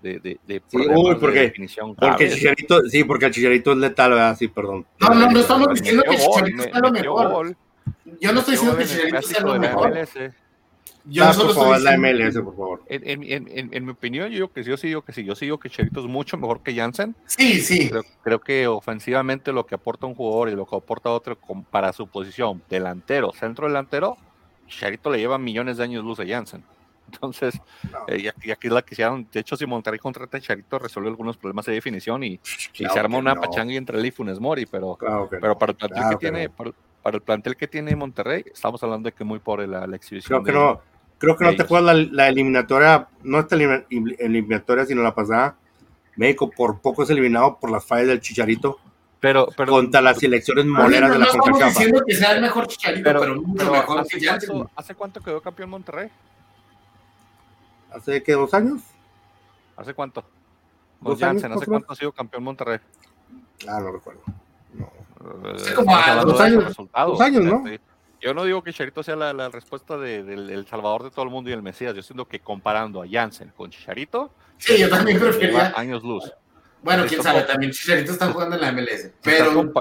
de, 0.01 0.21
de, 0.21 0.39
de 0.47 0.63
sí, 0.69 0.77
uy, 0.77 1.17
porque, 1.17 1.41
definición 1.41 1.97
porque 1.97 2.27
el 2.27 2.35
chicharito, 2.35 2.81
sí, 2.89 3.03
porque 3.03 3.27
el 3.27 3.33
chicharito 3.33 3.73
es 3.73 3.79
letal, 3.79 4.11
¿verdad? 4.11 4.37
Sí, 4.37 4.47
perdón. 4.47 4.87
No, 5.01 5.09
no, 5.11 5.29
no 5.31 5.41
estamos 5.41 5.69
diciendo 5.75 6.05
que 6.05 6.15
el 6.15 6.21
chicharito 6.21 6.63
está 6.63 6.79
lo 6.79 6.91
mejor. 6.93 7.57
Yo 8.21 8.33
no 8.33 8.39
estoy 8.41 8.53
diciendo 8.55 8.77
que 8.77 8.83
el 8.85 8.89
chicharito 8.89 9.23
sea 9.23 9.41
lo 9.41 9.59
mejor. 9.59 9.99
Yo 11.11 11.25
ah, 11.25 11.33
por 11.35 11.55
favor, 11.55 11.81
la 11.81 11.97
MLS, 11.97 12.35
por 12.35 12.55
favor. 12.55 12.83
En, 12.87 13.23
en, 13.23 13.49
en, 13.49 13.73
en, 13.73 13.85
mi 13.85 13.93
opinión, 13.93 14.29
yo 14.29 14.35
digo 14.35 14.53
que 14.53 14.63
sí, 14.63 14.69
yo 14.69 14.77
sí 14.77 14.89
digo 14.89 15.03
que 15.03 15.13
sí. 15.13 15.25
Yo 15.25 15.35
sí 15.35 15.47
digo 15.47 15.59
que 15.59 15.71
Chicharito 15.71 16.01
es 16.01 16.07
mucho 16.07 16.37
mejor 16.37 16.63
que 16.63 16.75
Jansen. 16.75 17.17
Sí, 17.25 17.61
sí. 17.63 17.89
Creo, 17.89 18.03
creo, 18.23 18.41
que 18.41 18.67
ofensivamente 18.67 19.53
lo 19.53 19.65
que 19.65 19.75
aporta 19.75 20.07
un 20.07 20.15
jugador 20.15 20.51
y 20.51 20.55
lo 20.55 20.67
que 20.67 20.77
aporta 20.77 21.11
otro 21.11 21.39
para 21.71 21.95
su 21.95 22.09
posición, 22.09 22.63
delantero, 22.69 23.33
centro 23.33 23.67
delantero, 23.67 24.19
Chicharito 24.67 25.11
le 25.11 25.19
lleva 25.19 25.39
millones 25.39 25.79
de 25.79 25.85
años 25.85 26.05
luz 26.05 26.21
a 26.21 26.27
Jansen. 26.27 26.63
Entonces, 27.11 27.59
no. 27.91 28.01
eh, 28.09 28.31
y, 28.43 28.51
aquí 28.51 28.69
la 28.69 28.83
quisieron. 28.83 29.27
De 29.33 29.41
hecho, 29.41 29.57
si 29.57 29.65
Monterrey 29.65 29.99
contrata 29.99 30.37
a 30.37 30.41
Chicharito, 30.41 30.79
resuelve 30.79 31.09
algunos 31.09 31.39
problemas 31.39 31.65
de 31.65 31.73
definición 31.73 32.23
y, 32.23 32.37
claro 32.37 32.71
y 32.75 32.87
se 32.87 33.01
arma 33.01 33.17
una 33.17 33.35
no. 33.35 33.41
pachanga 33.41 33.73
entre 33.73 33.99
él 33.99 34.05
y 34.05 34.11
Funes 34.11 34.39
Mori. 34.39 34.67
Pero, 34.67 34.97
claro 34.97 35.27
pero 35.31 35.49
no. 35.49 35.59
para 35.59 35.73
el 35.73 35.77
plantel 35.77 36.03
claro 36.03 36.19
que, 36.19 36.27
que 36.27 36.31
tiene. 36.31 36.51
Para, 36.51 36.73
para, 37.03 37.17
el 37.17 37.23
plantel 37.23 37.57
que 37.57 37.67
tiene 37.67 37.97
Monterrey, 37.97 38.45
estamos 38.53 38.83
hablando 38.83 39.09
de 39.09 39.15
que 39.15 39.25
muy 39.25 39.39
pobre 39.39 39.67
la, 39.67 39.87
la 39.87 39.97
exhibición. 39.97 40.43
Creo 40.43 40.45
que 40.45 40.53
no 40.53 40.88
Creo 41.19 41.37
que 41.37 41.45
no 41.45 41.57
te 41.57 41.65
juegas 41.65 41.85
la, 41.85 42.09
la, 42.13 42.29
eliminatoria, 42.29 43.09
no 43.25 43.41
esta 43.41 43.57
eliminatoria, 43.57 44.87
sino 44.87 45.03
la 45.03 45.15
pasada. 45.15 45.57
México 46.17 46.51
por 46.51 46.81
poco 46.81 47.03
es 47.03 47.11
eliminado 47.11 47.59
por 47.59 47.71
las 47.71 47.85
fallas 47.85 48.07
del 48.09 48.21
Chicharito. 48.21 48.79
Pero, 49.21 49.49
pero 49.57 49.73
contra 49.73 50.01
las 50.01 50.19
selecciones 50.19 50.65
moleras 50.65 51.09
no, 51.09 51.15
de 51.15 51.19
la 51.19 51.27
No 51.27 51.33
estamos 51.33 51.75
diciendo 51.75 52.03
que 52.07 52.15
sea 52.15 52.33
el 52.33 52.41
mejor 52.41 52.69
Chicharito, 52.69 53.03
pero, 53.03 53.21
pero 53.21 53.35
mucho 53.35 53.55
pero 53.57 53.73
mejor 53.73 54.01
¿hace 54.01 54.19
que 54.19 54.27
cuánto, 54.27 54.71
¿Hace 54.77 54.95
cuánto 54.95 55.21
quedó 55.21 55.41
campeón 55.41 55.71
Monterrey? 55.71 56.09
¿Hace 57.91 58.23
qué, 58.23 58.33
dos 58.33 58.55
años? 58.55 58.83
¿Hace 59.77 59.95
cuánto? 59.95 60.25
Con 61.03 61.19
Jansen, 61.19 61.53
¿hace 61.53 61.67
cuánto 61.67 61.93
ha 61.93 61.97
sido 61.97 62.13
campeón 62.13 62.45
Monterrey? 62.45 62.79
Ah, 63.67 63.81
no 63.81 63.91
recuerdo. 63.91 64.23
No. 64.75 64.93
Hace 65.53 65.75
como 65.75 65.97
a 65.97 66.25
dos 66.25 66.41
años. 66.41 66.77
Dos 66.77 67.21
años, 67.21 67.45
¿no? 67.45 67.65
Sí. 67.67 67.81
Yo 68.21 68.35
no 68.35 68.45
digo 68.45 68.63
que 68.63 68.73
Chicharito 68.73 69.03
sea 69.03 69.17
la, 69.17 69.33
la 69.33 69.49
respuesta 69.49 69.97
de, 69.97 70.23
del 70.25 70.51
el 70.51 70.67
salvador 70.67 71.05
de 71.05 71.11
todo 71.11 71.25
el 71.25 71.31
mundo 71.31 71.51
y 71.51 71.53
el 71.53 71.63
Mesías. 71.63 71.95
Yo 71.95 72.03
siento 72.03 72.27
que 72.27 72.41
comparando 72.41 73.03
a 73.03 73.07
Jansen 73.09 73.53
con 73.57 73.71
Chicharito, 73.71 74.33
sí, 74.57 74.79
yo 74.79 74.89
también 74.89 75.19
prefería 75.21 75.73
años 75.77 76.03
luz. 76.03 76.33
Bueno, 76.83 77.05
quién 77.09 77.23
sabe, 77.23 77.43
también 77.43 77.73
Chicharito 77.73 78.13
está 78.13 78.33
jugando 78.33 78.57
en 78.57 78.63
la 78.63 78.73
MLS, 78.73 79.11
pero 79.23 79.73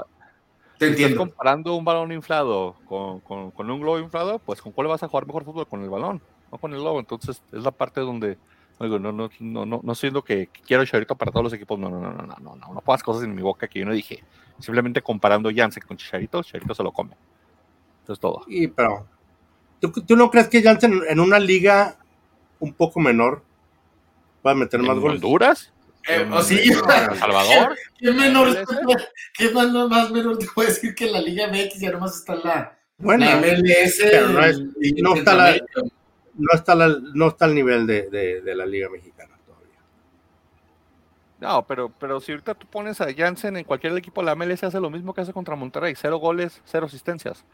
te 0.78 0.86
entiendo. 0.86 1.14
Estás 1.14 1.18
comparando 1.18 1.74
un 1.74 1.84
balón 1.84 2.12
inflado 2.12 2.76
con, 2.84 3.20
con, 3.20 3.50
con, 3.50 3.68
un 3.68 3.80
globo 3.80 3.98
inflado, 3.98 4.38
pues 4.38 4.62
¿con 4.62 4.72
cuál 4.72 4.86
vas 4.86 5.02
a 5.02 5.08
jugar 5.08 5.26
mejor 5.26 5.44
fútbol? 5.44 5.66
Con 5.66 5.82
el 5.82 5.90
balón, 5.90 6.22
no 6.52 6.58
con 6.58 6.72
el 6.72 6.80
globo. 6.80 7.00
Entonces 7.00 7.42
es 7.52 7.62
la 7.64 7.72
parte 7.72 8.00
donde 8.00 8.38
Oigo, 8.80 9.00
no, 9.00 9.10
no, 9.10 9.28
no, 9.40 9.66
no, 9.66 9.80
no 9.82 9.94
siento 9.96 10.22
que 10.22 10.48
quiero 10.64 10.84
Chicharito 10.84 11.16
para 11.16 11.32
todos 11.32 11.42
los 11.42 11.52
equipos. 11.52 11.78
No, 11.78 11.90
no, 11.90 12.00
no, 12.00 12.12
no, 12.12 12.22
no, 12.22 12.36
no, 12.38 12.56
no, 12.56 12.74
no 12.74 12.80
pongas 12.80 13.02
cosas 13.02 13.24
en 13.24 13.34
mi 13.34 13.42
boca 13.42 13.66
que 13.66 13.80
yo 13.80 13.84
no 13.84 13.92
dije. 13.92 14.22
Simplemente 14.60 15.02
comparando 15.02 15.50
Jansen 15.54 15.82
con 15.82 15.96
Chicharito, 15.96 16.42
Chicharito 16.44 16.74
se 16.74 16.82
lo 16.84 16.92
come. 16.92 17.16
Eso 18.08 18.14
es 18.14 18.20
todo. 18.20 18.42
Y, 18.46 18.68
pero, 18.68 19.06
¿tú, 19.80 19.92
¿tú, 19.92 20.16
no 20.16 20.30
crees 20.30 20.48
que 20.48 20.62
Jansen 20.62 21.02
en 21.06 21.20
una 21.20 21.38
liga 21.38 21.98
un 22.58 22.72
poco 22.72 23.00
menor 23.00 23.42
va 24.46 24.52
a 24.52 24.54
meter 24.54 24.80
más 24.80 24.96
¿En 24.96 25.02
goles? 25.02 25.16
Honduras? 25.16 25.72
Eh, 26.08 26.26
¿O 26.32 26.40
sí? 26.40 26.72
¿Salvador? 27.18 27.76
¿Qué, 27.98 28.10
menor, 28.10 28.64
¿Qué 29.36 29.50
más, 29.50 29.68
más 29.68 30.10
menor 30.10 30.38
te 30.38 30.46
puedo 30.46 30.70
decir 30.70 30.94
que 30.94 31.10
la 31.10 31.20
Liga 31.20 31.48
MX 31.48 31.80
ya 31.80 31.90
nomás 31.90 32.16
está 32.16 32.36
la, 32.36 32.78
bueno, 32.96 33.26
la 33.26 33.36
MLS? 33.36 33.98
Pero 34.00 34.28
no, 34.30 34.42
es, 34.42 34.58
no, 34.96 35.14
está 35.14 35.34
la, 35.34 35.60
no, 36.34 36.50
está 36.54 36.74
la, 36.74 36.88
no 36.88 37.28
está 37.28 37.44
al 37.44 37.54
nivel 37.54 37.86
de, 37.86 38.08
de, 38.08 38.40
de 38.40 38.54
la 38.54 38.64
Liga 38.64 38.88
Mexicana. 38.88 39.34
No, 41.40 41.64
pero, 41.66 41.92
pero 42.00 42.20
si 42.20 42.32
ahorita 42.32 42.54
tú 42.54 42.66
pones 42.66 43.00
a 43.00 43.14
Jansen 43.14 43.56
en 43.56 43.64
cualquier 43.64 43.96
equipo, 43.96 44.22
la 44.22 44.34
MLS 44.34 44.64
hace 44.64 44.80
lo 44.80 44.90
mismo 44.90 45.14
que 45.14 45.20
hace 45.20 45.32
contra 45.32 45.54
Monterrey, 45.54 45.94
cero 45.96 46.16
goles, 46.18 46.60
cero 46.64 46.86
asistencias. 46.86 47.44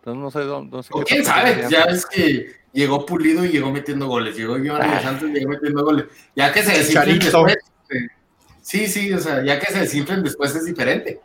Entonces 0.00 0.22
no 0.22 0.30
sé 0.30 0.40
dónde. 0.40 0.76
No 0.76 0.82
sé 0.82 0.90
¿O 0.92 1.02
quién 1.02 1.24
sabe? 1.24 1.66
Ya 1.70 1.84
es 1.84 2.06
que 2.06 2.56
llegó 2.72 3.04
Pulido 3.04 3.44
y 3.44 3.50
llegó 3.50 3.70
metiendo 3.70 4.06
goles. 4.06 4.36
Llegó 4.36 4.58
Iván 4.58 4.82
ah. 4.82 5.00
Santos 5.02 5.28
y 5.28 5.32
llegó 5.34 5.50
metiendo 5.50 5.84
goles. 5.84 6.06
Ya 6.34 6.52
que 6.52 6.62
se 6.62 6.78
desinflen 6.78 7.18
después. 7.18 7.58
Sí, 8.62 8.86
sí, 8.86 9.12
o 9.12 9.18
sea, 9.18 9.42
ya 9.44 9.58
que 9.58 9.72
se 9.72 9.80
desinflen 9.80 10.22
después 10.22 10.54
es 10.54 10.64
diferente. 10.64 11.20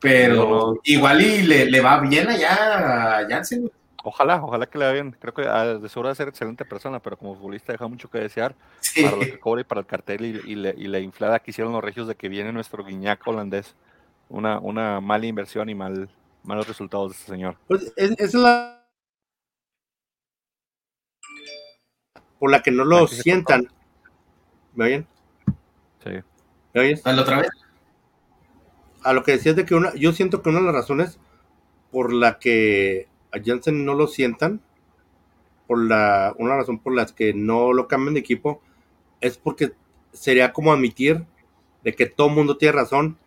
Pero 0.00 0.48
no, 0.48 0.80
igual 0.84 1.20
y 1.20 1.42
le, 1.42 1.66
le, 1.66 1.80
va 1.80 2.00
bien 2.00 2.28
allá 2.28 3.18
a 3.18 3.28
Jansen. 3.28 3.70
Ojalá, 4.04 4.42
ojalá 4.42 4.66
que 4.66 4.78
le 4.78 4.84
vaya 4.84 5.02
bien. 5.02 5.16
Creo 5.18 5.34
que 5.34 5.42
de 5.42 5.88
seguro 5.88 6.08
de 6.08 6.14
ser 6.14 6.28
excelente 6.28 6.64
persona, 6.64 7.00
pero 7.00 7.16
como 7.16 7.34
futbolista 7.34 7.72
deja 7.72 7.86
mucho 7.88 8.08
que 8.08 8.18
desear 8.18 8.54
sí. 8.80 9.02
para 9.02 9.16
lo 9.16 9.22
que 9.22 9.38
cobra 9.38 9.60
y 9.60 9.64
para 9.64 9.80
el 9.80 9.86
cartel 9.86 10.24
y, 10.24 10.52
y, 10.52 10.54
le, 10.54 10.74
y, 10.78 10.86
la 10.86 11.00
inflada 11.00 11.40
que 11.40 11.50
hicieron 11.50 11.72
los 11.72 11.82
regios 11.82 12.06
de 12.06 12.14
que 12.14 12.28
viene 12.28 12.52
nuestro 12.52 12.84
guiñaco 12.84 13.30
holandés. 13.30 13.74
Una, 14.28 14.60
una 14.60 15.00
mala 15.00 15.26
inversión 15.26 15.68
y 15.68 15.74
mal, 15.74 16.08
malos 16.42 16.68
resultados 16.68 17.12
de 17.12 17.18
este 17.18 17.32
señor. 17.32 17.56
Pues 17.66 17.92
es, 17.96 18.12
es 18.18 18.34
la 18.34 18.78
por 22.38 22.50
la 22.50 22.62
que 22.62 22.70
no 22.70 22.84
lo 22.84 23.06
sientan. 23.06 23.68
¿Me 24.74 24.84
oyen? 24.86 25.06
Sí. 26.04 26.10
¿Me 26.72 26.80
oyen? 26.80 27.00
¿A 27.04 27.12
la 27.12 27.22
otra 27.22 27.40
vez? 27.40 27.50
A 29.02 29.12
lo 29.12 29.22
que 29.22 29.32
decías 29.32 29.56
de 29.56 29.64
que 29.64 29.74
una, 29.74 29.94
yo 29.94 30.12
siento 30.12 30.42
que 30.42 30.48
una 30.48 30.60
de 30.60 30.66
las 30.66 30.74
razones 30.74 31.18
por 31.90 32.12
la 32.12 32.38
que 32.38 33.08
a 33.32 33.38
Jansen 33.44 33.84
no 33.84 33.94
lo 33.94 34.06
sientan, 34.06 34.60
por 35.66 35.82
la, 35.82 36.34
una 36.38 36.56
razón 36.56 36.78
por 36.78 36.94
las 36.94 37.12
que 37.12 37.34
no 37.34 37.72
lo 37.72 37.88
cambian 37.88 38.14
de 38.14 38.20
equipo, 38.20 38.62
es 39.20 39.36
porque 39.36 39.72
sería 40.12 40.52
como 40.52 40.72
admitir 40.72 41.24
de 41.84 41.94
que 41.94 42.06
todo 42.06 42.28
mundo 42.28 42.56
tiene 42.56 42.72
razón 42.72 43.18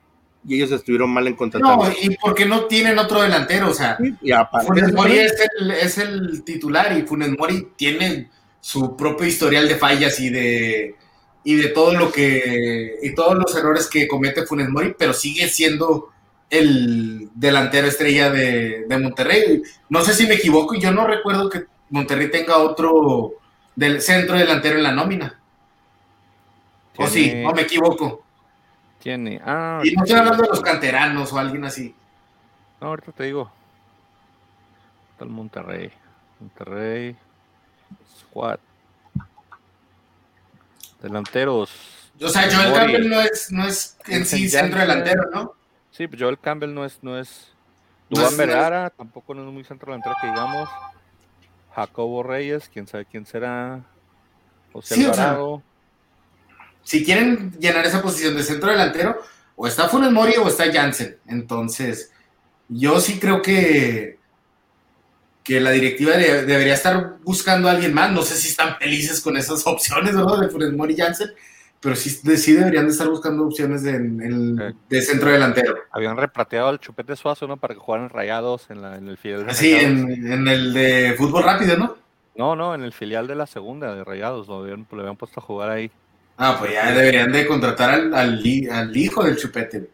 y 0.48 0.56
ellos 0.56 0.72
estuvieron 0.72 1.10
mal 1.12 1.28
en 1.28 1.36
contratar. 1.36 1.78
No, 1.78 1.92
y 2.02 2.16
porque 2.18 2.46
no 2.46 2.66
tienen 2.66 2.98
otro 2.98 3.22
delantero, 3.22 3.70
o 3.70 3.74
sea, 3.74 3.98
y 4.22 4.32
aparte, 4.32 4.68
Funes 4.68 4.94
Mori 4.94 5.20
es 5.20 5.36
el, 5.60 5.72
es 5.72 5.98
el 5.98 6.44
titular 6.44 6.98
y 6.98 7.04
Funes 7.04 7.30
Mori 7.38 7.70
tiene 7.76 8.30
su 8.60 8.96
propio 8.96 9.28
historial 9.28 9.68
de 9.68 9.76
fallas 9.76 10.20
y 10.20 10.30
de 10.30 10.96
y 11.44 11.56
de 11.56 11.70
todo 11.70 11.94
lo 11.94 12.12
que 12.12 12.98
y 13.02 13.16
todos 13.16 13.36
los 13.36 13.56
errores 13.56 13.88
que 13.88 14.08
comete 14.08 14.46
Funes 14.46 14.70
Mori, 14.70 14.96
pero 14.98 15.14
sigue 15.14 15.48
siendo 15.48 16.10
el 16.50 17.30
delantero 17.34 17.88
estrella 17.88 18.30
de, 18.30 18.86
de 18.88 18.98
Monterrey. 19.00 19.62
No 19.90 20.02
sé 20.02 20.14
si 20.14 20.28
me 20.28 20.36
equivoco, 20.36 20.76
yo 20.76 20.92
no 20.92 21.08
recuerdo 21.08 21.50
que 21.50 21.66
Monterrey 21.90 22.30
tenga 22.30 22.58
otro 22.58 23.34
del 23.76 24.02
centro 24.02 24.38
delantero 24.38 24.78
en 24.78 24.84
la 24.84 24.92
nómina. 24.92 25.40
¿O 26.98 27.08
sí? 27.08 27.34
¿O 27.46 27.54
me 27.54 27.62
equivoco? 27.62 28.24
Tiene. 29.02 29.42
Ah, 29.44 29.82
y 29.84 29.94
no 29.96 30.04
estoy 30.04 30.20
hablando 30.20 30.44
de 30.44 30.50
los 30.50 30.62
canteranos 30.62 31.34
o 31.34 31.40
alguien 31.40 31.64
así. 31.66 31.94
No, 32.80 32.88
ahorita 32.88 33.12
te 33.12 33.24
digo. 33.24 33.52
Está 35.14 35.26
el 35.26 35.32
Monterrey. 35.32 35.92
Monterrey. 36.40 37.16
Squad. 38.20 38.60
Delanteros. 41.02 41.72
O 42.22 42.30
sea, 42.30 42.44
Joel 42.44 42.74
Campbell 42.74 43.10
no 43.10 43.20
es, 43.22 43.52
no 43.52 43.66
es 43.66 43.98
en 44.08 44.26
sí 44.26 44.48
centro 44.48 44.80
delantero, 44.80 45.24
¿no? 45.34 45.54
Sí, 45.90 46.08
pues 46.08 46.22
Joel 46.22 46.38
Campbell 46.40 46.74
no 46.74 46.86
es, 46.86 47.00
no 47.02 47.18
es. 47.18 47.52
Dubán 48.10 48.38
Vergara, 48.38 48.90
tampoco 48.92 49.34
no 49.34 49.48
es 49.48 49.54
muy 49.54 49.64
centro 49.64 49.92
delantero 49.92 50.16
que 50.22 50.28
digamos. 50.28 50.70
Jacobo 51.74 52.22
Reyes, 52.22 52.70
quién 52.72 52.86
sabe 52.86 53.06
quién 53.06 53.26
será. 53.26 53.82
José 54.74 54.96
Sí, 54.96 55.06
o 55.06 55.12
Alvarado. 55.12 55.58
sea, 55.58 55.71
si 56.84 57.04
quieren 57.06 57.52
llenar 57.60 57.86
esa 57.86 58.02
posición 58.02 58.36
de 58.36 58.44
centro 58.44 58.72
delantero, 58.72 59.22
o 59.56 59.68
está 59.68 59.88
Funes 59.90 60.12
Mori 60.12 60.34
o 60.38 60.48
está 60.48 60.72
Jansen. 60.72 61.18
Entonces, 61.28 62.12
yo 62.70 63.00
sí 63.00 63.20
creo 63.20 63.42
que, 63.42 64.18
que 65.44 65.60
la 65.60 65.72
directiva 65.72 66.14
de- 66.18 66.46
debería 66.46 66.74
estar 66.74 67.16
buscando 67.24 67.68
a 67.68 67.72
alguien 67.72 67.94
más. 67.94 68.12
No 68.12 68.22
sé 68.22 68.36
si 68.36 68.50
están 68.50 68.78
felices 68.78 69.22
con 69.22 69.38
esas 69.38 69.62
opciones, 69.68 70.14
¿no? 70.14 70.38
De 70.38 70.50
Funes 70.50 70.74
Mori 70.74 70.94
y 70.94 70.98
Jansen, 70.98 71.30
pero 71.80 71.96
sí, 71.96 72.20
de- 72.24 72.38
sí 72.38 72.54
deberían 72.54 72.86
de 72.86 72.92
estar 72.92 73.08
buscando 73.10 73.44
opciones 73.46 73.84
de, 73.84 73.92
el- 73.96 74.76
de 74.90 75.02
centro 75.02 75.32
delantero. 75.32 75.76
Habían 75.92 76.18
replateado 76.18 76.68
al 76.70 76.80
Chupete 76.80 77.16
Suazo, 77.16 77.48
¿no? 77.48 77.58
Para 77.58 77.74
que 77.74 77.80
jugaran 77.80 78.10
rayados 78.10 78.70
en, 78.70 78.82
la, 78.82 78.96
en 78.98 79.08
el 79.08 79.18
filial 79.18 79.46
de 79.46 79.52
Así, 79.52 79.74
Rayados. 79.74 79.98
en, 80.10 80.32
en 80.32 80.48
el 80.48 80.74
de 80.74 81.16
fútbol 81.18 81.44
rápido, 81.44 81.78
¿no? 81.78 81.98
No, 82.36 82.56
no, 82.56 82.74
en 82.74 82.82
el 82.84 82.94
filial 82.94 83.28
de 83.28 83.36
la 83.36 83.46
segunda 83.46 83.94
de 83.94 84.04
Rayados. 84.04 84.48
Lo 84.48 84.60
habían, 84.64 84.88
lo 84.92 85.00
habían 85.02 85.18
puesto 85.18 85.40
a 85.40 85.44
jugar 85.44 85.70
ahí. 85.70 85.92
Ah, 86.44 86.56
pues 86.60 86.74
ya 86.74 86.92
deberían 86.92 87.32
de 87.32 87.46
contratar 87.46 87.92
al, 87.92 88.14
al 88.16 88.40
hi- 88.44 88.68
al 88.68 88.96
hijo 88.98 89.24
del 89.24 89.38
chupete. 89.38 89.90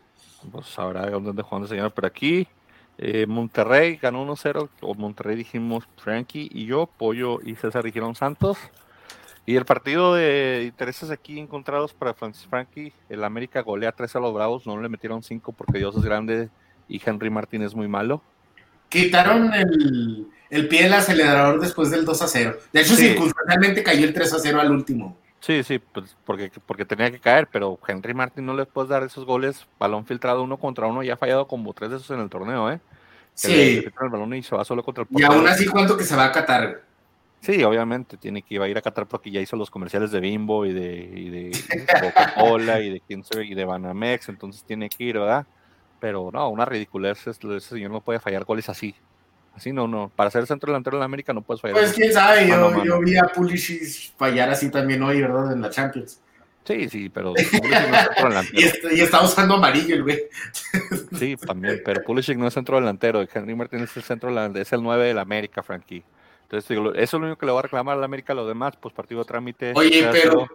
Pues 0.52 0.80
habrá 0.80 1.10
dónde 1.10 1.42
jugando 1.44 1.66
el 1.66 1.70
señor. 1.70 1.92
Pero 1.94 2.08
aquí, 2.08 2.48
eh, 2.98 3.26
Monterrey 3.28 3.98
ganó 3.98 4.22
1-0. 4.26 4.70
O 4.82 4.94
Monterrey 4.96 5.36
dijimos 5.36 5.84
Frankie 5.98 6.50
y 6.54 6.66
yo, 6.66 6.88
Pollo 6.98 7.40
y 7.44 7.56
César 7.56 7.84
dijeron 7.84 8.16
Santos. 8.16 8.58
Y 9.46 9.56
el 9.58 9.66
partido 9.66 10.14
de 10.16 10.64
intereses 10.68 11.10
aquí 11.12 11.38
encontrados 11.40 11.94
para 11.94 12.14
Francis 12.14 12.48
Frankie, 12.48 12.94
el 13.10 13.24
América 13.26 13.62
golea 13.62 13.92
3 13.92 14.16
a 14.16 14.20
los 14.20 14.34
Bravos, 14.34 14.66
no 14.68 14.80
le 14.82 14.88
metieron 14.90 15.24
5 15.24 15.52
porque 15.54 15.80
Dios 15.80 15.96
es 15.98 16.04
grande 16.04 16.50
y 16.88 17.02
Henry 17.06 17.30
Martín 17.30 17.62
es 17.62 17.74
muy 17.76 17.88
malo. 17.90 18.22
quitaron 18.90 19.54
el, 19.54 20.28
el 20.50 20.68
pie 20.70 20.84
del 20.84 20.94
acelerador 20.94 21.60
después 21.60 21.90
del 21.92 22.06
2 22.06 22.22
a 22.22 22.28
0. 22.28 22.58
De 22.72 22.82
hecho, 22.82 22.96
Sí. 22.96 23.04
circunstancialmente 23.10 23.84
cayó 23.84 24.06
el 24.06 24.14
3 24.14 24.34
a 24.34 24.40
0 24.40 24.62
al 24.62 24.72
último. 24.72 25.18
Sí, 25.48 25.64
sí, 25.64 25.80
pues 25.80 26.18
porque, 26.26 26.52
porque 26.66 26.84
tenía 26.84 27.10
que 27.10 27.22
caer, 27.22 27.48
pero 27.50 27.80
Henry 27.88 28.14
Martin 28.14 28.46
no 28.46 28.54
le 28.54 28.66
puedes 28.66 28.90
dar 28.90 29.02
esos 29.04 29.24
goles, 29.24 29.66
balón 29.80 30.06
filtrado 30.06 30.44
uno 30.44 30.58
contra 30.58 30.88
uno, 30.88 31.04
ya 31.04 31.14
ha 31.14 31.18
fallado 31.18 31.48
como 31.48 31.74
tres 31.74 31.90
de 31.90 31.96
esos 31.96 32.12
en 32.12 32.20
el 32.20 32.30
torneo, 32.30 32.70
¿eh? 32.70 32.82
Que 33.42 33.48
le- 33.48 33.56
le 33.76 33.82
Sí. 33.82 33.88
el 34.02 34.10
balón 34.10 34.34
y 34.34 34.44
se 34.44 34.58
va 34.58 34.66
solo 34.66 34.84
contra 34.84 35.04
el 35.04 35.08
Y 35.18 35.24
aún 35.24 35.48
así, 35.48 35.66
¿cuánto 35.68 35.96
que 35.96 36.04
se 36.04 36.18
va 36.18 36.26
a 36.26 36.32
Qatar? 36.34 36.84
Sí, 37.40 37.64
obviamente, 37.64 38.18
tiene 38.18 38.42
que 38.44 38.56
ir 38.56 38.62
a 38.62 38.68
ir 38.68 38.78
a 38.78 38.82
Qatar 38.82 39.08
porque 39.08 39.32
ya 39.32 39.40
hizo 39.40 39.56
los 39.56 39.72
comerciales 39.72 40.12
de 40.12 40.20
Bimbo 40.20 40.66
y 40.66 40.74
de, 40.74 40.96
y 41.16 41.30
de 41.30 41.52
Coca-Cola 42.02 42.82
y 42.82 42.90
de 42.90 43.02
y 43.46 43.54
de 43.54 43.64
Banamex, 43.64 44.28
entonces 44.28 44.66
tiene 44.66 44.90
que 44.90 45.02
ir, 45.06 45.18
¿verdad? 45.18 45.46
Pero 46.02 46.30
no, 46.34 46.50
una 46.50 46.66
ridiculez, 46.66 47.26
es- 47.26 47.40
ese 47.42 47.60
señor 47.62 47.92
no 47.92 48.02
puede 48.02 48.20
fallar 48.20 48.44
goles 48.44 48.68
así. 48.68 48.94
Así 49.58 49.74
no, 49.74 49.88
no. 49.88 50.12
Para 50.16 50.30
ser 50.30 50.46
centro 50.46 50.72
delantero 50.72 50.98
de 50.98 51.00
la 51.00 51.06
América 51.06 51.34
no 51.34 51.42
puedes 51.42 51.60
fallar. 51.62 51.78
Pues 51.78 51.92
quién 51.92 52.14
sabe, 52.14 52.46
Mano 52.46 52.54
a 52.54 52.70
yo, 52.70 52.70
mano. 52.78 52.86
yo 52.86 53.00
vi 53.00 53.18
a 53.18 53.24
Pulisic 53.24 54.16
fallar 54.16 54.52
así 54.52 54.70
también 54.70 55.02
hoy, 55.02 55.20
¿verdad? 55.20 55.52
En 55.52 55.62
la 55.62 55.72
Champions. 55.72 56.22
Sí, 56.64 56.88
sí, 56.90 57.10
pero 57.10 57.34
Pulisic 57.34 57.64
no 57.64 57.96
es 57.96 58.04
centro 58.04 58.28
Y, 58.28 58.30
delantero. 58.30 58.68
está, 58.68 58.94
y 58.94 59.00
está 59.02 59.22
usando 59.24 59.54
amarillo 59.56 59.96
el 59.96 60.04
güey. 60.04 60.20
Sí, 61.18 61.36
también, 61.38 61.82
pero 61.84 62.04
Pulisic 62.04 62.38
no 62.38 62.48
es 62.48 62.54
centro 62.54 62.80
delantero. 62.80 63.26
Henry 63.34 63.56
Martin 63.56 63.80
es 63.80 63.98
el 63.98 64.04
centro 64.04 64.30
delantero, 64.30 64.62
es 64.62 64.72
el 64.72 64.84
9 64.84 65.08
de 65.08 65.14
la 65.16 65.22
América, 65.22 65.64
Frankie. 65.64 66.04
Entonces, 66.44 66.70
digo, 66.70 66.94
eso 66.94 67.02
es 67.02 67.14
lo 67.14 67.20
único 67.26 67.40
que 67.40 67.46
le 67.48 67.52
voy 67.52 67.60
a 67.60 67.64
reclamar 67.64 67.98
a 67.98 68.00
la 68.00 68.06
América. 68.06 68.36
Lo 68.36 68.48
demás, 68.48 68.76
pues 68.80 68.94
partido 68.94 69.22
de 69.22 69.26
trámite. 69.26 69.74
Oye, 69.76 70.08
pero 70.12 70.48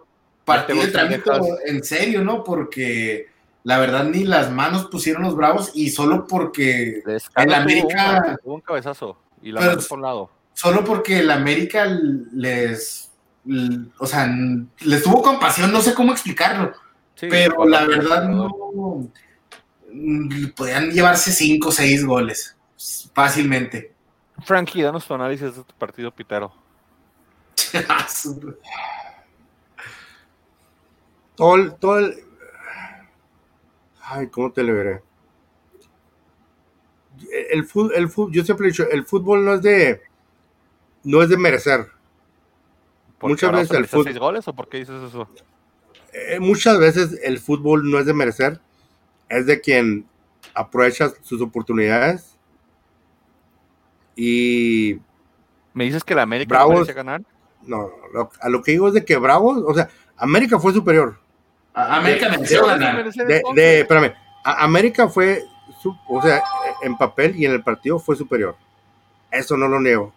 partido 0.45 0.81
de 0.81 0.87
trámite 0.87 1.29
en 1.65 1.83
serio, 1.83 2.23
¿no? 2.23 2.41
Porque 2.41 3.27
la 3.63 3.77
verdad 3.79 4.03
ni 4.05 4.23
las 4.25 4.51
manos 4.51 4.85
pusieron 4.85 5.23
los 5.23 5.35
bravos 5.35 5.71
y 5.73 5.89
solo 5.89 6.27
porque 6.27 7.01
el 7.35 7.53
América- 7.53 8.37
tuvo 8.43 8.55
un 8.55 8.61
cabezazo 8.61 9.17
y 9.41 9.51
la 9.51 9.61
Pero- 9.61 9.77
por 9.87 9.97
un 9.97 10.01
lado. 10.03 10.29
solo 10.53 10.83
porque 10.83 11.19
el 11.19 11.31
América 11.31 11.85
les 11.85 13.09
o 13.99 14.05
sea, 14.05 14.27
les 14.81 15.03
tuvo 15.03 15.21
compasión, 15.21 15.71
no 15.71 15.81
sé 15.81 15.93
cómo 15.93 16.13
explicarlo, 16.13 16.71
Sí, 17.15 17.27
pero 17.29 17.65
la 17.67 17.85
verdad 17.85 18.27
no 18.29 19.09
podían 20.55 20.91
llevarse 20.91 21.31
cinco 21.31 21.67
o 21.69 21.71
seis 21.71 22.05
goles 22.05 22.55
fácilmente. 23.13 23.93
Frankie, 24.45 24.81
danos 24.81 25.05
tu 25.05 25.13
análisis 25.13 25.53
de 25.55 25.61
este 25.61 25.73
partido, 25.77 26.09
Pitero. 26.11 26.53
Todo 31.35 31.55
el, 31.55 31.73
todo 31.75 31.99
el- 31.99 32.23
Ay, 34.15 34.27
¿cómo 34.27 34.51
te 34.51 34.61
lo 34.63 34.73
veré? 34.75 35.01
El 37.51 37.65
fútbol, 37.65 37.93
el 37.95 38.09
fútbol, 38.09 38.31
yo 38.31 38.43
siempre 38.43 38.67
he 38.67 38.69
dicho, 38.71 38.87
el 38.89 39.05
fútbol 39.05 39.43
no 39.43 39.53
es 39.55 39.61
de, 39.63 40.01
no 41.03 41.21
es 41.23 41.29
de 41.29 41.37
merecer. 41.37 41.87
¿Porque 43.17 43.33
Muchas 43.33 43.51
veces 43.53 43.71
el 43.77 43.87
fútbol- 43.87 44.03
seis 44.03 44.17
goles 44.19 44.47
o 44.47 44.53
por 44.53 44.69
qué 44.69 44.77
dices 44.77 45.01
eso? 45.01 45.27
Eh, 46.11 46.39
muchas 46.39 46.77
veces 46.79 47.19
el 47.23 47.39
fútbol 47.39 47.89
no 47.89 47.97
es 47.97 48.05
de 48.05 48.13
merecer, 48.13 48.59
es 49.29 49.47
de 49.47 49.61
quien 49.61 50.05
aprovecha 50.53 51.11
sus 51.23 51.41
oportunidades 51.41 52.37
y 54.15 54.99
¿Me 55.73 55.85
dices 55.85 56.03
que 56.03 56.13
la 56.13 56.21
América 56.21 56.49
Bravos. 56.49 56.69
no 56.73 56.79
merecía 56.81 56.93
ganar? 56.93 57.23
no, 57.65 57.89
lo- 58.13 58.29
a 58.41 58.49
lo 58.49 58.61
que 58.61 58.73
digo 58.73 58.89
es 58.89 58.93
de 58.93 59.05
que 59.05 59.17
Bravos, 59.17 59.63
o 59.65 59.73
sea, 59.73 59.89
América 60.17 60.59
fue 60.59 60.71
superior. 60.73 61.17
A- 61.73 61.97
América 61.97 62.29
mereció 62.29 62.63
Sí, 62.63 62.67
ganar. 62.69 62.95
De, 63.03 63.37
entonces. 63.37 63.55
de- 63.55 63.79
espérame, 63.81 64.13
a- 64.43 64.63
América 64.63 65.07
fue, 65.09 65.43
su- 65.81 65.97
o 66.07 66.21
sea, 66.21 66.41
en 66.81 66.97
papel 66.97 67.35
y 67.35 67.45
en 67.45 67.51
el 67.53 67.63
partido 67.63 67.99
fue 67.99 68.15
superior. 68.15 68.55
Eso 69.31 69.57
no 69.57 69.67
lo 69.67 69.79
niego. 69.79 70.13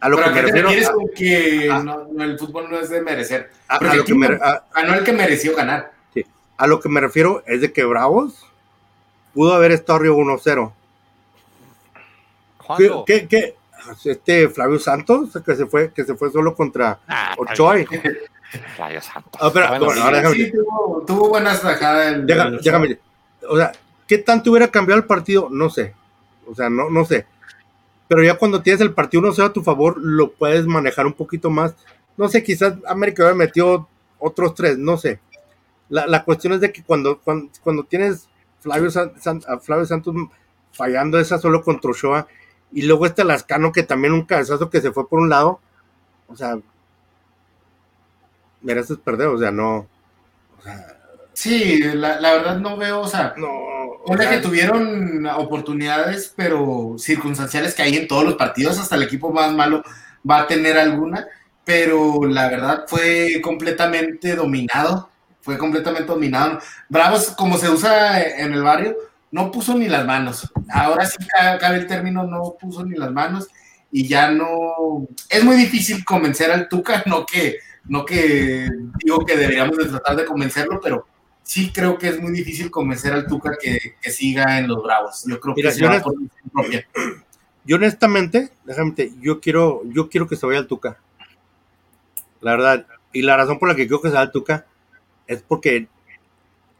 A 0.00 0.08
lo 0.08 0.16
Pero 0.16 0.28
que 0.28 0.38
¿a 0.38 0.42
me 0.42 0.48
refiero, 0.62 0.68
que 1.14 1.68
a- 1.70 1.82
no- 1.82 2.06
no, 2.10 2.24
el 2.24 2.38
fútbol 2.38 2.70
no 2.70 2.78
es 2.78 2.88
de 2.90 3.00
merecer? 3.02 3.50
a, 3.68 3.76
a 3.76 3.94
lo 3.94 4.04
que 4.04 4.14
me, 4.14 4.26
a- 4.26 4.64
Ganó 4.74 4.94
el 4.94 5.04
que 5.04 5.12
mereció 5.12 5.54
ganar. 5.54 5.92
a 6.56 6.66
lo 6.66 6.78
que 6.80 6.88
me 6.90 7.00
refiero 7.00 7.42
es 7.46 7.62
de 7.62 7.72
que 7.72 7.84
Bravos 7.84 8.46
pudo 9.32 9.54
haber 9.54 9.72
estado 9.72 9.98
arriba 9.98 10.14
1-0. 10.16 10.72
¿Qué, 11.94 12.66
¿Cuándo? 12.66 13.04
qué, 13.06 13.26
qué? 13.28 13.56
Este 14.04 14.48
Flavio 14.50 14.78
Santos, 14.78 15.30
que 15.44 15.54
se 15.56 15.64
fue, 15.66 15.90
que 15.92 16.04
se 16.04 16.14
fue 16.14 16.30
solo 16.30 16.54
contra 16.54 16.98
Ah, 17.08 17.34
Ochoa. 17.38 17.76
Flavio 18.76 19.00
Santos. 19.00 19.40
Ah, 19.40 19.46
espera, 19.48 19.78
Bueno, 19.78 20.02
ahora 20.02 20.18
déjame- 20.22 20.34
Sí, 20.36 20.52
tuvo, 20.52 21.04
tuvo 21.06 21.28
buenas 21.28 21.62
tajadas. 21.62 22.12
el- 22.14 22.26
Déjame, 22.26 22.56
el- 22.56 22.62
déjame- 22.62 22.98
o 23.48 23.56
sea, 23.56 23.72
¿qué 24.08 24.18
tanto 24.18 24.50
hubiera 24.50 24.68
cambiado 24.68 25.00
el 25.00 25.06
partido? 25.06 25.48
No 25.50 25.70
sé. 25.70 25.94
O 26.46 26.54
sea, 26.54 26.68
no, 26.68 26.90
no 26.90 27.04
sé. 27.04 27.26
Pero 28.08 28.24
ya 28.24 28.34
cuando 28.34 28.60
tienes 28.62 28.80
el 28.80 28.92
partido 28.92 29.22
1-0 29.22 29.46
a 29.46 29.52
tu 29.52 29.62
favor, 29.62 29.96
lo 29.98 30.32
puedes 30.32 30.66
manejar 30.66 31.06
un 31.06 31.12
poquito 31.12 31.48
más. 31.50 31.74
No 32.16 32.28
sé, 32.28 32.42
quizás 32.42 32.74
América 32.88 33.22
hubiera 33.22 33.36
metido 33.36 33.88
otros 34.18 34.54
tres, 34.54 34.76
no 34.78 34.96
sé. 34.96 35.20
La, 35.88 36.06
la 36.06 36.24
cuestión 36.24 36.52
es 36.54 36.60
de 36.60 36.72
que 36.72 36.82
cuando, 36.82 37.18
cuando, 37.20 37.50
cuando 37.62 37.84
tienes 37.84 38.28
Flavio, 38.60 38.90
San- 38.90 39.12
San- 39.20 39.42
a 39.48 39.58
Flavio 39.58 39.86
Santos 39.86 40.14
fallando 40.72 41.18
esa 41.20 41.38
solo 41.38 41.62
contra 41.62 41.90
Ochoa, 41.92 42.26
y 42.72 42.82
luego 42.82 43.06
este 43.06 43.24
Lascano 43.24 43.72
que 43.72 43.82
también 43.84 44.12
un 44.12 44.24
cabezazo 44.24 44.70
que 44.70 44.80
se 44.80 44.92
fue 44.92 45.08
por 45.08 45.20
un 45.20 45.28
lado, 45.28 45.60
o 46.28 46.36
sea, 46.36 46.58
mereces 48.62 48.98
perder, 48.98 49.28
o 49.28 49.38
sea, 49.38 49.50
no. 49.50 49.88
O 50.58 50.62
sea, 50.62 50.86
Sí, 51.32 51.80
la, 51.94 52.20
la 52.20 52.32
verdad 52.34 52.58
no 52.58 52.76
veo, 52.76 53.00
o 53.00 53.08
sea, 53.08 53.34
no. 53.36 53.48
o 53.48 54.16
sea, 54.16 54.28
que 54.28 54.38
tuvieron 54.38 55.26
oportunidades, 55.26 56.32
pero 56.36 56.96
circunstanciales 56.98 57.74
que 57.74 57.82
hay 57.82 57.96
en 57.96 58.08
todos 58.08 58.24
los 58.24 58.34
partidos, 58.34 58.78
hasta 58.78 58.96
el 58.96 59.04
equipo 59.04 59.32
más 59.32 59.52
malo 59.52 59.82
va 60.28 60.40
a 60.40 60.46
tener 60.46 60.76
alguna, 60.78 61.26
pero 61.64 62.24
la 62.26 62.48
verdad 62.48 62.84
fue 62.88 63.40
completamente 63.42 64.34
dominado, 64.34 65.08
fue 65.40 65.56
completamente 65.56 66.12
dominado. 66.12 66.58
Bravos, 66.88 67.28
como 67.30 67.56
se 67.56 67.70
usa 67.70 68.20
en 68.22 68.52
el 68.52 68.62
barrio, 68.62 68.96
no 69.30 69.50
puso 69.50 69.74
ni 69.78 69.88
las 69.88 70.04
manos. 70.04 70.50
Ahora 70.70 71.06
sí 71.06 71.16
ca- 71.26 71.56
cabe 71.58 71.78
el 71.78 71.86
término, 71.86 72.24
no 72.24 72.56
puso 72.60 72.84
ni 72.84 72.96
las 72.98 73.12
manos 73.12 73.48
y 73.92 74.06
ya 74.08 74.30
no... 74.30 75.06
Es 75.30 75.42
muy 75.44 75.56
difícil 75.56 76.04
convencer 76.04 76.50
al 76.50 76.68
Tuca, 76.68 77.02
no 77.06 77.24
que, 77.24 77.58
no 77.84 78.04
que 78.04 78.68
digo 79.02 79.24
que 79.24 79.36
deberíamos 79.36 79.76
de 79.78 79.86
tratar 79.86 80.16
de 80.16 80.24
convencerlo, 80.24 80.80
pero 80.82 81.06
sí 81.42 81.72
creo 81.72 81.98
que 81.98 82.08
es 82.08 82.20
muy 82.20 82.32
difícil 82.32 82.70
convencer 82.70 83.12
al 83.12 83.26
Tuca 83.26 83.56
que, 83.60 83.94
que 84.00 84.10
siga 84.10 84.58
en 84.58 84.68
los 84.68 84.82
Bravos. 84.82 85.24
Yo 85.26 85.40
creo 85.40 85.54
Mira, 85.54 85.70
que 85.70 85.76
se 85.76 85.86
va 85.86 86.00
por 86.00 86.14
propia. 86.52 86.86
Yo 87.64 87.76
honestamente, 87.76 88.50
déjame 88.64 88.92
te- 88.92 89.12
yo 89.20 89.40
quiero, 89.40 89.82
yo 89.86 90.08
quiero 90.08 90.26
que 90.28 90.36
se 90.36 90.46
vaya 90.46 90.58
al 90.60 90.66
Tuca. 90.66 90.98
La 92.40 92.52
verdad. 92.52 92.86
Y 93.12 93.22
la 93.22 93.36
razón 93.36 93.58
por 93.58 93.68
la 93.68 93.74
que 93.74 93.86
quiero 93.86 94.00
que 94.00 94.08
se 94.08 94.14
vaya 94.14 94.26
al 94.26 94.32
Tuca 94.32 94.66
es 95.26 95.42
porque 95.42 95.88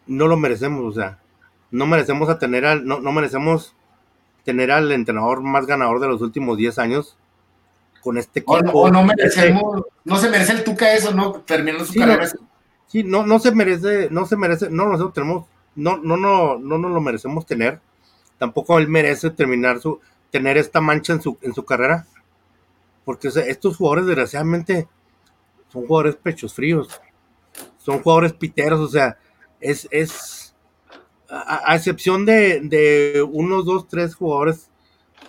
no 0.06 0.26
lo 0.26 0.36
merecemos, 0.36 0.84
o 0.84 0.92
sea, 0.92 1.18
no 1.70 1.86
merecemos 1.86 2.28
a 2.28 2.38
tener 2.38 2.64
al, 2.64 2.84
no, 2.86 3.00
no 3.00 3.12
merecemos 3.12 3.74
tener 4.44 4.70
al 4.72 4.90
entrenador 4.90 5.40
más 5.42 5.66
ganador 5.66 6.00
de 6.00 6.08
los 6.08 6.20
últimos 6.22 6.56
10 6.56 6.78
años 6.78 7.16
con 8.00 8.18
este 8.18 8.40
equipo. 8.40 8.54
O, 8.54 8.62
no- 8.62 8.72
o 8.72 8.90
no 8.90 9.00
Este- 9.00 9.16
merecemos, 9.16 9.82
no 10.04 10.16
se 10.16 10.30
merece 10.30 10.52
el 10.52 10.64
Tuca 10.64 10.92
eso, 10.94 11.12
¿no? 11.14 11.32
Terminando 11.42 11.84
su 11.84 11.92
Sí, 11.92 11.98
carrera. 11.98 12.28
Sí, 12.86 13.04
no, 13.04 13.24
no 13.26 13.38
se 13.38 13.52
merece, 13.54 14.08
no 14.10 14.26
se 14.26 14.36
merece, 14.36 14.68
no 14.70 14.86
nosotros 14.86 15.14
tenemos, 15.14 15.46
no, 15.76 15.98
no, 15.98 16.16
no, 16.16 16.58
no 16.58 16.78
nos 16.78 16.90
lo 16.90 17.00
merecemos 17.00 17.46
tener. 17.46 17.80
Tampoco 18.38 18.78
él 18.78 18.88
merece 18.88 19.30
terminar 19.30 19.80
su, 19.80 20.00
tener 20.30 20.56
esta 20.56 20.80
mancha 20.80 21.12
en 21.12 21.22
su, 21.22 21.38
en 21.42 21.54
su 21.54 21.64
carrera. 21.64 22.06
Porque 23.04 23.28
o 23.28 23.30
sea, 23.30 23.44
estos 23.46 23.76
jugadores, 23.76 24.06
desgraciadamente, 24.06 24.88
son 25.68 25.86
jugadores 25.86 26.16
pechos 26.16 26.54
fríos. 26.54 27.00
Son 27.78 28.02
jugadores 28.02 28.32
piteros, 28.32 28.80
o 28.80 28.88
sea, 28.88 29.18
es, 29.60 29.86
es 29.90 30.54
a, 31.28 31.70
a 31.72 31.76
excepción 31.76 32.24
de, 32.26 32.60
de 32.60 33.22
unos, 33.22 33.64
dos, 33.64 33.88
tres 33.88 34.14
jugadores, 34.14 34.68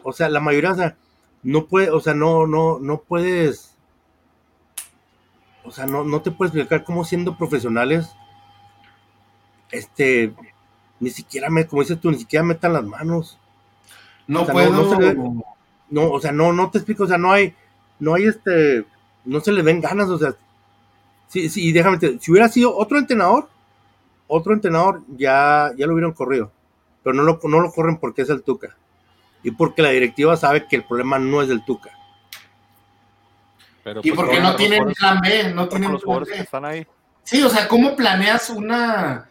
o 0.03 0.11
sea, 0.13 0.29
la 0.29 0.39
mayoría, 0.39 0.71
o 0.71 0.75
sea, 0.75 0.97
no 1.43 1.65
puede, 1.65 1.89
o 1.89 1.99
sea, 1.99 2.13
no, 2.13 2.45
no, 2.47 2.79
no 2.79 2.99
puedes 3.01 3.75
o 5.63 5.71
sea, 5.71 5.85
no, 5.85 6.03
no 6.03 6.21
te 6.21 6.31
puedes 6.31 6.53
explicar 6.55 6.83
cómo 6.83 7.05
siendo 7.05 7.37
profesionales, 7.37 8.09
este, 9.71 10.33
ni 10.99 11.09
siquiera, 11.11 11.49
me, 11.49 11.67
como 11.67 11.81
dices 11.81 11.99
tú, 11.99 12.11
ni 12.11 12.17
siquiera 12.17 12.43
metan 12.43 12.73
las 12.73 12.83
manos. 12.83 13.37
No 14.27 14.41
O 14.41 14.45
sea, 14.45 14.53
no- 14.53 14.59
puedo. 14.59 14.71
no 14.71 14.89
se 14.89 14.95
ve- 14.97 15.43
No, 15.89 16.09
o 16.09 16.19
sea, 16.21 16.31
no, 16.31 16.53
no 16.53 16.71
te 16.71 16.77
explico, 16.77 17.03
o 17.03 17.07
sea, 17.07 17.17
no 17.17 17.31
hay, 17.33 17.53
no 17.99 18.13
hay 18.15 18.23
este, 18.25 18.85
no 19.25 19.39
se 19.41 19.51
le 19.51 19.61
ven 19.61 19.81
ganas, 19.81 20.09
o 20.09 20.17
sea, 20.17 20.33
sí, 21.27 21.49
sí, 21.49 21.67
y 21.67 21.71
déjame, 21.73 21.97
te- 21.97 22.17
si 22.19 22.31
hubiera 22.31 22.47
sido 22.47 22.75
otro 22.75 22.97
entrenador, 22.97 23.49
otro 24.27 24.53
entrenador, 24.53 25.01
ya, 25.17 25.71
ya 25.77 25.85
lo 25.85 25.93
hubieran 25.93 26.13
corrido, 26.13 26.49
pero 27.03 27.13
no 27.13 27.23
lo, 27.23 27.39
no 27.43 27.59
lo 27.59 27.71
corren 27.71 27.97
porque 27.97 28.21
es 28.21 28.29
el 28.29 28.41
Tuca, 28.41 28.75
y 29.43 29.51
porque 29.51 29.81
la 29.81 29.89
directiva 29.89 30.37
sabe 30.37 30.67
que 30.67 30.75
el 30.75 30.83
problema 30.83 31.19
no 31.19 31.41
es 31.41 31.47
del 31.47 31.63
Tuca. 31.63 31.91
Pero, 33.83 34.01
y 34.03 34.11
pues, 34.11 34.15
porque 34.15 34.39
no 34.39 34.55
tienen 34.55 34.93
plan 34.93 35.19
B, 35.21 35.53
no 35.53 35.67
tienen 35.67 35.91
los 35.91 36.03
plan 36.03 36.23
que 36.23 36.31
B. 36.31 36.39
están 36.39 36.65
ahí. 36.65 36.85
Sí, 37.23 37.41
o 37.41 37.49
sea, 37.49 37.67
¿cómo 37.67 37.95
planeas 37.95 38.49
una 38.49 39.27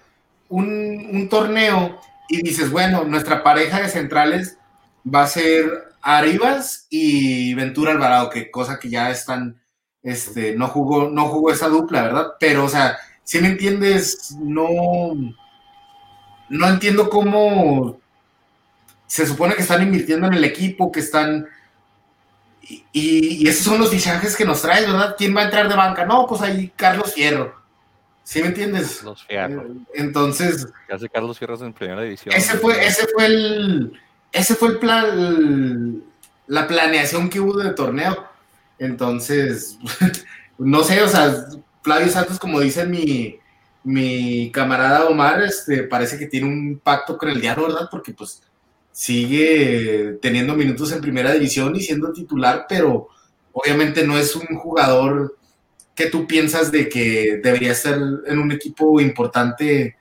un, 0.48 1.08
un 1.12 1.28
torneo 1.28 1.98
y 2.28 2.42
dices, 2.42 2.70
bueno, 2.70 3.04
nuestra 3.04 3.42
pareja 3.42 3.80
de 3.80 3.88
centrales 3.88 4.58
va 5.06 5.22
a 5.22 5.28
ser 5.28 5.90
Arribas 6.02 6.86
y 6.90 7.54
Ventura 7.54 7.92
Alvarado, 7.92 8.30
que 8.30 8.50
cosa 8.50 8.78
que 8.78 8.88
ya 8.88 9.11
están, 9.11 9.61
este, 10.02 10.56
no 10.56 10.68
jugó, 10.68 11.11
no 11.11 11.28
jugó 11.28 11.50
esa 11.50 11.68
dupla, 11.68 12.02
¿verdad? 12.02 12.26
Pero, 12.38 12.64
o 12.64 12.68
sea, 12.68 12.98
si 13.22 13.40
me 13.40 13.48
entiendes, 13.48 14.36
no, 14.40 15.12
no 16.48 16.68
entiendo 16.68 17.11
cómo 17.11 17.99
se 19.11 19.26
supone 19.26 19.56
que 19.56 19.62
están 19.62 19.82
invirtiendo 19.82 20.28
en 20.28 20.34
el 20.34 20.44
equipo, 20.44 20.92
que 20.92 21.00
están 21.00 21.48
y, 22.92 23.48
esos 23.48 23.64
son 23.64 23.80
los 23.80 23.90
fichajes 23.90 24.36
que 24.36 24.44
nos 24.44 24.62
trae, 24.62 24.82
¿verdad? 24.82 25.16
¿Quién 25.18 25.36
va 25.36 25.40
a 25.40 25.44
entrar 25.46 25.68
de 25.68 25.74
banca? 25.74 26.04
No, 26.04 26.28
pues 26.28 26.42
ahí 26.42 26.72
Carlos 26.76 27.12
Fierro. 27.12 27.61
¿Sí 28.22 28.40
me 28.40 28.46
entiendes? 28.48 28.98
Carlos 28.98 29.24
Fierro. 29.26 29.66
Entonces. 29.94 30.68
¿Qué 30.86 30.94
hace 30.94 31.08
Carlos 31.08 31.40
Fierro 31.40 31.58
en 31.66 31.72
primera 31.72 32.02
división? 32.02 32.32
Ese 32.32 32.56
fue, 32.58 32.86
ese 32.86 33.08
fue 33.08 33.26
el. 33.26 34.00
Ese 34.30 34.54
fue 34.54 34.68
el 34.68 34.78
plan. 34.78 36.04
La 36.46 36.68
planeación 36.68 37.28
que 37.28 37.40
hubo 37.40 37.58
de 37.58 37.70
torneo. 37.70 38.28
Entonces, 38.78 39.76
no 40.58 40.84
sé, 40.84 41.02
o 41.02 41.08
sea, 41.08 41.46
Flavio 41.82 42.08
Santos, 42.08 42.38
como 42.38 42.61
dice 42.61 42.86
mi, 42.86 43.40
mi 43.82 44.52
camarada 44.52 45.06
Omar, 45.06 45.42
este, 45.42 45.82
parece 45.82 46.16
que 46.16 46.26
tiene 46.26 46.46
un 46.46 46.78
pacto 46.78 47.18
con 47.18 47.28
el 47.28 47.40
diablo, 47.40 47.66
¿verdad? 47.66 47.88
Porque 47.90 48.12
pues 48.12 48.40
sigue 49.01 50.18
teniendo 50.20 50.55
minutos 50.55 50.92
en 50.92 51.01
primera 51.01 51.32
división 51.32 51.74
y 51.74 51.80
siendo 51.80 52.12
titular, 52.12 52.66
pero 52.68 53.09
obviamente 53.51 54.07
no 54.07 54.18
es 54.18 54.36
un 54.36 54.59
jugador 54.59 55.38
que 55.94 56.11
tú 56.11 56.26
piensas 56.26 56.70
de 56.70 56.86
que 56.90 57.40
debería 57.42 57.72
estar 57.72 57.94
en 57.94 58.38
un 58.38 58.53
equipo 58.53 59.01
importante 59.01 59.96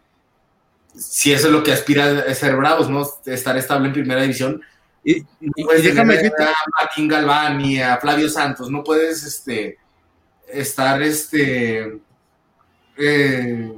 si 0.94 1.32
eso 1.32 1.48
es 1.48 1.54
lo 1.54 1.64
que 1.64 1.72
aspira 1.72 2.26
a 2.30 2.34
ser 2.34 2.58
Bravos, 2.58 2.90
¿no? 2.90 3.08
Estar 3.26 3.58
estable 3.58 3.88
en 3.88 3.94
primera 3.94 4.22
división. 4.22 4.62
Y, 5.02 5.26
déjame 5.82 6.18
a 6.18 6.54
Martín 6.82 7.08
Galván 7.08 7.62
y 7.62 7.80
a 7.80 7.96
Flavio 8.00 8.28
Santos, 8.28 8.70
no 8.70 8.84
puedes 8.84 9.24
este, 9.24 9.78
estar, 10.46 11.02
este, 11.02 12.02
eh, 12.98 13.72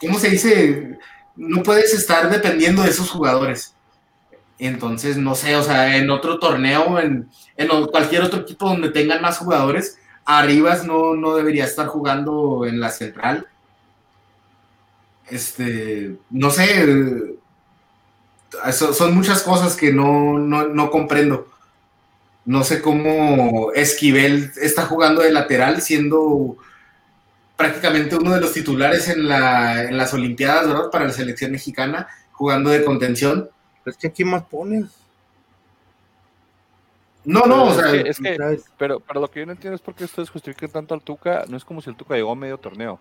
¿cómo 0.00 0.18
se 0.18 0.30
dice? 0.30 0.98
No 1.36 1.62
puedes 1.62 1.92
estar 1.92 2.30
dependiendo 2.30 2.82
de 2.82 2.88
esos 2.88 3.10
jugadores. 3.10 3.71
Entonces, 4.58 5.16
no 5.16 5.34
sé, 5.34 5.56
o 5.56 5.62
sea, 5.62 5.96
en 5.96 6.10
otro 6.10 6.38
torneo, 6.38 7.00
en, 7.00 7.28
cualquier 7.90 8.22
otro 8.22 8.40
equipo 8.40 8.68
donde 8.68 8.90
tengan 8.90 9.22
más 9.22 9.38
jugadores, 9.38 9.98
Arribas 10.24 10.84
no, 10.86 11.14
no 11.14 11.34
debería 11.34 11.64
estar 11.64 11.86
jugando 11.88 12.64
en 12.64 12.80
la 12.80 12.90
central. 12.90 13.48
Este, 15.28 16.16
no 16.30 16.50
sé, 16.50 17.36
son 18.72 19.14
muchas 19.14 19.42
cosas 19.42 19.76
que 19.76 19.92
no, 19.92 20.38
no, 20.38 20.90
comprendo. 20.90 21.48
No 22.44 22.64
sé 22.64 22.82
cómo 22.82 23.72
Esquivel 23.72 24.52
está 24.60 24.82
jugando 24.86 25.22
de 25.22 25.32
lateral 25.32 25.80
siendo 25.80 26.56
prácticamente 27.56 28.16
uno 28.16 28.32
de 28.34 28.40
los 28.40 28.52
titulares 28.52 29.08
en, 29.08 29.28
la, 29.28 29.84
en 29.84 29.96
las 29.96 30.12
Olimpiadas. 30.12 30.88
Para 30.90 31.06
la 31.06 31.12
selección 31.12 31.52
mexicana, 31.52 32.08
jugando 32.32 32.70
de 32.70 32.84
contención 32.84 33.48
es 33.86 33.96
que 33.96 34.06
aquí 34.06 34.24
más 34.24 34.44
pones. 34.44 34.86
No, 37.24 37.46
no, 37.46 37.66
o 37.66 37.74
sea, 37.74 37.92
es 37.94 38.18
que, 38.18 38.36
pero, 38.76 38.98
pero 39.00 39.20
lo 39.20 39.30
que 39.30 39.40
yo 39.40 39.46
no 39.46 39.52
entiendo 39.52 39.76
es 39.76 39.80
por 39.80 39.94
qué 39.94 40.04
ustedes 40.04 40.28
justifican 40.30 40.70
tanto 40.70 40.94
al 40.94 41.02
Tuca. 41.02 41.44
No 41.48 41.56
es 41.56 41.64
como 41.64 41.80
si 41.80 41.90
el 41.90 41.96
Tuca 41.96 42.16
llegó 42.16 42.32
a 42.32 42.36
medio 42.36 42.58
torneo. 42.58 42.98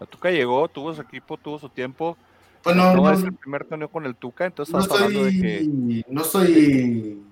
El 0.00 0.08
Tuca 0.08 0.30
llegó, 0.30 0.66
tuvo 0.68 0.94
su 0.94 1.02
equipo, 1.02 1.36
tuvo 1.36 1.58
su 1.58 1.68
tiempo. 1.68 2.16
Pues 2.62 2.76
no, 2.76 2.94
no, 2.94 3.10
es 3.10 3.22
el 3.22 3.32
primer 3.32 3.64
torneo 3.64 3.88
con 3.88 4.04
el 4.06 4.16
Tuca, 4.16 4.44
entonces 4.44 4.74
no 4.74 4.80
estoy, 4.80 5.02
hablando 5.04 5.24
de 5.24 5.30
que. 5.32 6.04
No 6.08 6.22
estoy. 6.22 7.22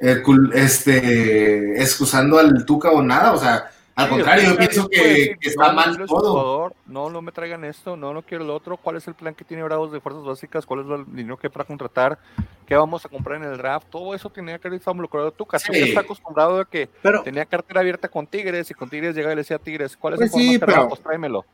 Eh, 0.00 0.22
este, 0.52 1.82
excusando 1.82 2.38
al 2.38 2.64
Tuca 2.64 2.90
o 2.90 3.02
nada, 3.02 3.32
o 3.32 3.38
sea, 3.38 3.70
al 3.98 4.08
contrario, 4.08 4.50
yo 4.50 4.56
pienso 4.56 4.88
que, 4.88 5.36
está 5.40 5.72
mal 5.72 6.06
todo. 6.06 6.72
no, 6.86 7.10
no 7.10 7.20
me 7.20 7.32
traigan 7.32 7.64
esto, 7.64 7.96
no, 7.96 8.14
no 8.14 8.22
quiero 8.22 8.44
el 8.44 8.50
otro. 8.50 8.76
¿Cuál 8.76 8.96
es 8.96 9.08
el 9.08 9.14
plan 9.14 9.34
que 9.34 9.44
tiene 9.44 9.64
Bravos 9.64 9.90
de 9.90 10.00
fuerzas 10.00 10.22
básicas? 10.22 10.64
¿Cuál 10.64 10.80
es 10.80 10.86
el 10.86 11.16
dinero 11.16 11.36
que 11.36 11.50
para 11.50 11.64
contratar? 11.64 12.16
¿Qué 12.64 12.76
vamos 12.76 13.04
a 13.04 13.08
comprar 13.08 13.42
en 13.42 13.50
el 13.50 13.58
draft? 13.58 13.88
Todo 13.90 14.14
eso 14.14 14.30
tenía 14.30 14.56
que 14.58 14.68
haber 14.68 14.78
estado 14.78 14.94
involucrado 14.94 15.32
tú. 15.32 15.44
Casi 15.44 15.72
está 15.72 16.00
acostumbrado 16.00 16.60
a 16.60 16.64
que 16.64 16.88
tenía 17.24 17.44
cartera 17.44 17.80
abierta 17.80 18.08
con 18.08 18.26
Tigres 18.26 18.70
y 18.70 18.74
con 18.74 18.88
Tigres 18.88 19.16
llegaba 19.16 19.32
y 19.32 19.36
le 19.36 19.40
decía 19.40 19.56
a 19.56 19.60
Tigres, 19.60 19.96
¿cuál 19.96 20.14
es 20.14 20.20
el 20.20 20.30
pues 20.30 20.44
sí, 20.44 20.58
pero... 20.60 20.88
Pues 20.88 21.00
tráemelo. 21.00 21.44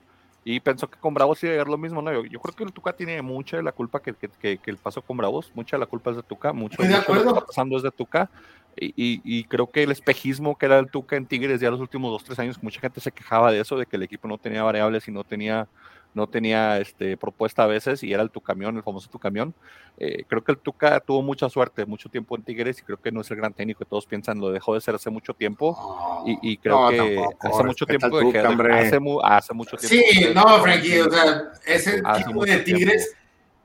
Y 0.45 0.61
pensó 0.61 0.90
que 0.90 0.99
con 0.99 1.14
Bravos 1.14 1.42
iba 1.42 1.51
a 1.51 1.55
llegar 1.55 1.68
lo 1.68 1.78
mismo. 1.78 2.03
No, 2.03 2.12
yo, 2.12 2.40
creo 2.40 2.55
que 2.55 2.64
el 2.64 2.72
Tuca 2.72 2.92
tiene 2.92 3.22
mucha 3.22 3.57
de 3.57 3.62
la 3.62 3.72
culpa 3.72 4.01
que, 4.01 4.12
que, 4.12 4.59
que, 4.59 4.70
el 4.70 4.76
paso 4.76 5.01
con 5.01 5.16
Bravos. 5.16 5.51
Mucha 5.55 5.76
de 5.76 5.80
la 5.80 5.86
culpa 5.86 6.11
es 6.11 6.16
de 6.16 6.22
Tuca. 6.22 6.53
Mucho, 6.53 6.82
de 6.82 6.90
lo 6.90 7.03
que 7.03 7.12
está 7.12 7.47
pasando 7.47 7.78
es 7.78 7.82
de 7.82 7.90
Tuca. 7.90 8.28
Y, 8.77 9.45
creo 9.45 9.70
que 9.70 9.83
el 9.83 9.93
espejismo 9.93 10.57
que 10.57 10.66
era 10.66 10.79
el 10.79 10.91
Tuca 10.91 11.16
en 11.16 11.27
Tigres 11.27 11.61
ya 11.61 11.70
los 11.70 11.81
últimos 11.81 12.11
dos, 12.11 12.25
tres 12.25 12.39
años, 12.39 12.62
mucha 12.62 12.81
gente 12.81 13.01
se 13.01 13.12
quejaba 13.12 13.53
de 13.53 13.61
eso, 13.61 13.77
de 13.77 13.87
que 13.87 13.97
el 13.97 14.03
equipo 14.03 14.29
no 14.29 14.39
tenía 14.39 14.62
variables 14.62 15.07
y 15.07 15.12
no 15.12 15.22
tenía, 15.22 15.68
no 16.12 16.27
tenía 16.27 16.79
este, 16.79 17.16
propuesta 17.16 17.64
a 17.64 17.66
veces, 17.66 18.03
y 18.03 18.12
era 18.12 18.22
el 18.22 18.31
tu 18.31 18.41
camión, 18.41 18.77
el 18.77 18.83
famoso 18.83 19.09
tu 19.09 19.18
camión. 19.18 19.55
Eh, 19.99 20.25
creo 20.27 20.43
que 20.43 20.53
el 20.53 20.59
Tuca 20.59 20.99
tuvo 21.01 21.22
mucha 21.22 21.49
suerte, 21.49 21.87
mucho 21.87 22.09
tiempo 22.09 22.37
en 22.37 22.43
Tigres, 22.43 22.81
y 22.81 22.83
creo 22.83 23.01
que 23.01 23.12
no 23.12 23.20
es 23.20 23.31
el 23.31 23.37
gran 23.37 23.53
técnico 23.53 23.79
que 23.79 23.85
todos 23.85 24.07
piensan, 24.07 24.41
lo 24.41 24.51
dejó 24.51 24.75
de 24.75 24.81
ser 24.81 24.95
hace 24.95 25.11
mucho 25.11 25.35
tiempo, 25.35 26.25
y, 26.43 26.57
creo 26.57 26.89
que 26.89 27.22
hace 27.41 27.64
mucho 27.64 27.87
tiempo 27.87 28.18
de 28.18 28.39
hace, 28.41 29.01
hace, 29.22 29.55
mucho 29.55 29.77
tiempo. 29.77 29.97
Sí, 30.11 30.29
no, 30.35 30.62
Frankie, 30.62 31.01
o 31.01 31.11
sea, 31.11 31.53
ese 31.66 32.03
tipo 32.27 32.45
de 32.45 32.59
Tigres 32.59 33.16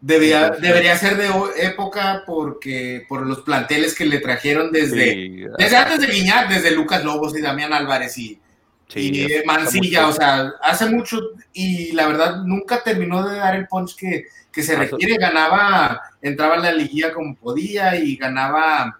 Debía, 0.01 0.51
debería 0.51 0.97
ser 0.97 1.17
de 1.17 1.29
época 1.57 2.23
porque 2.25 3.05
por 3.09 3.25
los 3.27 3.41
planteles 3.41 3.93
que 3.93 4.05
le 4.05 4.19
trajeron 4.19 4.71
desde, 4.71 5.49
desde 5.57 5.75
antes 5.75 5.99
de 5.99 6.07
Guiñar, 6.07 6.47
desde 6.47 6.71
Lucas 6.71 7.03
Lobos 7.03 7.37
y 7.37 7.41
Damián 7.41 7.73
Álvarez 7.73 8.17
y, 8.17 8.39
Mancilla, 9.45 10.07
o 10.07 10.13
sea, 10.13 10.53
hace 10.63 10.89
mucho 10.89 11.19
y 11.51 11.91
la 11.91 12.07
verdad 12.07 12.43
nunca 12.43 12.81
terminó 12.81 13.27
de 13.27 13.37
dar 13.37 13.55
el 13.55 13.67
punch 13.67 13.95
que, 13.95 14.25
se 14.63 14.75
requiere, 14.75 15.17
ganaba, 15.17 16.01
entraba 16.21 16.55
en 16.55 16.63
la 16.63 16.71
liguilla 16.71 17.13
como 17.13 17.35
podía 17.35 17.95
y 17.95 18.15
ganaba 18.15 18.99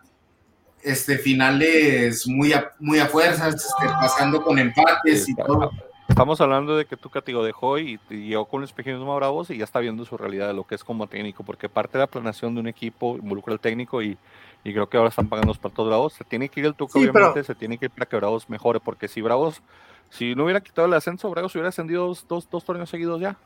este 0.83 1.17
finales 1.17 2.27
muy 2.27 2.53
a, 2.53 2.71
muy 2.79 2.99
a 2.99 3.07
fuerzas, 3.07 3.55
este, 3.55 3.85
pasando 3.85 4.41
con 4.43 4.59
empates 4.59 5.27
y 5.27 5.35
todo. 5.35 5.71
Estamos 6.10 6.41
hablando 6.41 6.76
de 6.76 6.86
que 6.86 6.97
Tuca 6.97 7.22
te 7.22 7.32
dejó 7.32 7.78
y, 7.78 7.99
llegó 8.10 8.45
con 8.45 8.62
los 8.62 8.74
pequeños 8.74 8.99
más 9.05 9.16
bravos 9.16 9.51
y 9.51 9.57
ya 9.57 9.64
está 9.64 9.80
viendo 9.80 10.03
su 10.05 10.18
realidad 10.18 10.47
de 10.47 10.53
lo 10.53 10.66
que 10.66 10.76
es 10.76 10.84
como 10.84 11.07
técnico, 11.07 11.43
porque 11.43 11.70
parte 11.70 11.97
de 11.97 11.99
la 11.99 12.07
planeación 12.07 12.55
de 12.55 12.62
un 12.62 12.68
equipo 12.68 13.16
involucra 13.16 13.53
al 13.53 13.60
técnico 13.60 14.01
y, 14.01 14.18
creo 14.64 14.89
que 14.89 14.97
ahora 14.97 15.10
están 15.10 15.30
pagando 15.30 15.51
los 15.51 15.60
platos 15.60 15.88
bravos. 15.88 16.14
Se 16.14 16.24
tiene 16.24 16.49
que 16.49 16.60
ir 16.60 16.66
el 16.66 16.74
Tuca, 16.74 16.99
obviamente, 16.99 17.43
se 17.43 17.55
tiene 17.55 17.78
que 17.78 17.86
ir 17.86 17.91
para 17.91 18.07
que 18.07 18.16
Bravos 18.18 18.49
mejore, 18.49 18.80
porque 18.80 19.07
si 19.07 19.22
Bravos, 19.22 19.62
si 20.10 20.36
no 20.36 20.43
hubiera 20.45 20.62
quitado 20.62 20.88
el 20.88 20.93
ascenso, 20.93 21.30
Bravos 21.30 21.53
hubiera 21.55 21.70
ascendido 21.70 22.07
dos, 22.07 22.26
dos, 22.28 22.66
torneos 22.66 22.89
seguidos 22.89 23.22
ya. 23.22 23.38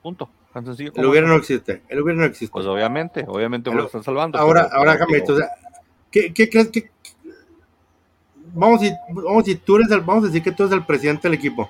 Punto. 0.00 0.30
Tan 0.54 0.64
sencillo. 0.64 0.92
El 0.94 1.04
hubiera 1.04 1.26
no 1.26 1.34
existe. 1.34 1.82
El 1.88 2.00
hubiera 2.00 2.20
no 2.20 2.26
existe. 2.26 2.52
Pues 2.52 2.64
obviamente, 2.64 3.24
obviamente 3.26 3.74
lo 3.74 3.84
están 3.84 4.04
salvando. 4.04 4.38
Ahora, 4.38 4.68
ahora 4.72 4.92
déjame, 4.92 5.22
¿qué, 6.10 6.32
¿qué, 6.32 6.48
crees 6.48 6.68
que 6.68 6.90
vamos, 8.54 8.80
a, 8.82 8.96
vamos, 9.10 9.44
si 9.44 9.56
tú 9.56 9.76
eres 9.76 9.90
el, 9.90 10.00
vamos 10.00 10.24
a 10.24 10.26
decir 10.28 10.42
que 10.42 10.52
tú 10.52 10.62
eres 10.62 10.72
el 10.72 10.86
presidente 10.86 11.28
del 11.28 11.34
equipo? 11.34 11.68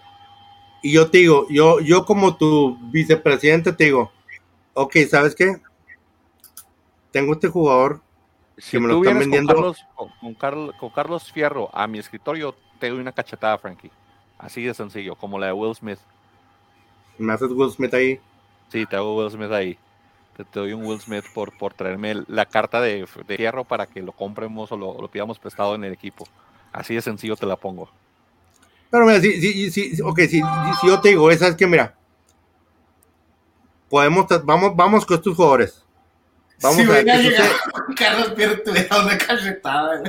Y 0.82 0.92
yo 0.92 1.10
te 1.10 1.18
digo, 1.18 1.46
yo, 1.50 1.80
yo 1.80 2.04
como 2.04 2.36
tu 2.36 2.78
vicepresidente 2.90 3.72
te 3.72 3.84
digo, 3.84 4.12
ok, 4.74 4.96
¿sabes 5.08 5.34
qué? 5.34 5.56
Tengo 7.10 7.32
este 7.32 7.48
jugador 7.48 8.00
si 8.58 8.78
me 8.78 8.88
lo 8.88 8.98
están 9.02 9.18
vendiendo. 9.18 9.54
Con 9.94 10.34
Carlos, 10.34 10.74
con, 10.78 10.90
Carlos, 10.90 11.32
Fierro 11.32 11.70
a 11.72 11.86
mi 11.86 11.98
escritorio, 11.98 12.54
te 12.78 12.88
doy 12.90 12.98
una 12.98 13.12
cachetada, 13.12 13.58
Frankie. 13.58 13.90
Así 14.38 14.62
de 14.62 14.74
sencillo, 14.74 15.14
como 15.16 15.38
la 15.38 15.46
de 15.46 15.52
Will 15.52 15.74
Smith. 15.74 15.98
¿Me 17.18 17.32
haces 17.32 17.50
Will 17.50 17.70
Smith 17.70 17.94
ahí? 17.94 18.20
Sí, 18.68 18.86
te 18.86 18.96
hago 18.96 19.16
Will 19.16 19.30
Smith 19.30 19.50
ahí. 19.50 19.76
Te, 20.36 20.44
doy 20.52 20.72
un 20.72 20.84
Will 20.84 21.00
Smith 21.00 21.24
por, 21.34 21.56
por 21.58 21.74
traerme 21.74 22.22
la 22.28 22.46
carta 22.46 22.80
de, 22.80 23.06
Fierro 23.06 23.64
para 23.64 23.86
que 23.86 24.02
lo 24.02 24.12
compremos 24.12 24.70
o 24.70 24.76
lo, 24.76 25.00
lo 25.00 25.08
pidamos 25.08 25.38
prestado 25.38 25.74
en 25.74 25.82
el 25.82 25.92
equipo. 25.92 26.26
Así 26.72 26.94
de 26.94 27.02
sencillo 27.02 27.36
te 27.36 27.46
la 27.46 27.56
pongo. 27.56 27.88
Pero 28.90 29.06
mira, 29.06 29.20
si, 29.20 29.40
si, 29.40 29.70
si, 29.70 30.02
okay, 30.02 30.28
si, 30.28 30.40
si 30.80 30.86
yo 30.86 31.00
te 31.00 31.10
digo, 31.10 31.30
esa 31.30 31.48
es 31.48 31.56
que 31.56 31.66
mira, 31.66 31.94
podemos, 33.88 34.26
vamos, 34.44 34.74
vamos 34.74 35.04
con 35.04 35.16
estos 35.16 35.36
jugadores. 35.36 35.84
Vamos 36.62 36.78
si 36.78 36.82
a 36.82 36.88
ver. 36.88 37.06
Carlos 37.96 38.32
Pierre 38.34 38.56
te 38.56 38.84
da 38.84 39.04
una 39.04 39.16
cachetada. 39.16 40.02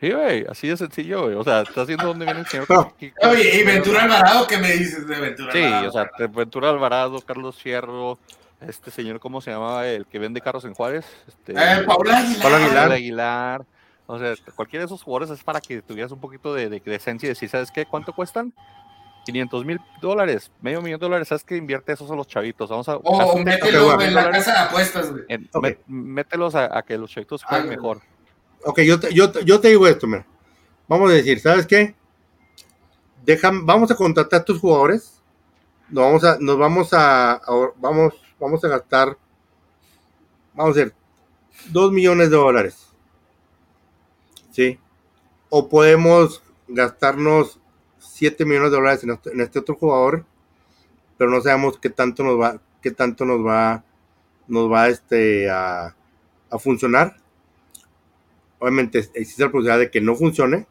Sí, 0.00 0.10
güey, 0.10 0.44
así 0.48 0.68
de 0.68 0.76
sencillo, 0.76 1.22
güey. 1.22 1.34
O 1.34 1.42
sea, 1.42 1.62
estás 1.62 1.86
viendo 1.86 2.06
dónde 2.06 2.26
viene 2.26 2.40
el 2.40 2.46
señor. 2.46 2.66
Oye, 2.68 3.56
¿y 3.56 3.64
Ventura 3.64 4.02
Alvarado 4.02 4.46
qué 4.46 4.58
me 4.58 4.72
dices 4.72 5.06
de 5.06 5.18
Ventura 5.18 5.52
Alvarado? 5.52 5.80
Sí, 5.80 5.86
o 5.86 5.92
sea, 5.92 6.28
Ventura 6.28 6.68
Alvarado, 6.68 7.20
Carlos 7.22 7.56
Fierro, 7.56 8.18
este 8.60 8.90
señor, 8.90 9.20
¿cómo 9.20 9.40
se 9.40 9.50
llamaba? 9.50 9.86
El 9.86 10.06
que 10.06 10.18
vende 10.18 10.40
carros 10.40 10.64
en 10.66 10.74
Juárez. 10.74 11.06
Este, 11.26 11.52
eh, 11.52 11.82
Pablo 11.86 12.12
Aguilar. 12.12 12.52
Aguilar. 12.52 12.92
Aguilar. 12.92 13.64
O 14.06 14.18
sea, 14.18 14.34
cualquiera 14.54 14.82
de 14.82 14.86
esos 14.86 15.02
jugadores 15.02 15.30
es 15.36 15.42
para 15.44 15.60
que 15.60 15.82
tuvieras 15.82 16.12
un 16.12 16.20
poquito 16.20 16.54
de, 16.54 16.68
de, 16.68 16.76
y 16.84 17.26
decir, 17.26 17.48
¿sabes 17.48 17.70
qué? 17.72 17.86
¿Cuánto 17.86 18.12
cuestan? 18.12 18.52
500 19.24 19.64
mil 19.64 19.80
dólares, 20.00 20.52
medio 20.60 20.80
millón 20.80 21.00
de 21.00 21.06
dólares, 21.06 21.26
¿sabes 21.28 21.42
que 21.42 21.56
Invierte 21.56 21.92
esos 21.92 22.08
a 22.10 22.14
los 22.14 22.28
chavitos. 22.28 22.70
Vamos 22.70 22.88
a. 22.88 22.96
O 22.98 23.20
hazte- 23.20 23.44
mételo 23.44 23.84
bueno. 23.86 24.02
en 24.02 24.14
la 24.14 24.30
casa 24.30 24.52
de 24.52 24.58
apuestas, 24.58 25.10
güey. 25.10 25.24
en- 25.28 25.48
mételos 25.88 26.54
a, 26.54 26.78
a 26.78 26.82
que 26.82 26.96
los 26.96 27.10
chavitos 27.10 27.42
jueguen 27.42 27.66
Ah, 27.66 27.70
mejor. 27.70 28.00
Ok, 28.64 28.80
yo 28.82 29.00
te, 29.00 29.12
yo, 29.12 29.32
te- 29.32 29.44
yo 29.44 29.60
te 29.60 29.68
digo 29.68 29.86
esto, 29.88 30.06
mira. 30.06 30.24
Vamos 30.86 31.10
a 31.10 31.14
decir, 31.14 31.40
¿sabes 31.40 31.66
qué? 31.66 31.96
Dejan, 33.24 33.66
vamos 33.66 33.90
a 33.90 33.96
contratar 33.96 34.42
a 34.42 34.44
tus 34.44 34.60
jugadores. 34.60 35.20
Nos 35.88 36.04
vamos 36.04 36.24
a, 36.24 36.36
nos 36.38 36.58
vamos 36.58 36.92
a, 36.92 37.32
a- 37.32 37.70
vamos, 37.76 38.14
vamos 38.38 38.64
a 38.64 38.68
gastar, 38.68 39.16
vamos 40.54 40.76
a 40.76 40.78
decir, 40.78 40.94
dos 41.70 41.90
millones 41.90 42.30
de 42.30 42.36
dólares. 42.36 42.85
¿Sí? 44.56 44.78
O 45.50 45.68
podemos 45.68 46.42
gastarnos 46.66 47.60
7 47.98 48.46
millones 48.46 48.70
de 48.70 48.78
dólares 48.78 49.04
en 49.04 49.10
este, 49.10 49.32
en 49.32 49.42
este 49.42 49.58
otro 49.58 49.74
jugador, 49.76 50.24
pero 51.18 51.30
no 51.30 51.42
sabemos 51.42 51.78
qué 51.78 51.90
tanto 51.90 52.24
nos 52.24 52.40
va, 52.40 52.60
qué 52.82 52.90
tanto 52.90 53.26
nos 53.26 53.44
va, 53.46 53.84
nos 54.48 54.72
va 54.72 54.88
este, 54.88 55.50
a, 55.50 55.94
funcionar 56.60 57.16
obviamente 58.58 58.98
existe 59.14 59.44
la 59.44 59.50
posibilidad 59.50 59.78
de 59.78 59.90
que 59.90 60.00
no 60.00 60.14
funcione. 60.14 60.66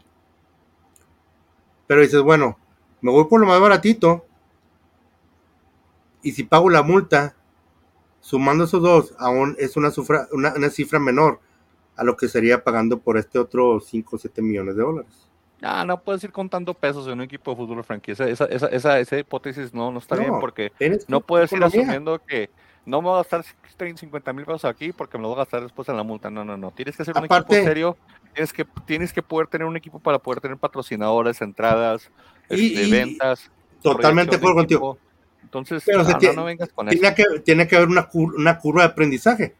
Pero 1.88 2.02
dices, 2.02 2.22
bueno, 2.22 2.58
me 3.02 3.12
voy 3.12 3.26
por 3.26 3.40
lo 3.40 3.48
más 3.48 3.60
baratito. 3.60 4.26
Y 6.22 6.32
si 6.32 6.44
pago 6.44 6.70
la 6.70 6.82
multa, 6.82 7.36
sumando 8.22 8.66
esos 8.66 8.82
dos, 8.82 9.16
aún 9.20 9.56
es 9.60 9.78
una, 9.78 9.92
sufra- 9.92 10.28
una 10.34 10.70
cifra 10.70 11.00
menor 11.00 11.40
a 11.96 12.04
lo 12.04 12.16
que 12.18 12.28
sería 12.28 12.64
pagando 12.64 13.00
por 13.00 13.18
este 13.18 13.40
otro 13.40 13.80
5 13.80 14.16
o 14.16 14.20
7 14.20 14.42
millones 14.42 14.76
de 14.76 14.82
dólares. 14.84 15.12
Ah, 15.62 15.86
no 15.86 16.00
puedes 16.02 16.24
ir 16.24 16.32
contando 16.32 16.74
pesos 16.74 17.08
en 17.08 17.14
un 17.14 17.22
equipo 17.22 17.52
de 17.52 17.58
fútbol 17.58 17.84
franquicia. 17.84 18.28
Esa, 18.28 18.46
esa, 18.46 18.68
esa, 18.68 19.00
esa 19.00 19.18
hipótesis 19.18 19.74
no, 19.74 19.92
no 19.92 20.00
está 20.00 20.16
bien 20.16 20.34
porque 20.40 20.72
no 21.08 21.22
puedes 21.22 21.52
ir 21.54 21.64
asumiendo 21.64 22.20
que 22.24 22.50
no 22.86 23.02
me 23.02 23.08
voy 23.08 23.16
a 23.16 23.18
gastar 23.24 23.44
30, 23.78 24.02
50 24.02 24.34
mil 24.34 24.46
pesos 24.46 24.66
aquí 24.66 24.92
porque 24.92 25.18
me 25.18 25.24
lo 25.24 25.30
voy 25.30 25.36
a 25.38 25.40
gastar 25.40 25.64
después 25.64 25.88
en 25.90 25.98
la 25.98 26.04
multa. 26.04 26.30
No, 26.30 26.44
no, 26.46 26.58
no. 26.58 26.72
Tienes 26.72 26.96
que 26.96 27.02
hacer 27.04 27.16
un 27.18 27.24
Aparte- 27.26 27.56
equipo 27.56 27.68
serio. 27.68 27.98
Tienes 28.34 28.52
que, 28.52 28.66
tienes 28.86 29.14
que 29.14 29.24
poder 29.24 29.48
tener 29.48 29.66
un 29.66 29.78
equipo 29.78 29.98
para 30.00 30.20
poder 30.20 30.42
tener 30.42 30.58
patrocinadores, 30.58 31.42
entradas, 31.42 32.12
Y- 32.50 32.76
este, 32.76 32.92
ventas. 32.92 33.50
Totalmente 33.82 34.32
de 34.32 34.38
acuerdo 34.38 34.58
contigo. 34.58 34.98
Entonces, 35.42 35.84
Pero 35.86 36.00
no, 36.00 36.04
se 36.06 36.12
no, 36.12 36.18
tiene- 36.20 36.36
no 36.36 36.44
vengas 36.44 36.70
con 36.74 36.90
eso. 36.90 37.02
Que, 37.16 37.24
tiene 37.46 37.66
que 37.68 37.76
haber 37.78 37.88
una, 37.88 38.10
cur- 38.10 38.36
una 38.36 38.60
curva 38.60 38.82
de 38.82 38.90
aprendizaje. 38.90 39.56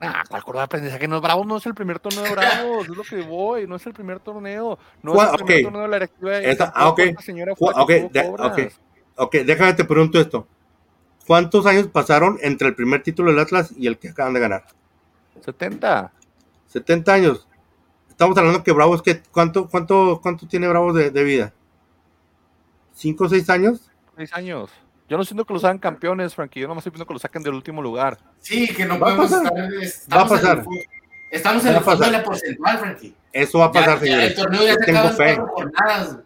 Ah, 0.00 0.22
¿cuál 0.28 0.44
curva 0.44 0.60
de 0.60 0.64
aprendizaje? 0.66 1.08
No, 1.08 1.20
Bravos 1.20 1.46
no 1.46 1.56
es 1.56 1.66
el 1.66 1.74
primer 1.74 1.98
torneo 1.98 2.22
de 2.22 2.30
Bravos, 2.30 2.86
es 2.88 2.96
lo 2.96 3.02
que 3.02 3.20
voy, 3.22 3.66
no 3.66 3.76
es 3.76 3.86
el 3.86 3.92
primer 3.92 4.20
torneo, 4.20 4.78
no 5.02 5.14
es 5.14 5.30
el 5.32 5.36
primer 5.44 5.62
torneo 5.62 5.82
de 5.82 5.88
la 5.88 5.96
directiva. 5.96 6.40
y 6.40 6.44
Esa- 6.46 6.72
ah, 6.74 6.88
ok. 6.88 6.98
esta 7.00 7.22
señora 7.22 7.56
fue 7.56 7.68
la 7.68 7.72
¿Cuál? 7.74 7.86
que 7.86 7.94
Ok, 8.04 8.12
tuvo 8.12 8.12
de- 8.12 8.26
cobras. 8.26 8.80
ok. 9.16 9.34
Déjame 9.44 9.74
te 9.74 9.84
pregunto 9.84 10.20
esto. 10.20 10.46
¿Cuántos 11.26 11.66
años 11.66 11.88
pasaron 11.88 12.38
entre 12.42 12.68
el 12.68 12.74
primer 12.74 13.02
título 13.02 13.30
del 13.30 13.40
Atlas 13.40 13.72
y 13.76 13.86
el 13.86 13.98
que 13.98 14.08
acaban 14.10 14.34
de 14.34 14.40
ganar? 14.40 14.64
70. 15.44 16.12
70 16.68 17.12
años. 17.12 17.46
Estamos 18.08 18.36
hablando 18.38 18.62
que 18.64 18.72
Bravos, 18.72 19.02
que 19.02 19.20
¿cuánto, 19.30 19.68
cuánto, 19.68 20.20
cuánto 20.22 20.46
tiene 20.46 20.68
Bravos 20.68 20.94
de, 20.94 21.10
de 21.10 21.24
vida? 21.24 21.52
¿Cinco 22.94 23.24
o 23.24 23.28
seis 23.28 23.48
años? 23.50 23.90
Seis 24.16 24.32
años. 24.32 24.70
Yo 25.08 25.16
no 25.16 25.24
siento 25.24 25.44
que 25.44 25.54
los 25.54 25.64
hagan 25.64 25.78
campeones, 25.78 26.34
Frankie. 26.34 26.60
Yo 26.60 26.68
nomás 26.68 26.82
estoy 26.82 26.92
pidiendo 26.92 27.06
que 27.06 27.14
los 27.14 27.22
saquen 27.22 27.42
del 27.42 27.54
último 27.54 27.80
lugar. 27.82 28.18
Sí, 28.40 28.68
que 28.74 28.84
no 28.84 28.98
Va 28.98 29.12
a 29.12 29.16
podemos 29.16 29.30
pasar. 29.30 29.52
estar. 29.80 30.18
Va 30.18 30.22
a 30.22 30.28
pasar. 30.28 30.52
en 30.52 30.58
el, 30.58 30.64
fu- 30.64 30.70
estamos 31.30 31.64
en 31.64 31.70
Va 31.70 31.74
a 31.74 31.78
el 31.78 31.84
fondo 31.84 31.98
de 31.98 32.06
pasar. 32.06 32.12
la 32.20 32.24
porcentual, 32.24 32.78
Frankie. 32.78 33.14
Eso 33.32 33.58
va 33.58 33.64
a 33.66 33.68
Ya- 33.68 33.72
pasar, 33.72 33.94
ya 33.94 34.00
señores. 34.04 34.28
el 34.30 34.34
torneo 34.36 34.62
ya 34.62 34.68
Yo 34.68 34.74
se 34.78 34.84
tengo 34.84 35.08
fe. 35.10 35.36
jornadas. 35.36 36.18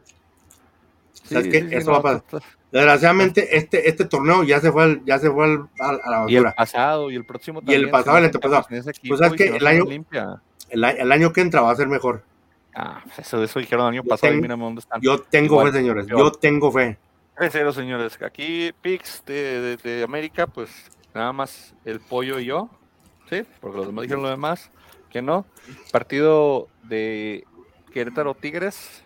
¿Sabes 1.24 1.48
qué? 1.48 1.68
Eso 1.70 1.86
no, 1.90 2.02
va 2.02 2.10
a 2.16 2.20
pasar. 2.20 2.42
Desgraciadamente, 2.72 3.56
este, 3.56 3.88
este 3.88 4.04
torneo 4.06 4.42
ya 4.44 4.58
se 4.60 4.72
fue, 4.72 4.82
al- 4.82 5.04
ya 5.04 5.18
se 5.18 5.30
fue 5.30 5.44
al- 5.44 5.68
a, 5.78 5.88
a 5.90 6.10
la 6.24 6.24
Y 6.30 6.36
el 6.36 6.42
basura. 6.44 6.54
pasado 6.56 7.10
y 7.10 7.16
el 7.16 7.24
próximo 7.24 7.60
Y 7.60 7.74
el 7.74 7.82
también, 7.82 7.90
pasado, 7.90 8.18
el 8.18 8.24
antepasado. 8.24 8.66
Pues, 8.68 8.84
¿sabes 8.84 9.00
no 9.50 9.56
El 9.56 9.66
año-. 9.66 9.84
El, 10.70 10.84
a- 10.84 10.90
el 10.90 11.12
año 11.12 11.32
que 11.32 11.40
entra 11.42 11.60
va 11.60 11.70
a 11.70 11.76
ser 11.76 11.86
mejor. 11.86 12.22
Ah, 12.74 13.02
pues 13.04 13.26
eso, 13.26 13.42
eso 13.44 13.58
dijeron 13.60 13.84
el 13.86 13.92
año 13.92 14.02
Yo 14.02 14.08
pasado 14.08 14.32
y 14.32 14.40
mírame 14.40 14.64
dónde 14.64 14.80
están. 14.80 15.00
Yo 15.02 15.20
tengo 15.20 15.54
Igual, 15.56 15.70
fe, 15.72 15.78
señores. 15.78 16.06
peor. 16.06 16.18
Yo 16.18 16.32
tengo 16.32 16.72
fe. 16.72 16.96
3-0, 17.50 17.72
señores. 17.72 18.18
Aquí, 18.22 18.72
Pix 18.82 19.22
de, 19.26 19.60
de- 19.60 19.76
de 19.76 20.02
América, 20.04 20.46
pues 20.46 20.70
nada 21.14 21.32
más 21.32 21.74
el 21.84 22.00
pollo 22.00 22.38
y 22.38 22.46
yo. 22.46 22.70
Sí, 23.28 23.42
porque 23.60 23.78
los 23.78 23.86
demás 23.86 24.02
dijeron 24.02 24.22
lo 24.22 24.28
demás. 24.30 24.70
Que 25.10 25.22
no. 25.22 25.44
Partido 25.90 26.68
de 26.84 27.44
Querétaro 27.92 28.34
Tigres. 28.34 29.02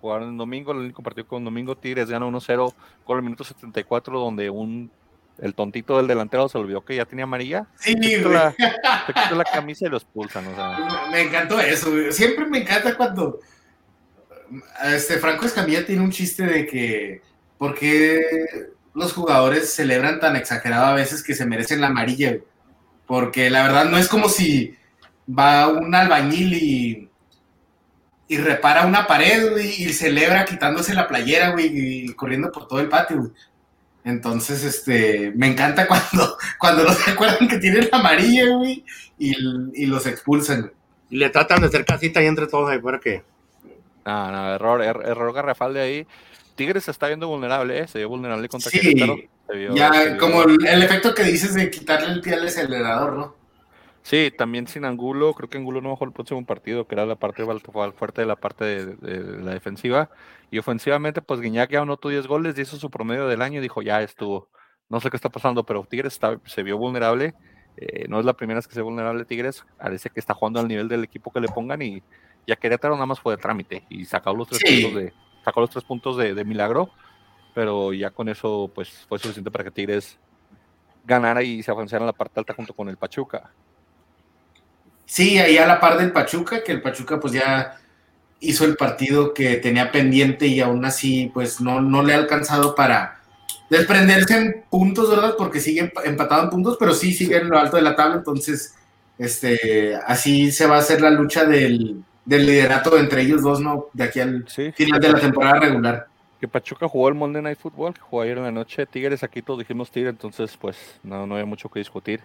Jugaron 0.00 0.30
el 0.30 0.36
domingo, 0.36 0.70
el 0.72 0.78
único 0.78 1.02
partido 1.02 1.26
con 1.26 1.44
domingo. 1.44 1.76
Tigres 1.76 2.08
gana 2.10 2.26
1-0 2.26 2.72
con 3.04 3.16
el 3.16 3.22
minuto 3.24 3.42
74, 3.44 4.18
donde 4.18 4.50
un 4.50 4.90
el 5.38 5.54
tontito 5.54 5.96
del 5.96 6.08
delantero 6.08 6.48
se 6.48 6.58
olvidó 6.58 6.84
que 6.84 6.96
ya 6.96 7.04
tenía 7.04 7.22
amarilla. 7.24 7.66
Sí, 7.76 7.94
quitó 7.98 8.28
güey. 8.28 8.34
la, 8.34 8.50
se 9.06 9.12
quitó 9.14 9.36
la 9.36 9.44
camisa 9.44 9.86
y 9.86 9.88
lo 9.88 9.96
expulsan. 9.96 10.46
O 10.48 10.54
sea, 10.54 11.08
Me 11.12 11.22
encantó 11.22 11.60
eso. 11.60 11.90
Siempre 12.10 12.44
me 12.46 12.58
encanta 12.62 12.96
cuando 12.96 13.38
este 14.84 15.18
Franco 15.18 15.46
Escamilla 15.46 15.84
tiene 15.86 16.02
un 16.02 16.10
chiste 16.10 16.44
de 16.44 16.66
que 16.66 17.22
por 17.58 17.74
qué 17.74 18.20
los 18.94 19.12
jugadores 19.12 19.72
celebran 19.72 20.20
tan 20.20 20.36
exagerado 20.36 20.86
a 20.86 20.94
veces 20.94 21.22
que 21.22 21.34
se 21.34 21.46
merecen 21.46 21.80
la 21.80 21.88
amarilla, 21.88 22.30
güey? 22.30 22.42
Porque 23.06 23.50
la 23.50 23.62
verdad 23.62 23.86
no 23.86 23.98
es 23.98 24.08
como 24.08 24.28
si 24.28 24.74
va 25.28 25.68
un 25.68 25.94
albañil 25.94 26.54
y, 26.54 27.10
y 28.28 28.36
repara 28.38 28.86
una 28.86 29.06
pared, 29.06 29.50
güey, 29.50 29.82
y 29.82 29.92
celebra 29.92 30.44
quitándose 30.44 30.94
la 30.94 31.08
playera, 31.08 31.50
güey, 31.50 31.70
y 32.06 32.14
corriendo 32.14 32.52
por 32.52 32.68
todo 32.68 32.80
el 32.80 32.88
patio, 32.88 33.18
güey. 33.18 33.30
Entonces, 34.04 34.62
este, 34.64 35.32
me 35.36 35.46
encanta 35.48 35.86
cuando, 35.88 36.36
cuando 36.58 36.84
no 36.84 36.92
se 36.92 37.10
acuerdan 37.10 37.48
que 37.48 37.58
tienen 37.58 37.88
la 37.90 37.98
amarilla, 37.98 38.48
güey, 38.54 38.84
y, 39.18 39.34
y 39.74 39.86
los 39.86 40.06
expulsan. 40.06 40.72
Y 41.10 41.16
le 41.16 41.30
tratan 41.30 41.60
de 41.62 41.68
hacer 41.68 41.84
casita 41.86 42.20
ahí 42.20 42.26
entre 42.26 42.46
todos 42.46 42.70
ahí 42.70 42.78
para 42.78 43.00
que. 43.00 43.22
no, 44.04 44.30
no, 44.32 44.54
error, 44.54 44.82
er- 44.82 45.06
error 45.08 45.32
garrafal 45.32 45.72
de 45.72 45.80
ahí. 45.80 46.06
Tigres 46.58 46.84
se 46.84 46.90
está 46.90 47.06
viendo 47.06 47.26
vulnerable, 47.28 47.78
¿eh? 47.78 47.88
se 47.88 47.98
vio 48.00 48.10
vulnerable 48.10 48.48
contra 48.48 48.70
Sí, 48.70 48.80
Querétaro. 48.80 49.16
Se 49.46 49.56
vio- 49.56 49.72
se 49.72 49.78
Ya, 49.78 49.90
vio- 49.90 50.18
como 50.18 50.42
el, 50.42 50.66
el 50.66 50.82
efecto 50.82 51.14
que 51.14 51.22
dices 51.22 51.54
de 51.54 51.70
quitarle 51.70 52.12
el 52.12 52.20
pie 52.20 52.34
al 52.34 52.46
acelerador, 52.46 53.14
¿no? 53.14 53.34
Sí, 54.02 54.30
también 54.36 54.66
sin 54.66 54.84
Angulo, 54.84 55.34
creo 55.34 55.48
que 55.50 55.58
Angulo 55.58 55.80
no 55.80 55.90
bajó 55.90 56.04
el 56.04 56.12
próximo 56.12 56.44
partido, 56.46 56.86
que 56.86 56.94
era 56.94 57.04
la 57.06 57.16
parte 57.16 57.44
fuerte 57.44 58.20
de 58.22 58.26
la 58.26 58.36
parte 58.36 58.64
de, 58.64 58.86
de 58.96 59.42
la 59.42 59.52
defensiva. 59.52 60.10
Y 60.50 60.58
ofensivamente, 60.58 61.20
pues 61.22 61.40
Guiñac 61.40 61.70
ya 61.70 61.80
anotó 61.82 62.08
10 62.08 62.26
goles, 62.26 62.58
hizo 62.58 62.76
su 62.76 62.90
promedio 62.90 63.26
del 63.28 63.42
año 63.42 63.58
y 63.58 63.62
dijo, 63.62 63.82
ya 63.82 64.02
estuvo. 64.02 64.48
No 64.88 65.00
sé 65.00 65.10
qué 65.10 65.16
está 65.16 65.28
pasando, 65.28 65.64
pero 65.64 65.84
Tigres 65.88 66.14
está- 66.14 66.38
se 66.46 66.62
vio 66.62 66.76
vulnerable. 66.78 67.34
eh, 67.80 68.06
no 68.08 68.18
es 68.18 68.24
la 68.26 68.32
primera 68.32 68.58
vez 68.58 68.66
que 68.66 68.74
se 68.74 68.80
ve 68.80 68.84
vulnerable 68.84 69.24
Tigres. 69.24 69.64
Parece 69.78 70.10
que 70.10 70.18
está 70.18 70.34
jugando 70.34 70.58
al 70.58 70.66
nivel 70.66 70.88
del 70.88 71.04
equipo 71.04 71.30
que 71.30 71.38
le 71.38 71.46
pongan 71.46 71.80
y 71.80 72.02
ya 72.44 72.56
Querétaro 72.56 72.94
nada 72.94 73.06
más 73.06 73.20
fue 73.20 73.36
de 73.36 73.40
trámite 73.42 73.84
y 73.88 74.04
sacó 74.04 74.34
los 74.34 74.48
tres 74.48 74.60
Sí. 74.66 74.82
puntos 74.82 75.00
de 75.00 75.12
sacó 75.48 75.60
los 75.62 75.70
tres 75.70 75.84
puntos 75.84 76.16
de, 76.18 76.34
de 76.34 76.44
milagro, 76.44 76.90
pero 77.54 77.92
ya 77.92 78.10
con 78.10 78.28
eso 78.28 78.70
pues 78.74 79.06
fue 79.08 79.18
suficiente 79.18 79.50
para 79.50 79.64
que 79.64 79.70
Tigres 79.70 80.18
ganara 81.04 81.42
y 81.42 81.62
se 81.62 81.70
avanzara 81.70 82.02
en 82.02 82.06
la 82.06 82.12
parte 82.12 82.38
alta 82.38 82.52
junto 82.52 82.74
con 82.74 82.88
el 82.88 82.98
Pachuca. 82.98 83.50
Sí, 85.06 85.38
ahí 85.38 85.56
a 85.56 85.66
la 85.66 85.80
par 85.80 85.96
del 85.96 86.12
Pachuca, 86.12 86.62
que 86.62 86.72
el 86.72 86.82
Pachuca 86.82 87.18
pues 87.18 87.32
ya 87.32 87.78
hizo 88.40 88.66
el 88.66 88.76
partido 88.76 89.32
que 89.32 89.56
tenía 89.56 89.90
pendiente 89.90 90.46
y 90.46 90.60
aún 90.60 90.84
así 90.84 91.30
pues 91.32 91.62
no, 91.62 91.80
no 91.80 92.02
le 92.02 92.12
ha 92.12 92.18
alcanzado 92.18 92.74
para 92.74 93.20
desprenderse 93.70 94.36
en 94.36 94.64
puntos, 94.70 95.08
¿verdad? 95.08 95.34
Porque 95.38 95.60
sigue 95.60 95.90
emp- 95.90 96.04
empatado 96.04 96.44
en 96.44 96.50
puntos, 96.50 96.76
pero 96.78 96.92
sí 96.92 97.14
sigue 97.14 97.38
en 97.38 97.48
lo 97.48 97.58
alto 97.58 97.76
de 97.76 97.82
la 97.82 97.96
tabla, 97.96 98.16
entonces 98.16 98.74
este, 99.18 99.96
así 99.96 100.52
se 100.52 100.66
va 100.66 100.76
a 100.76 100.80
hacer 100.80 101.00
la 101.00 101.10
lucha 101.10 101.44
del, 101.44 102.04
del 102.28 102.46
liderato 102.46 102.98
entre 102.98 103.22
ellos 103.22 103.42
dos, 103.42 103.60
¿no? 103.60 103.86
De 103.92 104.04
aquí 104.04 104.20
al 104.20 104.46
Sí, 104.48 104.70
final 104.72 105.00
de 105.00 105.12
la 105.12 105.20
temporada 105.20 105.60
regular. 105.60 106.06
que 106.40 106.46
Pachuca 106.48 106.86
jugó 106.88 107.08
el 107.08 107.14
Monday 107.14 107.42
Night 107.42 107.58
Football, 107.58 107.94
que 107.94 108.00
jugó 108.00 108.22
ayer 108.22 108.38
en 108.38 108.44
la 108.44 108.52
noche. 108.52 108.86
Tigres, 108.86 109.22
aquí 109.24 109.42
todos 109.42 109.58
dijimos 109.60 109.90
Tigres, 109.90 110.12
entonces 110.12 110.56
pues 110.56 111.00
no, 111.02 111.26
no 111.26 111.34
había 111.34 111.46
mucho 111.46 111.68
que 111.68 111.80
discutir. 111.80 112.20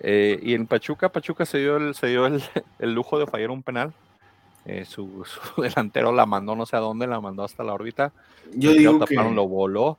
Eh, 0.00 0.38
y 0.42 0.54
en 0.54 0.66
Pachuca, 0.66 1.08
Pachuca 1.08 1.46
se 1.46 1.58
dio 1.58 1.76
el, 1.78 1.94
se 1.94 2.06
dio 2.08 2.26
el, 2.26 2.42
el 2.78 2.92
lujo 2.94 3.18
de 3.18 3.26
fallar 3.26 3.50
un 3.50 3.62
penal. 3.62 3.92
Eh, 4.66 4.84
su, 4.84 5.24
su 5.54 5.62
delantero 5.62 6.12
la 6.12 6.26
mandó 6.26 6.54
no 6.54 6.66
sé 6.66 6.76
a 6.76 6.80
dónde, 6.80 7.06
la 7.06 7.20
mandó 7.20 7.42
hasta 7.44 7.64
la 7.64 7.72
órbita. 7.74 8.12
Yo 8.54 8.72
que 8.72 8.78
digo 8.78 8.98
que 9.00 9.14
taparon, 9.14 9.34
lo 9.34 9.48
voló. 9.48 9.98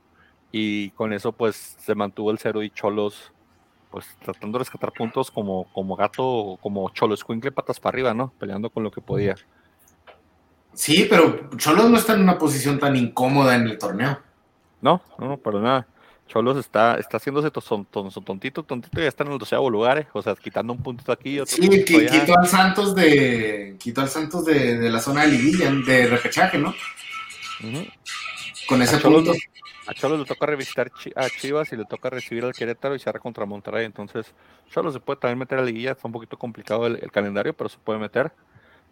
Y 0.51 0.91
con 0.91 1.11
eso 1.13 1.31
pues 1.33 1.75
se 1.79 1.93
mantuvo 1.95 2.31
el 2.31 2.37
cero 2.37 2.63
y 2.63 2.69
Cholos 2.69 3.33
pues 3.91 4.05
tratando 4.23 4.57
de 4.57 4.63
rescatar 4.63 4.91
puntos 4.93 5.31
como, 5.31 5.71
como 5.73 5.95
gato, 5.95 6.57
como 6.61 6.89
Cholos 6.91 7.19
Escuincle 7.19 7.51
patas 7.51 7.79
para 7.79 7.95
arriba, 7.95 8.13
¿no? 8.13 8.33
Peleando 8.39 8.69
con 8.69 8.83
lo 8.83 8.91
que 8.91 9.01
podía. 9.01 9.35
sí, 10.73 11.07
pero 11.09 11.49
Cholos 11.57 11.89
no 11.89 11.97
está 11.97 12.13
en 12.13 12.21
una 12.21 12.37
posición 12.37 12.79
tan 12.79 12.95
incómoda 12.95 13.55
en 13.55 13.63
el 13.67 13.77
torneo. 13.77 14.19
No, 14.81 15.01
no, 15.17 15.27
no, 15.29 15.37
para 15.37 15.59
nada. 15.59 15.87
Cholos 16.27 16.57
está, 16.57 16.95
está 16.95 17.17
haciéndose 17.17 17.49
son- 17.61 17.85
ton- 17.85 18.11
son 18.11 18.23
tontito, 18.25 18.61
tontito, 18.61 18.99
y 18.99 19.03
ya 19.03 19.07
está 19.07 19.23
en 19.23 19.31
el 19.31 19.37
doceavo 19.39 19.69
lugar, 19.69 19.97
eh, 19.99 20.07
o 20.11 20.21
sea, 20.21 20.35
quitando 20.35 20.73
un 20.73 20.83
puntito 20.83 21.11
aquí, 21.13 21.39
otro 21.39 21.55
Sí, 21.55 21.67
allá. 21.95 22.19
quitó 22.19 22.37
al 22.37 22.47
Santos 22.47 22.93
de 22.93 23.75
quitó 23.79 24.01
al 24.01 24.09
Santos 24.09 24.43
de, 24.43 24.77
de 24.77 24.89
la 24.89 24.99
zona 24.99 25.21
de 25.21 25.29
liguilla, 25.29 25.71
de 25.71 26.07
repechaje, 26.07 26.57
¿no? 26.57 26.69
Ujú. 27.63 27.85
Con 28.67 28.81
ese 28.81 28.97
A 28.97 28.99
Cholos, 28.99 29.23
punto. 29.23 29.39
a 29.87 29.93
Cholos 29.93 30.19
le 30.19 30.25
toca 30.25 30.45
revisitar 30.45 30.91
a 31.15 31.29
Chivas 31.29 31.71
y 31.73 31.77
le 31.77 31.85
toca 31.85 32.09
recibir 32.09 32.43
al 32.43 32.53
Querétaro 32.53 32.95
y 32.95 32.99
cierra 32.99 33.19
contra 33.19 33.45
Monterrey. 33.45 33.85
Entonces, 33.85 34.33
Cholos 34.69 34.93
se 34.93 34.99
puede 34.99 35.19
también 35.19 35.39
meter 35.39 35.57
a 35.57 35.61
la 35.61 35.67
liguilla. 35.67 35.91
Está 35.91 36.07
un 36.07 36.11
poquito 36.13 36.37
complicado 36.37 36.85
el, 36.87 36.99
el 37.01 37.11
calendario, 37.11 37.53
pero 37.53 37.69
se 37.69 37.77
puede 37.77 37.99
meter. 37.99 38.31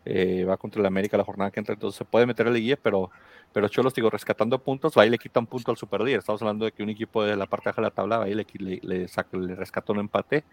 Eh, 0.08 0.46
va 0.46 0.56
contra 0.56 0.80
el 0.80 0.86
América 0.86 1.18
la 1.18 1.24
jornada 1.24 1.50
que 1.50 1.60
entra, 1.60 1.74
entonces 1.74 1.98
se 1.98 2.06
puede 2.06 2.28
meter 2.28 2.46
a 2.46 2.50
la 2.52 2.56
liguilla, 2.56 2.78
pero, 2.78 3.10
pero 3.52 3.68
Cholos, 3.68 3.96
digo, 3.96 4.12
rescatando 4.12 4.60
puntos, 4.60 4.94
va 4.96 5.04
y 5.04 5.10
le 5.10 5.18
quita 5.18 5.40
un 5.40 5.48
punto 5.48 5.72
al 5.72 5.78
superlíder. 5.78 6.20
Estamos 6.20 6.42
hablando 6.44 6.66
de 6.66 6.72
que 6.72 6.84
un 6.84 6.90
equipo 6.90 7.24
de 7.24 7.36
la 7.36 7.48
parte 7.48 7.70
baja 7.70 7.82
de 7.82 7.88
la 7.88 7.92
tabla 7.92 8.20
va 8.20 8.30
y 8.30 8.36
le, 8.36 8.46
le, 8.60 8.80
le 8.84 9.08
saca, 9.08 9.36
le 9.36 9.56
rescata 9.56 9.92
un 9.94 10.00
empate. 10.00 10.44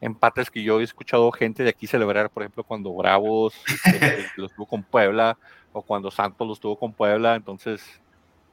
Empates 0.00 0.50
que 0.50 0.62
yo 0.62 0.80
he 0.80 0.82
escuchado 0.82 1.30
gente 1.30 1.62
de 1.62 1.70
aquí 1.70 1.86
celebrar, 1.86 2.30
por 2.30 2.42
ejemplo, 2.42 2.64
cuando 2.64 2.92
Bravos 2.92 3.54
este, 3.84 4.26
los 4.36 4.52
tuvo 4.52 4.66
con 4.66 4.82
Puebla 4.82 5.38
o 5.72 5.82
cuando 5.82 6.10
Santos 6.10 6.46
los 6.46 6.58
tuvo 6.58 6.76
con 6.76 6.92
Puebla, 6.92 7.36
entonces 7.36 8.00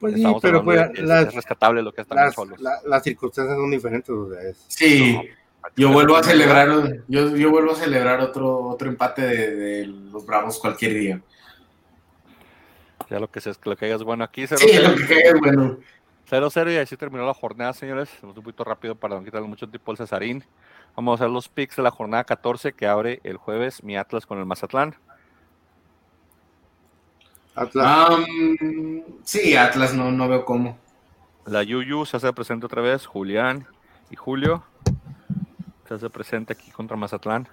Pues 0.04 0.16
sí, 0.16 0.20
estamos 0.20 0.42
pero 0.42 0.60
hablando 0.60 0.82
de 0.84 0.88
pues, 0.90 1.00
es, 1.00 1.06
las, 1.08 1.28
es 1.28 1.34
rescatable 1.36 1.82
lo 1.82 1.94
que 1.94 2.02
están 2.02 2.18
las, 2.18 2.36
Cholos. 2.36 2.60
la- 2.60 2.80
las 2.86 3.04
circunstancias 3.04 3.56
son 3.58 3.72
diferentes. 3.72 4.10
O 4.10 4.30
sea, 4.30 4.42
es- 4.42 4.66
Sí, 4.68 5.18
yo 5.78 5.94
vuelvo 5.94 6.18
a 6.18 6.24
celebrar, 6.24 6.68
yo, 7.08 7.36
yo 7.38 7.50
vuelvo 7.52 7.72
a 7.72 7.76
celebrar 7.76 8.20
otro, 8.20 8.60
otro 8.68 8.90
empate 8.90 9.22
de, 9.22 9.56
de 9.56 9.86
los 9.88 10.26
Bravos 10.26 10.60
cualquier 10.60 10.94
día. 10.94 11.22
Ya 13.10 13.20
lo 13.20 13.30
que, 13.32 13.40
se, 13.42 13.52
lo 13.64 13.76
que 13.76 13.86
digas, 13.86 14.04
bueno, 14.04 14.24
aquí 14.24 14.44
0-0 14.44 14.58
Sí, 14.58 14.78
lo 14.78 14.96
que 15.08 15.14
es 15.20 15.40
bueno. 15.40 15.78
0-0 16.30 16.74
y 16.74 16.78
así 16.78 16.98
terminó 16.98 17.26
la 17.26 17.34
jornada, 17.34 17.74
señores. 17.74 18.10
Vamos 18.22 18.38
un 18.38 18.44
poquito 18.44 18.64
rápido 18.64 18.96
para 18.96 19.16
no 19.16 19.24
quitarle 19.24 19.48
mucho 19.48 19.70
tiempo 19.70 19.92
al 19.92 19.98
Cesarín. 19.98 20.44
Vamos 20.96 21.14
a 21.20 21.24
hacer 21.24 21.32
los 21.32 21.48
picks 21.50 21.76
de 21.76 21.84
la 21.84 21.92
jornada 21.92 22.24
14 22.24 22.74
que 22.74 22.88
abre 22.88 23.20
el 23.24 23.38
jueves 23.38 23.84
mi 23.84 23.98
Atlas 23.98 24.26
con 24.26 24.40
el 24.40 24.46
Mazatlán. 24.46 24.96
Atlas, 27.56 28.20
sí, 29.24 29.56
Atlas 29.56 29.94
no, 29.94 30.12
no 30.12 30.28
veo 30.28 30.44
cómo. 30.46 30.78
La 31.46 31.62
Yuyu 31.64 32.06
se 32.06 32.18
hace 32.18 32.32
presente 32.34 32.66
otra 32.66 32.82
vez, 32.82 33.06
Julián 33.06 33.68
y 34.10 34.16
Julio. 34.16 34.64
Se 35.88 35.94
hace 35.96 36.10
presente 36.10 36.54
aquí 36.54 36.72
contra 36.72 36.96
Mazatlán. 36.98 37.48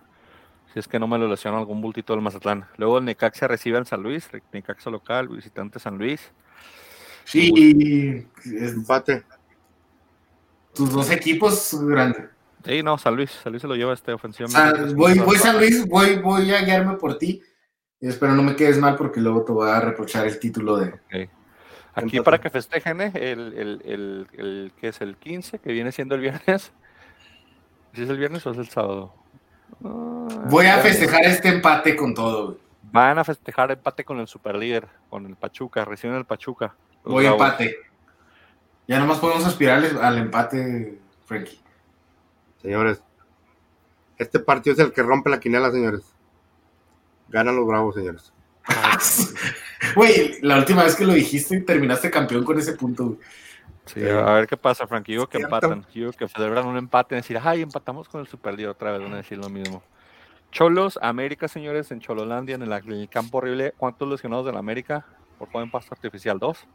Si 0.72 0.78
es 0.78 0.86
que 0.86 1.00
no 1.00 1.08
me 1.08 1.18
lo 1.18 1.26
lesiona 1.26 1.58
algún 1.58 1.80
bultito 1.80 2.12
del 2.12 2.22
Mazatlán. 2.22 2.66
Luego 2.76 2.98
el 2.98 3.04
Necaxa 3.04 3.48
recibe 3.48 3.78
en 3.78 3.86
San 3.86 4.02
Luis, 4.02 4.28
Necaxa 4.52 4.88
local, 4.88 5.28
visitante 5.28 5.80
San 5.80 5.98
Luis. 5.98 6.20
Sí, 7.24 8.24
es- 8.44 8.72
empate. 8.72 9.24
tus 10.74 10.92
dos 10.92 11.10
equipos 11.10 11.74
grandes. 11.82 12.26
Sí, 12.64 12.82
no, 12.82 12.96
San 12.98 13.16
Luis, 13.16 13.30
San 13.42 13.52
Luis 13.52 13.62
se 13.62 13.66
lo 13.68 13.74
lleva 13.74 13.92
este 13.92 14.12
ofensivo. 14.12 14.46
O 14.48 14.52
sea, 14.52 14.72
voy, 14.94 15.18
voy 15.18 15.36
San 15.36 15.56
Luis, 15.58 15.84
voy, 15.88 16.16
voy 16.18 16.52
a 16.52 16.62
guiarme 16.62 16.94
por 16.96 17.18
ti. 17.18 17.42
Y 18.00 18.08
espero 18.08 18.34
no 18.34 18.42
me 18.42 18.56
quedes 18.56 18.78
mal 18.78 18.96
porque 18.96 19.20
luego 19.20 19.44
te 19.44 19.52
voy 19.52 19.68
a 19.70 19.80
reprochar 19.80 20.26
el 20.26 20.38
título 20.38 20.76
de. 20.78 20.98
Aquí 21.94 22.20
para 22.20 22.40
que 22.40 22.48
festejen 22.50 23.00
¿eh? 23.00 23.12
el, 23.14 23.52
el, 23.58 23.82
el, 23.84 24.28
el- 24.38 24.72
que 24.80 24.88
es 24.88 25.00
el 25.00 25.16
15, 25.16 25.58
que 25.58 25.72
viene 25.72 25.92
siendo 25.92 26.14
el 26.14 26.20
viernes. 26.22 26.72
¿Si 27.94 28.02
es 28.02 28.08
el 28.08 28.16
viernes 28.18 28.46
o 28.46 28.52
es 28.52 28.58
el 28.58 28.68
sábado? 28.68 29.12
Ah, 29.84 30.28
Voy 30.48 30.66
a 30.66 30.78
festejar 30.78 31.24
este 31.24 31.48
empate 31.48 31.96
con 31.96 32.14
todo. 32.14 32.46
güey. 32.46 32.58
Van 32.92 33.18
a 33.18 33.24
festejar 33.24 33.70
empate 33.72 34.04
con 34.04 34.18
el 34.20 34.26
superlíder, 34.28 34.86
con 35.10 35.26
el 35.26 35.36
Pachuca, 35.36 35.84
reciben 35.84 36.16
el 36.16 36.24
Pachuca. 36.24 36.74
Voy 37.04 37.26
a 37.26 37.32
empate. 37.32 37.76
Ya 38.88 38.98
nomás 38.98 39.18
podemos 39.18 39.44
aspirar 39.44 39.78
al- 39.78 40.02
al 40.02 40.18
empate, 40.18 40.98
Frankie. 41.26 41.60
Señores, 42.62 43.02
este 44.18 44.38
partido 44.40 44.74
es 44.74 44.80
el 44.80 44.92
que 44.92 45.02
rompe 45.02 45.28
la 45.30 45.40
quinela, 45.40 45.70
señores. 45.70 46.02
Ganan 47.30 47.56
los 47.56 47.66
bravos, 47.66 47.94
señores. 47.94 48.32
Güey, 49.96 50.38
la 50.42 50.58
última 50.58 50.84
vez 50.84 50.94
que 50.94 51.06
lo 51.06 51.14
dijiste 51.14 51.58
terminaste 51.62 52.10
campeón 52.10 52.44
con 52.44 52.58
ese 52.58 52.74
punto. 52.74 53.06
güey. 53.06 53.18
Sí, 53.86 54.06
a 54.06 54.34
ver 54.34 54.46
qué 54.46 54.56
pasa, 54.56 54.86
Frank. 54.86 55.06
Yo 55.08 55.26
que 55.26 55.38
Cierto. 55.38 55.56
empatan. 55.56 55.86
Yo 55.94 56.12
que 56.12 56.28
celebran 56.28 56.66
un 56.66 56.76
empate 56.76 57.14
y 57.14 57.16
decir, 57.16 57.40
ay, 57.42 57.62
empatamos 57.62 58.08
con 58.08 58.20
el 58.20 58.26
superlíder 58.28 58.70
otra 58.70 58.92
vez. 58.92 59.00
Van 59.02 59.14
a 59.14 59.16
decir 59.16 59.38
lo 59.38 59.48
mismo. 59.48 59.82
Cholos, 60.52 60.98
América, 61.00 61.48
señores, 61.48 61.90
en 61.90 62.00
Chololandia, 62.00 62.56
en 62.56 62.62
el, 62.62 62.70
en 62.72 62.92
el 62.92 63.08
campo 63.08 63.38
horrible. 63.38 63.72
¿Cuántos 63.76 64.06
lesionados 64.08 64.46
del 64.46 64.56
América 64.58 65.06
por 65.38 65.48
juego 65.48 65.64
en 65.64 65.70
pasto 65.70 65.94
artificial? 65.94 66.38
¿Dos? 66.38 66.66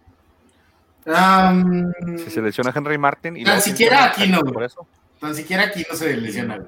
Si 2.18 2.32
se 2.32 2.42
lesiona 2.42 2.74
Henry 2.76 2.98
Martin 2.98 3.38
y 3.38 3.44
Tan 3.44 3.62
siquiera 3.62 4.06
aquí 4.06 4.28
no, 4.28 4.42
por 4.42 4.64
eso. 4.64 4.88
Tan 5.20 5.36
siquiera 5.36 5.66
aquí 5.66 5.86
no 5.90 5.96
se 5.96 6.18
lesiona. 6.18 6.66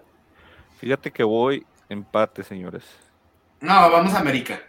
Fíjate 0.80 1.12
que 1.12 1.24
voy 1.24 1.66
empate, 1.90 2.44
señores. 2.44 2.84
No, 3.62 3.92
vamos 3.92 4.14
a 4.14 4.20
América. 4.20 4.60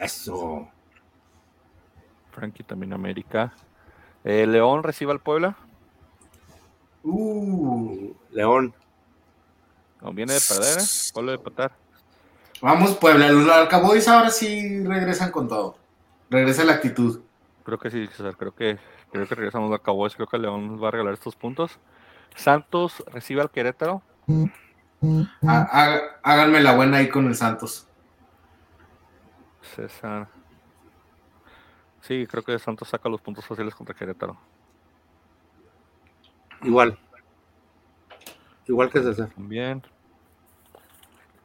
Eso. 0.00 0.68
Frankie 2.30 2.62
también 2.62 2.92
América. 2.92 3.52
Eh, 4.24 4.46
León 4.46 4.82
recibe 4.82 5.12
al 5.12 5.20
Puebla. 5.20 5.56
Uh, 7.02 8.12
León. 8.30 8.74
No, 10.00 10.12
viene 10.12 10.34
de 10.34 10.40
perder, 10.40 10.78
¿eh? 10.78 10.82
Puebla 11.12 11.32
de 11.32 11.38
empatar. 11.38 11.72
vamos, 12.60 12.96
Puebla. 12.96 13.30
Los 13.30 13.48
Alcaboys 13.48 14.06
ahora 14.08 14.30
sí 14.30 14.84
regresan 14.84 15.30
con 15.30 15.48
todo. 15.48 15.76
Regresa 16.30 16.64
la 16.64 16.74
actitud. 16.74 17.20
Creo 17.64 17.78
que 17.78 17.90
sí, 17.90 18.06
César. 18.08 18.36
Creo 18.36 18.54
que, 18.54 18.78
creo 19.10 19.26
que 19.28 19.34
regresamos 19.34 19.72
a 19.72 19.78
Cowboys. 19.78 20.14
Creo 20.14 20.26
que 20.26 20.38
León 20.38 20.68
nos 20.68 20.82
va 20.82 20.88
a 20.88 20.90
regalar 20.92 21.14
estos 21.14 21.36
puntos. 21.36 21.78
Santos 22.34 23.04
recibe 23.08 23.42
al 23.42 23.50
Querétaro. 23.50 24.02
Há- 24.28 24.32
há- 25.46 26.00
Háganme 26.22 26.60
la 26.60 26.74
buena 26.74 26.98
ahí 26.98 27.08
con 27.08 27.26
el 27.26 27.34
Santos. 27.34 27.86
César. 29.74 30.28
Sí, 32.00 32.26
creo 32.26 32.42
que 32.42 32.58
Santos 32.58 32.88
saca 32.88 33.08
los 33.08 33.20
puntos 33.20 33.46
fáciles 33.46 33.74
contra 33.74 33.94
Querétaro. 33.94 34.36
Igual. 36.62 36.98
Igual 38.66 38.90
que 38.90 39.02
César. 39.02 39.30
También. 39.34 39.82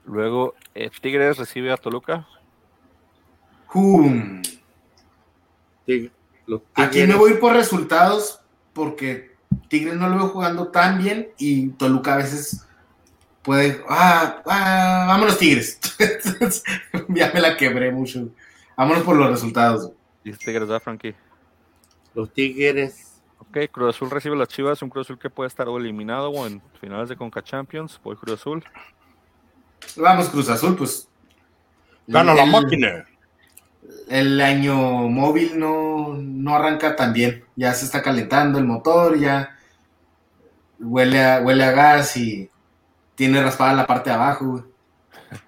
Luego, 0.05 0.55
eh, 0.73 0.89
Tigres 1.01 1.37
recibe 1.37 1.71
a 1.71 1.77
Toluca. 1.77 2.27
Hum. 3.73 4.41
Tig- 5.85 6.11
los 6.45 6.61
Aquí 6.75 7.03
me 7.05 7.15
voy 7.15 7.33
por 7.35 7.53
resultados 7.53 8.41
porque 8.73 9.35
Tigres 9.67 9.95
no 9.95 10.07
lo 10.07 10.15
veo 10.15 10.27
jugando 10.29 10.69
tan 10.69 10.97
bien 10.97 11.29
y 11.37 11.69
Toluca 11.71 12.13
a 12.13 12.17
veces 12.17 12.65
puede. 13.47 13.81
Ah, 13.87 14.41
ah, 14.45 15.05
vámonos, 15.07 15.37
Tigres. 15.37 15.79
ya 17.07 17.31
me 17.33 17.39
la 17.39 17.55
quebré 17.55 17.91
mucho. 17.93 18.27
Vámonos 18.75 19.03
por 19.03 19.15
los 19.15 19.29
resultados. 19.29 19.93
Dice 20.21 20.37
Tigres, 20.39 20.67
¿verdad, 20.67 20.81
Frankie? 20.81 21.15
Los 22.13 22.33
Tigres. 22.33 23.21
Ok, 23.39 23.57
Cruz 23.71 23.95
Azul 23.95 24.11
recibe 24.11 24.35
a 24.35 24.39
las 24.39 24.49
Chivas. 24.49 24.81
Un 24.81 24.89
Cruz 24.89 25.07
Azul 25.07 25.17
que 25.17 25.29
puede 25.29 25.47
estar 25.47 25.69
o 25.69 25.77
eliminado 25.77 26.29
o 26.29 26.45
en 26.45 26.61
finales 26.81 27.07
de 27.07 27.15
Conca 27.15 27.41
Champions. 27.41 28.01
Voy 28.03 28.17
Cruz 28.17 28.33
Azul. 28.33 28.65
Vamos, 29.95 30.27
Cruz 30.27 30.49
Azul, 30.49 30.75
pues. 30.75 31.07
Gana 32.05 32.33
la 32.33 32.45
máquina. 32.45 33.05
El 34.09 34.41
año 34.41 34.75
móvil 34.75 35.57
no, 35.57 36.15
no 36.15 36.53
arranca 36.53 36.97
tan 36.97 37.13
bien. 37.13 37.45
Ya 37.55 37.73
se 37.73 37.85
está 37.85 38.01
calentando 38.01 38.59
el 38.59 38.65
motor, 38.65 39.17
ya 39.17 39.57
huele 40.79 41.23
a, 41.23 41.39
huele 41.39 41.63
a 41.63 41.71
gas 41.71 42.17
y 42.17 42.49
tiene 43.17 43.41
raspada 43.41 43.73
la 43.73 43.87
parte 43.87 44.11
de 44.11 44.15
abajo. 44.15 44.45
güey. 44.45 44.63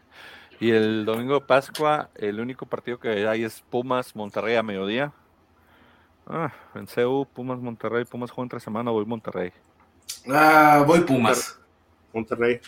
Y 0.59 0.71
el 0.71 1.05
domingo 1.05 1.35
de 1.35 1.41
Pascua, 1.41 2.09
el 2.15 2.41
único 2.41 2.65
partido 2.65 2.99
que 2.99 3.25
hay 3.25 3.45
es 3.45 3.61
Pumas 3.69 4.13
Monterrey 4.13 4.57
a 4.57 4.63
mediodía. 4.63 5.13
Ah, 6.27 6.51
en 6.75 6.85
CU, 6.85 7.25
Pumas 7.33 7.59
Monterrey, 7.59 8.03
Pumas 8.03 8.29
juega 8.29 8.45
entre 8.45 8.59
semana, 8.59 8.91
voy 8.91 9.05
Monterrey. 9.05 9.53
Ah, 10.29 10.83
voy 10.85 10.99
Pumas. 10.99 11.57
Monterrey. 12.13 12.59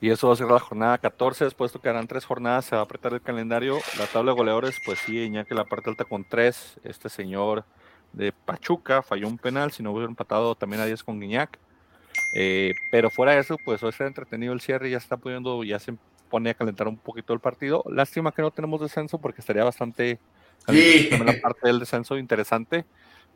Y 0.00 0.10
eso 0.10 0.28
va 0.28 0.34
a 0.34 0.36
ser 0.36 0.46
la 0.46 0.60
jornada 0.60 0.96
14, 0.98 1.44
después 1.44 1.72
tocarán 1.72 2.06
tres 2.06 2.24
jornadas, 2.24 2.66
se 2.66 2.76
va 2.76 2.82
a 2.82 2.84
apretar 2.84 3.12
el 3.12 3.20
calendario. 3.20 3.78
La 3.98 4.06
tabla 4.06 4.30
de 4.30 4.38
goleadores, 4.38 4.76
pues 4.84 5.00
sí, 5.00 5.18
Iñaki 5.18 5.54
la 5.54 5.64
parte 5.64 5.90
alta 5.90 6.04
con 6.04 6.24
tres. 6.24 6.78
Este 6.84 7.08
señor 7.08 7.64
de 8.12 8.30
Pachuca 8.32 9.02
falló 9.02 9.26
un 9.26 9.38
penal, 9.38 9.72
si 9.72 9.82
no 9.82 9.90
hubiera 9.90 10.08
empatado 10.08 10.54
también 10.54 10.82
a 10.82 10.86
10 10.86 11.02
con 11.02 11.18
Guiñac. 11.18 11.58
Eh, 12.34 12.74
pero 12.90 13.10
fuera 13.10 13.32
de 13.32 13.40
eso, 13.40 13.56
pues 13.64 13.82
hoy 13.82 13.90
está 13.90 14.06
entretenido 14.06 14.52
el 14.52 14.60
cierre, 14.60 14.90
ya 14.90 14.98
está 14.98 15.16
pudiendo, 15.16 15.64
ya 15.64 15.78
se 15.78 15.94
pone 16.28 16.50
a 16.50 16.54
calentar 16.54 16.86
un 16.88 16.96
poquito 16.96 17.32
el 17.32 17.40
partido. 17.40 17.82
Lástima 17.88 18.32
que 18.32 18.42
no 18.42 18.50
tenemos 18.50 18.80
descenso 18.80 19.18
porque 19.18 19.40
estaría 19.40 19.64
bastante 19.64 20.18
Sí. 20.68 21.08
también 21.10 21.26
la 21.36 21.40
parte 21.40 21.66
del 21.66 21.80
descenso 21.80 22.16
interesante. 22.18 22.84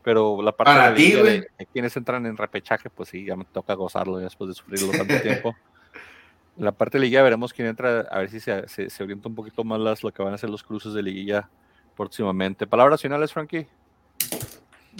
Pero 0.03 0.43
la 0.43 0.53
parte 0.53 0.73
Para 0.75 0.91
de, 0.91 0.97
ti, 0.97 1.13
de- 1.13 1.49
de 1.59 1.67
quienes 1.73 1.97
entran 1.97 2.27
en 2.27 2.37
repechaje, 2.37 2.91
pues 2.91 3.09
sí, 3.09 3.25
ya 3.25 3.37
me 3.37 3.47
toca 3.47 3.73
gozarlo 3.73 4.19
después 4.19 4.49
de 4.49 4.55
sufrirlo 4.55 4.93
tanto 4.93 5.19
tiempo. 5.23 5.57
La 6.57 6.71
parte 6.71 6.99
de 6.99 7.03
liguilla 7.05 7.23
veremos 7.23 7.53
quién 7.53 7.67
entra, 7.67 8.03
a 8.03 8.19
ver 8.19 8.31
si 8.31 8.39
se, 8.39 8.69
se- 8.69 8.89
se 8.91 9.03
orienta 9.03 9.29
un 9.29 9.35
poquito 9.35 9.65
más 9.65 9.81
las, 9.81 10.05
lo 10.05 10.13
que 10.13 10.23
van 10.23 10.35
a 10.35 10.39
ser 10.39 10.51
los 10.51 10.63
cruces 10.63 10.93
de 10.93 11.03
liguilla 11.03 11.49
próximamente. 11.97 12.65
Palabras 12.67 13.03
finales, 13.03 13.33
Frankie. 13.33 13.67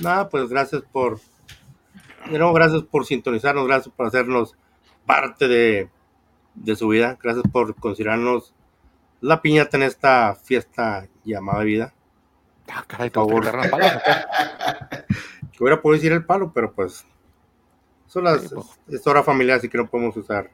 Nada, 0.03 0.29
pues 0.29 0.49
gracias 0.49 0.83
por. 0.91 1.21
De 2.31 2.39
nuevo, 2.39 2.53
gracias 2.53 2.83
por 2.83 3.05
sintonizarnos, 3.07 3.67
gracias 3.67 3.95
por 3.95 4.07
hacernos 4.07 4.57
parte 5.07 5.47
de, 5.49 5.91
de 6.55 6.77
su 6.77 6.89
vida, 6.89 7.19
gracias 7.23 7.45
por 7.53 7.75
considerarnos 7.75 8.55
la 9.21 9.43
piñata 9.43 9.77
en 9.77 9.85
esta 9.85 10.35
fiesta 10.35 11.07
llamada 11.25 11.63
vida. 11.65 11.95
Ah, 12.73 12.85
caray, 12.87 13.11
Por 13.11 13.45
favor. 13.45 13.63
Que 15.53 15.59
hubiera 15.61 15.81
podido 15.81 15.97
decir 15.97 16.13
el 16.13 16.25
palo, 16.25 16.53
pero 16.53 16.73
pues. 16.73 17.05
Son 18.07 18.25
las, 18.25 18.43
Sí, 18.43 18.49
pues. 18.55 19.01
es 19.01 19.07
hora 19.07 19.23
familiar, 19.23 19.59
así 19.59 19.69
que 19.69 19.79
no 19.79 19.87
podemos 19.87 20.17
usar. 20.17 20.51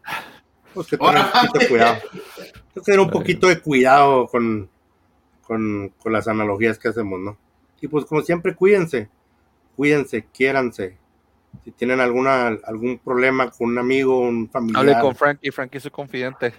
Pues 0.74 0.86
que 0.86 0.96
tener 0.96 1.16
un 1.16 1.30
poquito 1.32 1.58
de 1.58 1.68
cuidado. 1.68 1.94
Hay 1.94 2.74
que 2.74 2.80
tener 2.80 3.00
un 3.00 3.10
poquito 3.10 3.46
de 3.48 3.60
cuidado 3.60 4.26
con, 4.28 4.70
con, 5.42 5.88
con 5.98 6.12
las 6.12 6.28
analogías 6.28 6.78
que 6.78 6.88
hacemos, 6.88 7.18
¿no? 7.20 7.36
Y 7.80 7.88
pues 7.88 8.04
como 8.04 8.22
siempre, 8.22 8.54
cuídense. 8.54 9.08
Cuídense, 9.76 10.26
quiéranse. 10.32 10.99
Si 11.64 11.72
tienen 11.72 12.01
alguna, 12.01 12.46
algún 12.64 12.98
problema 12.98 13.51
con 13.51 13.70
un 13.70 13.78
amigo, 13.78 14.18
un 14.20 14.48
familiar, 14.48 14.80
Hable 14.80 15.01
con 15.01 15.14
Frankie, 15.14 15.51
Frankie 15.51 15.76
es 15.78 15.82
su 15.84 15.90
confidente. 15.90 16.55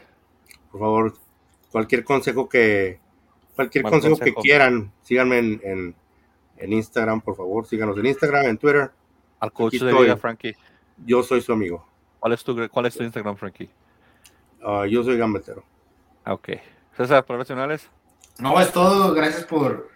por 0.72 0.80
favor, 0.80 1.14
cualquier 1.72 2.04
consejo 2.04 2.48
que 2.48 3.00
cualquier 3.56 3.84
consejo, 3.84 4.16
consejo. 4.18 4.36
que 4.38 4.42
quieran, 4.42 4.92
síganme 5.02 5.40
en, 5.40 5.62
en, 5.64 5.96
en 6.58 6.74
Instagram, 6.74 7.22
por 7.22 7.36
favor, 7.36 7.66
síganos 7.66 7.98
en 7.98 8.06
Instagram, 8.06 8.46
en 8.46 8.58
Twitter. 8.58 8.92
Al 9.40 9.52
coach 9.52 9.74
Aquí 9.76 9.80
de 9.84 9.90
estoy. 9.92 10.06
vida, 10.06 10.18
Frankie. 10.18 10.56
Yo 11.06 11.24
soy 11.24 11.42
su 11.42 11.52
amigo. 11.52 11.86
¿Cuál 12.20 12.34
es 12.34 12.44
tu, 12.44 12.56
cuál 12.70 12.86
es 12.86 12.96
tu 12.96 13.04
Instagram, 13.04 13.36
Frankie? 13.36 13.70
Ah, 14.64 14.86
yo 14.88 15.04
soy 15.04 15.18
gambetero. 15.18 15.64
Ah, 16.24 16.34
ok. 16.34 16.50
César, 16.96 17.26
profesionales. 17.26 17.90
No, 18.38 18.60
es 18.62 18.72
todo. 18.72 19.14
Gracias 19.16 19.46
por 19.46 19.90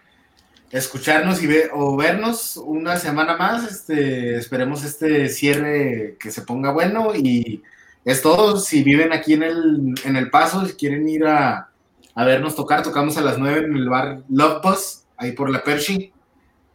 escucharnos 0.70 1.42
y 1.42 1.46
ver, 1.46 1.70
o 1.72 1.96
vernos 1.96 2.56
una 2.56 2.96
semana 2.96 3.36
más. 3.36 3.70
Este, 3.70 4.36
esperemos 4.36 4.84
este 4.84 5.28
cierre 5.28 6.16
que 6.18 6.30
se 6.30 6.42
ponga 6.42 6.72
bueno 6.72 7.14
y 7.14 7.62
es 8.04 8.22
todo. 8.22 8.58
Si 8.58 8.82
viven 8.82 9.12
aquí 9.12 9.34
en 9.34 9.42
el, 9.42 9.94
en 10.04 10.16
el 10.16 10.30
Paso, 10.30 10.64
si 10.66 10.74
quieren 10.74 11.08
ir 11.08 11.26
a, 11.26 11.70
a 12.14 12.24
vernos 12.24 12.56
tocar, 12.56 12.82
tocamos 12.82 13.16
a 13.16 13.22
las 13.22 13.38
9 13.38 13.66
en 13.66 13.76
el 13.76 13.88
bar 13.88 14.22
Love 14.28 14.62
Bus, 14.62 15.04
ahí 15.16 15.32
por 15.32 15.50
la 15.50 15.62
Pershing. 15.62 16.12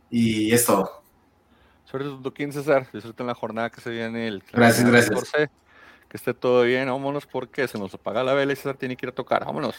Y 0.10 0.54
es 0.54 0.66
todo. 0.66 1.02
Suerte 1.86 2.10
toquín, 2.22 2.54
César. 2.54 2.88
Disfruten 2.94 3.28
la 3.28 3.34
jornada 3.34 3.70
que 3.70 3.82
se 3.82 3.90
viene 3.90 4.28
el 4.28 4.44
Gracias, 4.52 4.90
gracias. 4.90 5.10
14. 5.10 5.50
Que 6.08 6.18
esté 6.18 6.34
todo 6.34 6.64
bien. 6.64 6.88
Vámonos 6.88 7.26
porque 7.26 7.68
se 7.68 7.78
nos 7.78 7.94
apaga 7.94 8.24
la 8.24 8.34
vela 8.34 8.54
y 8.54 8.56
César 8.56 8.76
tiene 8.76 8.96
que 8.96 9.06
ir 9.06 9.12
a 9.12 9.16
tocar. 9.16 9.46
Vámonos. 9.46 9.76